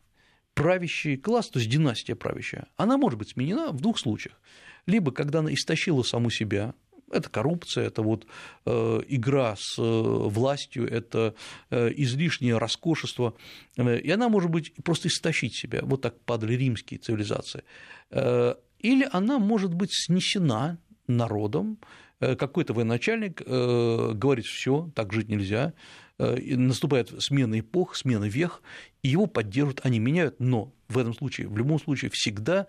правящий 0.59 1.17
класс, 1.17 1.49
то 1.49 1.61
есть 1.61 1.71
династия 1.71 2.17
правящая, 2.17 2.67
она 2.77 2.99
может 2.99 3.19
быть 3.19 3.31
сменена 3.31 3.71
в 3.71 3.81
двух 3.81 3.99
случаях. 3.99 4.41
Либо 4.87 5.13
когда 5.13 5.39
она 5.39 5.55
истощила 5.55 6.03
саму 6.03 6.31
себя, 6.31 6.75
это 7.11 7.31
коррупция, 7.31 7.87
это 7.87 8.03
вот 8.03 8.27
э, 8.67 9.01
игра 9.09 9.55
с 9.57 9.79
э, 9.79 9.83
властью, 9.83 10.91
это 10.91 11.35
э, 11.71 11.91
излишнее 11.97 12.59
роскошество, 12.59 13.35
и 13.77 14.11
она 14.11 14.29
может 14.29 14.51
быть 14.51 14.75
просто 14.83 15.09
истощить 15.09 15.55
себя. 15.55 15.81
Вот 15.83 16.03
так 16.03 16.21
падали 16.21 16.55
римские 16.55 16.99
цивилизации. 16.99 17.63
Или 18.11 19.09
она 19.13 19.39
может 19.39 19.75
быть 19.75 19.91
снесена 19.93 20.79
народом, 21.07 21.79
какой-то 22.21 22.75
военачальник 22.75 23.43
говорит, 23.43 24.47
все, 24.47 24.91
так 24.95 25.13
жить 25.13 25.29
нельзя, 25.29 25.73
наступает 26.19 27.23
смена 27.23 27.61
эпох, 27.61 27.97
смена 27.97 28.25
вех, 28.25 28.62
и 29.03 29.09
его 29.09 29.27
поддерживают, 29.27 29.81
они 29.85 29.99
меняют, 29.99 30.41
но 30.41 30.73
в 30.89 30.99
этом 30.99 31.14
случае, 31.14 31.49
в 31.49 31.57
любом 31.57 31.81
случае, 31.81 32.11
всегда 32.11 32.66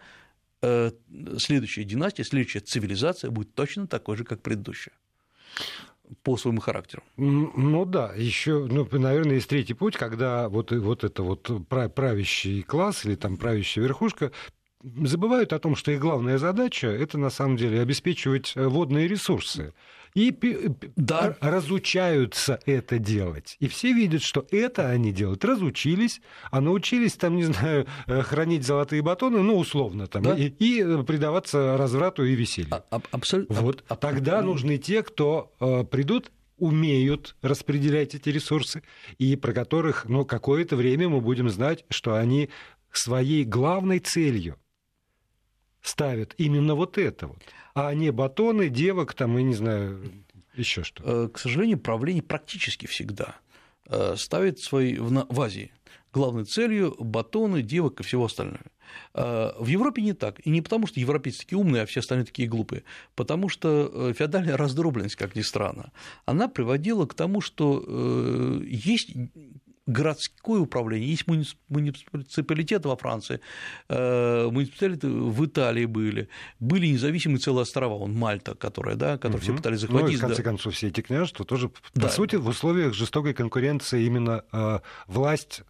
э, 0.62 0.92
следующая 1.38 1.84
династия, 1.84 2.24
следующая 2.24 2.60
цивилизация 2.60 3.32
будет 3.32 3.54
точно 3.56 3.88
такой 3.88 4.18
же, 4.18 4.24
как 4.24 4.42
предыдущая 4.42 4.94
по 6.24 6.38
своему 6.38 6.60
характеру. 6.60 7.04
Ну 7.18 7.86
да, 7.86 8.14
еще, 8.16 8.66
ну, 8.66 8.88
наверное, 8.92 9.36
есть 9.36 9.48
третий 9.50 9.76
путь, 9.76 9.96
когда 9.96 10.50
вот, 10.50 10.72
вот 10.72 11.04
это 11.04 11.24
вот 11.24 11.50
правящий 11.68 12.64
класс 12.64 13.06
или 13.06 13.16
там 13.16 13.38
правящая 13.38 13.86
верхушка 13.86 14.32
забывают 14.84 15.54
о 15.54 15.60
том, 15.60 15.76
что 15.76 15.92
их 15.92 16.00
главная 16.00 16.38
задача 16.38 16.88
это 16.88 17.18
на 17.18 17.30
самом 17.30 17.58
деле 17.58 17.82
обеспечивать 17.82 18.54
э, 18.56 18.68
водные 18.68 19.08
ресурсы 19.08 19.74
и 20.14 20.36
да. 20.96 21.36
разучаются 21.40 22.60
это 22.66 23.00
делать. 23.00 23.56
И 23.60 23.68
все 23.68 23.94
видят, 23.94 24.22
что 24.22 24.46
это 24.52 24.90
они 24.90 25.12
делают. 25.12 25.46
Разучились, 25.46 26.22
а 26.52 26.62
научились 26.62 27.14
там, 27.14 27.36
не 27.36 27.44
знаю, 27.44 27.88
э, 28.08 28.22
хранить 28.22 28.66
золотые 28.66 29.02
батоны, 29.02 29.42
ну, 29.42 29.58
условно, 29.58 30.08
там, 30.08 30.24
да. 30.24 30.36
и, 30.36 30.48
и 30.48 30.82
э, 30.82 31.04
предаваться 31.04 31.78
разврату 31.78 32.24
и 32.24 32.34
веселью. 32.36 32.84
А, 32.90 33.02
абсолютно. 33.12 33.56
Вот. 33.56 33.84
А, 33.88 33.96
тогда 33.96 34.42
нужны 34.42 34.78
те, 34.78 35.04
кто 35.04 35.52
э, 35.60 35.84
придут 35.84 36.32
умеют 36.58 37.38
распределять 37.42 38.16
эти 38.16 38.30
ресурсы, 38.30 38.84
и 39.18 39.36
про 39.38 39.54
которых 39.54 40.06
ну, 40.10 40.26
какое-то 40.26 40.76
время 40.76 41.08
мы 41.08 41.22
будем 41.22 41.50
знать, 41.50 41.86
что 41.90 42.16
они 42.16 42.50
своей 42.92 43.46
главной 43.46 44.00
целью 44.00 44.58
ставят 45.82 46.36
именно 46.38 46.76
вот 46.76 46.98
это 46.98 47.28
вот 47.28 47.38
а 47.74 47.94
не 47.94 48.12
батоны, 48.12 48.70
девок, 48.70 49.14
там, 49.14 49.38
и 49.38 49.44
не 49.44 49.56
знаю, 49.56 50.02
еще 50.56 50.84
что. 50.84 51.04
Э, 51.06 51.30
к 51.30 51.40
сожалению, 51.40 51.80
правление 51.80 52.24
практически 52.24 52.86
всегда 52.86 53.38
э, 53.86 54.16
ставит 54.18 54.60
свои 54.60 54.98
в 54.98 55.42
Азии 55.42 55.72
главной 56.12 56.46
целью 56.46 56.96
батоны, 57.00 57.62
девок 57.62 58.00
и 58.00 58.04
всего 58.04 58.26
остального. 58.26 58.66
Э, 59.14 59.52
в 59.60 59.68
Европе 59.68 60.02
не 60.02 60.14
так. 60.14 60.40
И 60.46 60.50
не 60.50 60.62
потому, 60.62 60.88
что 60.88 61.00
европейцы 61.00 61.40
такие 61.40 61.60
умные, 61.60 61.84
а 61.84 61.86
все 61.86 62.00
остальные 62.00 62.26
такие 62.26 62.48
глупые. 62.48 62.84
Потому 63.16 63.48
что 63.48 64.14
феодальная 64.14 64.58
раздробленность, 64.58 65.16
как 65.16 65.36
ни 65.36 65.42
странно, 65.42 65.92
она 66.26 66.48
приводила 66.48 67.06
к 67.06 67.14
тому, 67.14 67.42
что 67.42 68.60
есть 68.66 69.12
городское 69.90 70.60
управление, 70.60 71.10
есть 71.10 71.28
муниципалитеты 71.28 72.88
во 72.88 72.96
Франции, 72.96 73.42
э, 73.90 74.50
муниципалитеты 74.50 75.08
в 75.08 75.46
Италии 75.46 75.86
были, 75.86 76.30
были 76.60 76.88
независимые 76.88 77.40
целые 77.40 77.64
острова, 77.64 77.96
он 77.96 78.14
Мальта, 78.14 78.56
которая, 78.56 78.96
да, 78.96 79.18
которые 79.18 79.38
угу. 79.38 79.44
все 79.44 79.54
пытались 79.56 79.80
захватить. 79.80 80.08
Ну, 80.08 80.14
и 80.14 80.18
в 80.18 80.22
конце 80.22 80.38
да. 80.38 80.44
концов, 80.44 80.74
все 80.74 80.88
эти 80.88 81.02
княжества 81.02 81.46
тоже, 81.46 81.72
да. 81.94 82.04
по 82.04 82.10
сути, 82.10 82.36
в 82.36 82.48
условиях 82.48 82.94
жестокой 82.94 83.34
конкуренции 83.34 84.04
именно 84.06 84.44
э, 84.52 84.80
власть 85.08 85.64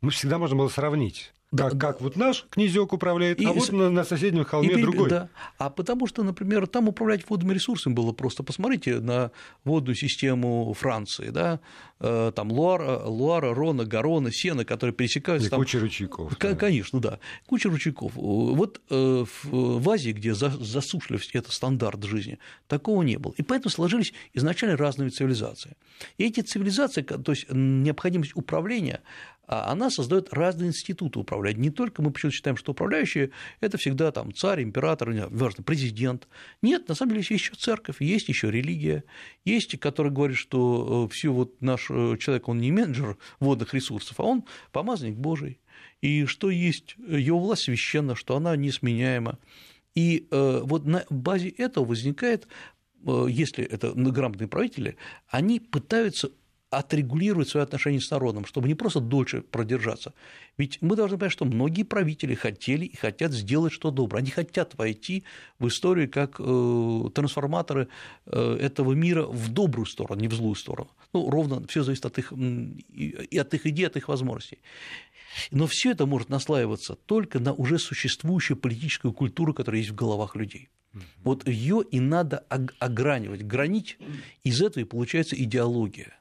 мы 0.00 0.10
всегда 0.10 0.38
можем 0.38 0.58
было 0.58 0.68
сравнить 0.68 1.32
как, 1.56 1.74
да, 1.74 1.78
как 1.78 2.00
вот 2.00 2.16
наш 2.16 2.46
князек 2.50 2.92
управляет, 2.92 3.40
и, 3.40 3.44
а 3.44 3.52
вот 3.52 3.72
на, 3.72 3.90
на 3.90 4.04
соседнем 4.04 4.44
холме 4.44 4.74
и, 4.74 4.82
другой. 4.82 5.10
Да. 5.10 5.28
А 5.58 5.68
потому 5.68 6.06
что, 6.06 6.22
например, 6.22 6.66
там 6.68 6.88
управлять 6.88 7.28
водными 7.28 7.52
ресурсами 7.54 7.92
было 7.92 8.12
просто. 8.12 8.44
Посмотрите 8.44 9.00
на 9.00 9.32
водную 9.64 9.96
систему 9.96 10.72
Франции, 10.74 11.30
да, 11.30 11.58
э, 11.98 12.32
там 12.34 12.52
Луара, 12.52 13.04
Луара 13.04 13.52
Рона, 13.52 13.84
Гарона, 13.84 14.30
Сена, 14.30 14.64
которые 14.64 14.94
пересекаются. 14.94 15.48
И 15.48 15.50
там... 15.50 15.58
куча 15.58 15.80
ручейков. 15.80 16.36
К- 16.36 16.50
да. 16.50 16.54
Конечно, 16.54 17.00
да, 17.00 17.18
куча 17.46 17.68
ручейков. 17.68 18.12
Вот 18.14 18.80
э, 18.88 19.24
в 19.44 19.90
Азии, 19.90 20.12
где 20.12 20.34
засушливость– 20.34 21.30
это 21.34 21.50
стандарт 21.50 22.04
жизни, 22.04 22.38
такого 22.68 23.02
не 23.02 23.16
было. 23.16 23.34
И 23.36 23.42
поэтому 23.42 23.70
сложились 23.70 24.12
изначально 24.34 24.76
разные 24.76 25.10
цивилизации. 25.10 25.76
И 26.16 26.24
эти 26.24 26.42
цивилизации, 26.42 27.02
то 27.02 27.32
есть 27.32 27.46
необходимость 27.50 28.36
управления, 28.36 29.00
она 29.50 29.90
создает 29.90 30.32
разные 30.32 30.68
институты 30.68 31.18
управления. 31.18 31.60
Не 31.60 31.70
только 31.70 32.02
мы 32.02 32.12
почему-то 32.12 32.36
считаем, 32.36 32.56
что 32.56 32.70
управляющие– 32.70 33.30
это 33.60 33.78
всегда 33.78 34.12
там 34.12 34.32
царь, 34.32 34.62
император, 34.62 35.10
важно, 35.30 35.64
президент. 35.64 36.28
Нет, 36.62 36.88
на 36.88 36.94
самом 36.94 37.10
деле 37.10 37.20
есть 37.20 37.30
еще 37.30 37.54
церковь, 37.54 38.00
есть 38.00 38.28
еще 38.28 38.48
религия, 38.48 39.02
есть, 39.44 39.76
который 39.80 40.12
говорит, 40.12 40.36
что 40.36 41.08
э, 41.08 41.12
все 41.12 41.32
вот 41.32 41.60
наш 41.60 41.90
э, 41.90 42.16
человек, 42.20 42.48
он 42.48 42.58
не 42.58 42.70
менеджер 42.70 43.18
водных 43.40 43.74
ресурсов, 43.74 44.20
а 44.20 44.22
он 44.22 44.44
помазанник 44.70 45.16
Божий, 45.16 45.58
и 46.00 46.26
что 46.26 46.48
есть 46.48 46.94
его 47.08 47.40
власть 47.40 47.62
священна, 47.62 48.14
что 48.14 48.36
она 48.36 48.54
несменяема. 48.54 49.40
И 49.96 50.28
э, 50.30 50.60
вот 50.62 50.86
на 50.86 51.04
базе 51.10 51.48
этого 51.48 51.84
возникает, 51.86 52.46
если 53.04 53.64
это 53.64 53.92
грамотные 53.94 54.46
правители, 54.46 54.96
они 55.28 55.58
пытаются 55.58 56.30
отрегулировать 56.70 57.48
свои 57.48 57.64
отношения 57.64 58.00
с 58.00 58.10
народом, 58.10 58.44
чтобы 58.46 58.68
не 58.68 58.76
просто 58.76 59.00
дольше 59.00 59.42
продержаться. 59.42 60.14
Ведь 60.56 60.78
мы 60.80 60.94
должны 60.94 61.18
понять, 61.18 61.32
что 61.32 61.44
многие 61.44 61.82
правители 61.82 62.34
хотели 62.34 62.84
и 62.84 62.96
хотят 62.96 63.32
сделать 63.32 63.72
что 63.72 63.90
доброе. 63.90 64.20
Они 64.20 64.30
хотят 64.30 64.76
войти 64.76 65.24
в 65.58 65.66
историю 65.66 66.08
как 66.08 66.36
э, 66.38 67.10
трансформаторы 67.12 67.88
э, 68.26 68.58
этого 68.60 68.92
мира 68.92 69.24
в 69.24 69.52
добрую 69.52 69.86
сторону, 69.86 70.20
не 70.20 70.28
в 70.28 70.34
злую 70.34 70.54
сторону. 70.54 70.90
Ну, 71.12 71.28
ровно 71.28 71.66
все 71.66 71.82
зависит 71.82 72.06
от 72.06 72.18
их, 72.18 72.32
и 72.32 73.38
от 73.38 73.52
их 73.54 73.66
идей, 73.66 73.86
от 73.88 73.96
их 73.96 74.06
возможностей. 74.08 74.58
Но 75.50 75.66
все 75.66 75.90
это 75.90 76.06
может 76.06 76.28
наслаиваться 76.28 76.94
только 76.94 77.40
на 77.40 77.52
уже 77.52 77.78
существующую 77.78 78.56
политическую 78.56 79.12
культуру, 79.12 79.54
которая 79.54 79.80
есть 79.80 79.90
в 79.90 79.96
головах 79.96 80.36
людей. 80.36 80.68
Вот 81.22 81.46
ее 81.46 81.84
и 81.88 82.00
надо 82.00 82.38
огранивать, 82.78 83.42
гранить, 83.42 83.98
из 84.42 84.60
этого 84.60 84.82
и 84.82 84.86
получается 84.86 85.36
идеология. 85.36 86.19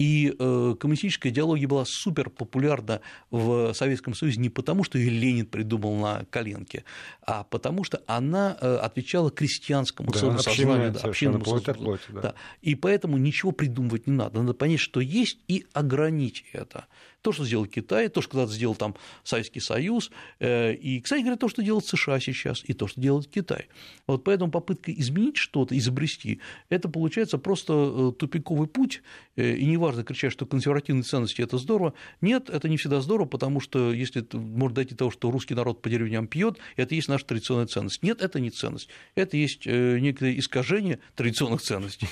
И 0.00 0.34
э, 0.38 0.74
коммунистическая 0.80 1.28
идеология 1.28 1.68
была 1.68 1.84
супер 1.84 2.30
популярна 2.30 3.02
в 3.30 3.74
Советском 3.74 4.14
Союзе 4.14 4.40
не 4.40 4.48
потому, 4.48 4.82
что 4.82 4.96
ее 4.96 5.10
Ленин 5.10 5.44
придумал 5.44 5.94
на 5.96 6.24
коленке, 6.30 6.84
а 7.20 7.44
потому 7.44 7.84
что 7.84 8.00
она 8.06 8.56
э, 8.62 8.76
отвечала 8.76 9.30
крестьянскому 9.30 10.10
да, 10.10 10.18
самосознанию, 10.18 10.92
да, 10.92 11.00
общинному 11.00 11.44
плоть 11.44 11.66
плоти, 11.66 12.02
да. 12.08 12.20
Да. 12.22 12.34
И 12.62 12.76
поэтому 12.76 13.18
ничего 13.18 13.52
придумывать 13.52 14.06
не 14.06 14.14
надо. 14.14 14.40
Надо 14.40 14.54
понять, 14.54 14.80
что 14.80 15.00
есть, 15.00 15.38
и 15.48 15.66
ограничить 15.74 16.46
это. 16.54 16.86
То, 17.20 17.32
что 17.32 17.44
сделал 17.44 17.66
Китай, 17.66 18.08
то, 18.08 18.22
что 18.22 18.30
когда-то 18.30 18.52
сделал 18.52 18.74
там 18.74 18.96
Советский 19.22 19.60
Союз, 19.60 20.10
э, 20.38 20.72
и, 20.72 21.02
кстати 21.02 21.20
говоря, 21.20 21.36
то, 21.36 21.50
что 21.50 21.62
делает 21.62 21.84
США 21.84 22.18
сейчас, 22.20 22.62
и 22.64 22.72
то, 22.72 22.86
что 22.86 22.98
делает 22.98 23.26
Китай. 23.26 23.66
Вот 24.06 24.24
поэтому 24.24 24.50
попытка 24.50 24.90
изменить 24.92 25.36
что-то, 25.36 25.76
изобрести, 25.76 26.40
это 26.70 26.88
получается 26.88 27.36
просто 27.36 28.12
тупиковый 28.12 28.66
путь, 28.66 29.02
и 29.36 29.66
неважно 29.90 30.04
кричать, 30.04 30.32
что 30.32 30.46
консервативные 30.46 31.02
ценности– 31.02 31.42
это 31.42 31.58
здорово. 31.58 31.94
Нет, 32.20 32.48
это 32.48 32.68
не 32.68 32.76
всегда 32.76 33.00
здорово, 33.00 33.26
потому 33.26 33.60
что 33.60 33.92
если 33.92 34.24
может 34.32 34.74
дойти 34.74 34.90
до 34.92 34.98
того, 34.98 35.10
что 35.10 35.30
русский 35.30 35.54
народ 35.54 35.82
по 35.82 35.90
деревням 35.90 36.28
пьет, 36.28 36.58
это 36.76 36.94
есть 36.94 37.08
наша 37.08 37.24
традиционная 37.26 37.66
ценность. 37.66 38.02
Нет, 38.02 38.22
это 38.22 38.38
не 38.40 38.50
ценность. 38.50 38.88
Это 39.14 39.36
есть 39.36 39.66
некое 39.66 40.38
искажение 40.38 41.00
традиционных 41.16 41.60
ценностей. 41.60 42.08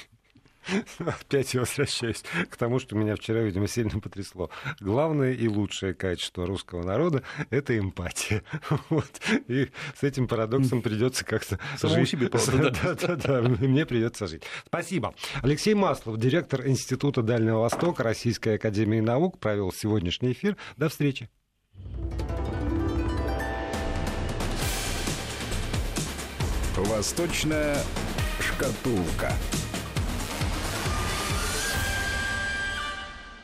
Опять 0.98 1.54
я 1.54 1.60
возвращаюсь 1.60 2.22
к 2.50 2.56
тому, 2.56 2.78
что 2.78 2.96
меня 2.96 3.16
вчера, 3.16 3.40
видимо, 3.40 3.68
сильно 3.68 4.00
потрясло. 4.00 4.50
Главное 4.80 5.32
и 5.32 5.48
лучшее 5.48 5.94
качество 5.94 6.46
русского 6.46 6.82
народа– 6.82 7.22
это 7.50 7.78
эмпатия. 7.78 8.42
Вот. 8.90 9.20
И 9.48 9.68
с 9.98 10.02
этим 10.02 10.28
парадоксом 10.28 10.82
придется 10.82 11.24
как-то 11.24 11.58
жить. 11.82 12.08
себе, 12.10 12.28
правда, 12.28 12.70
да. 12.70 12.94
да, 12.94 13.16
да, 13.16 13.16
да, 13.16 13.48
мне 13.48 13.84
придется 13.86 14.26
жить. 14.26 14.42
Спасибо. 14.66 15.14
Алексей 15.42 15.74
Маслов, 15.74 16.18
директор 16.18 16.66
Института 16.66 17.22
Дальнего 17.22 17.60
Востока 17.60 18.02
Российской 18.02 18.54
Академии 18.54 19.00
Наук, 19.00 19.38
провел 19.38 19.72
сегодняшний 19.72 20.32
эфир. 20.32 20.56
До 20.76 20.88
встречи. 20.88 21.28
Восточная 26.76 27.76
шкатулка. 28.40 29.32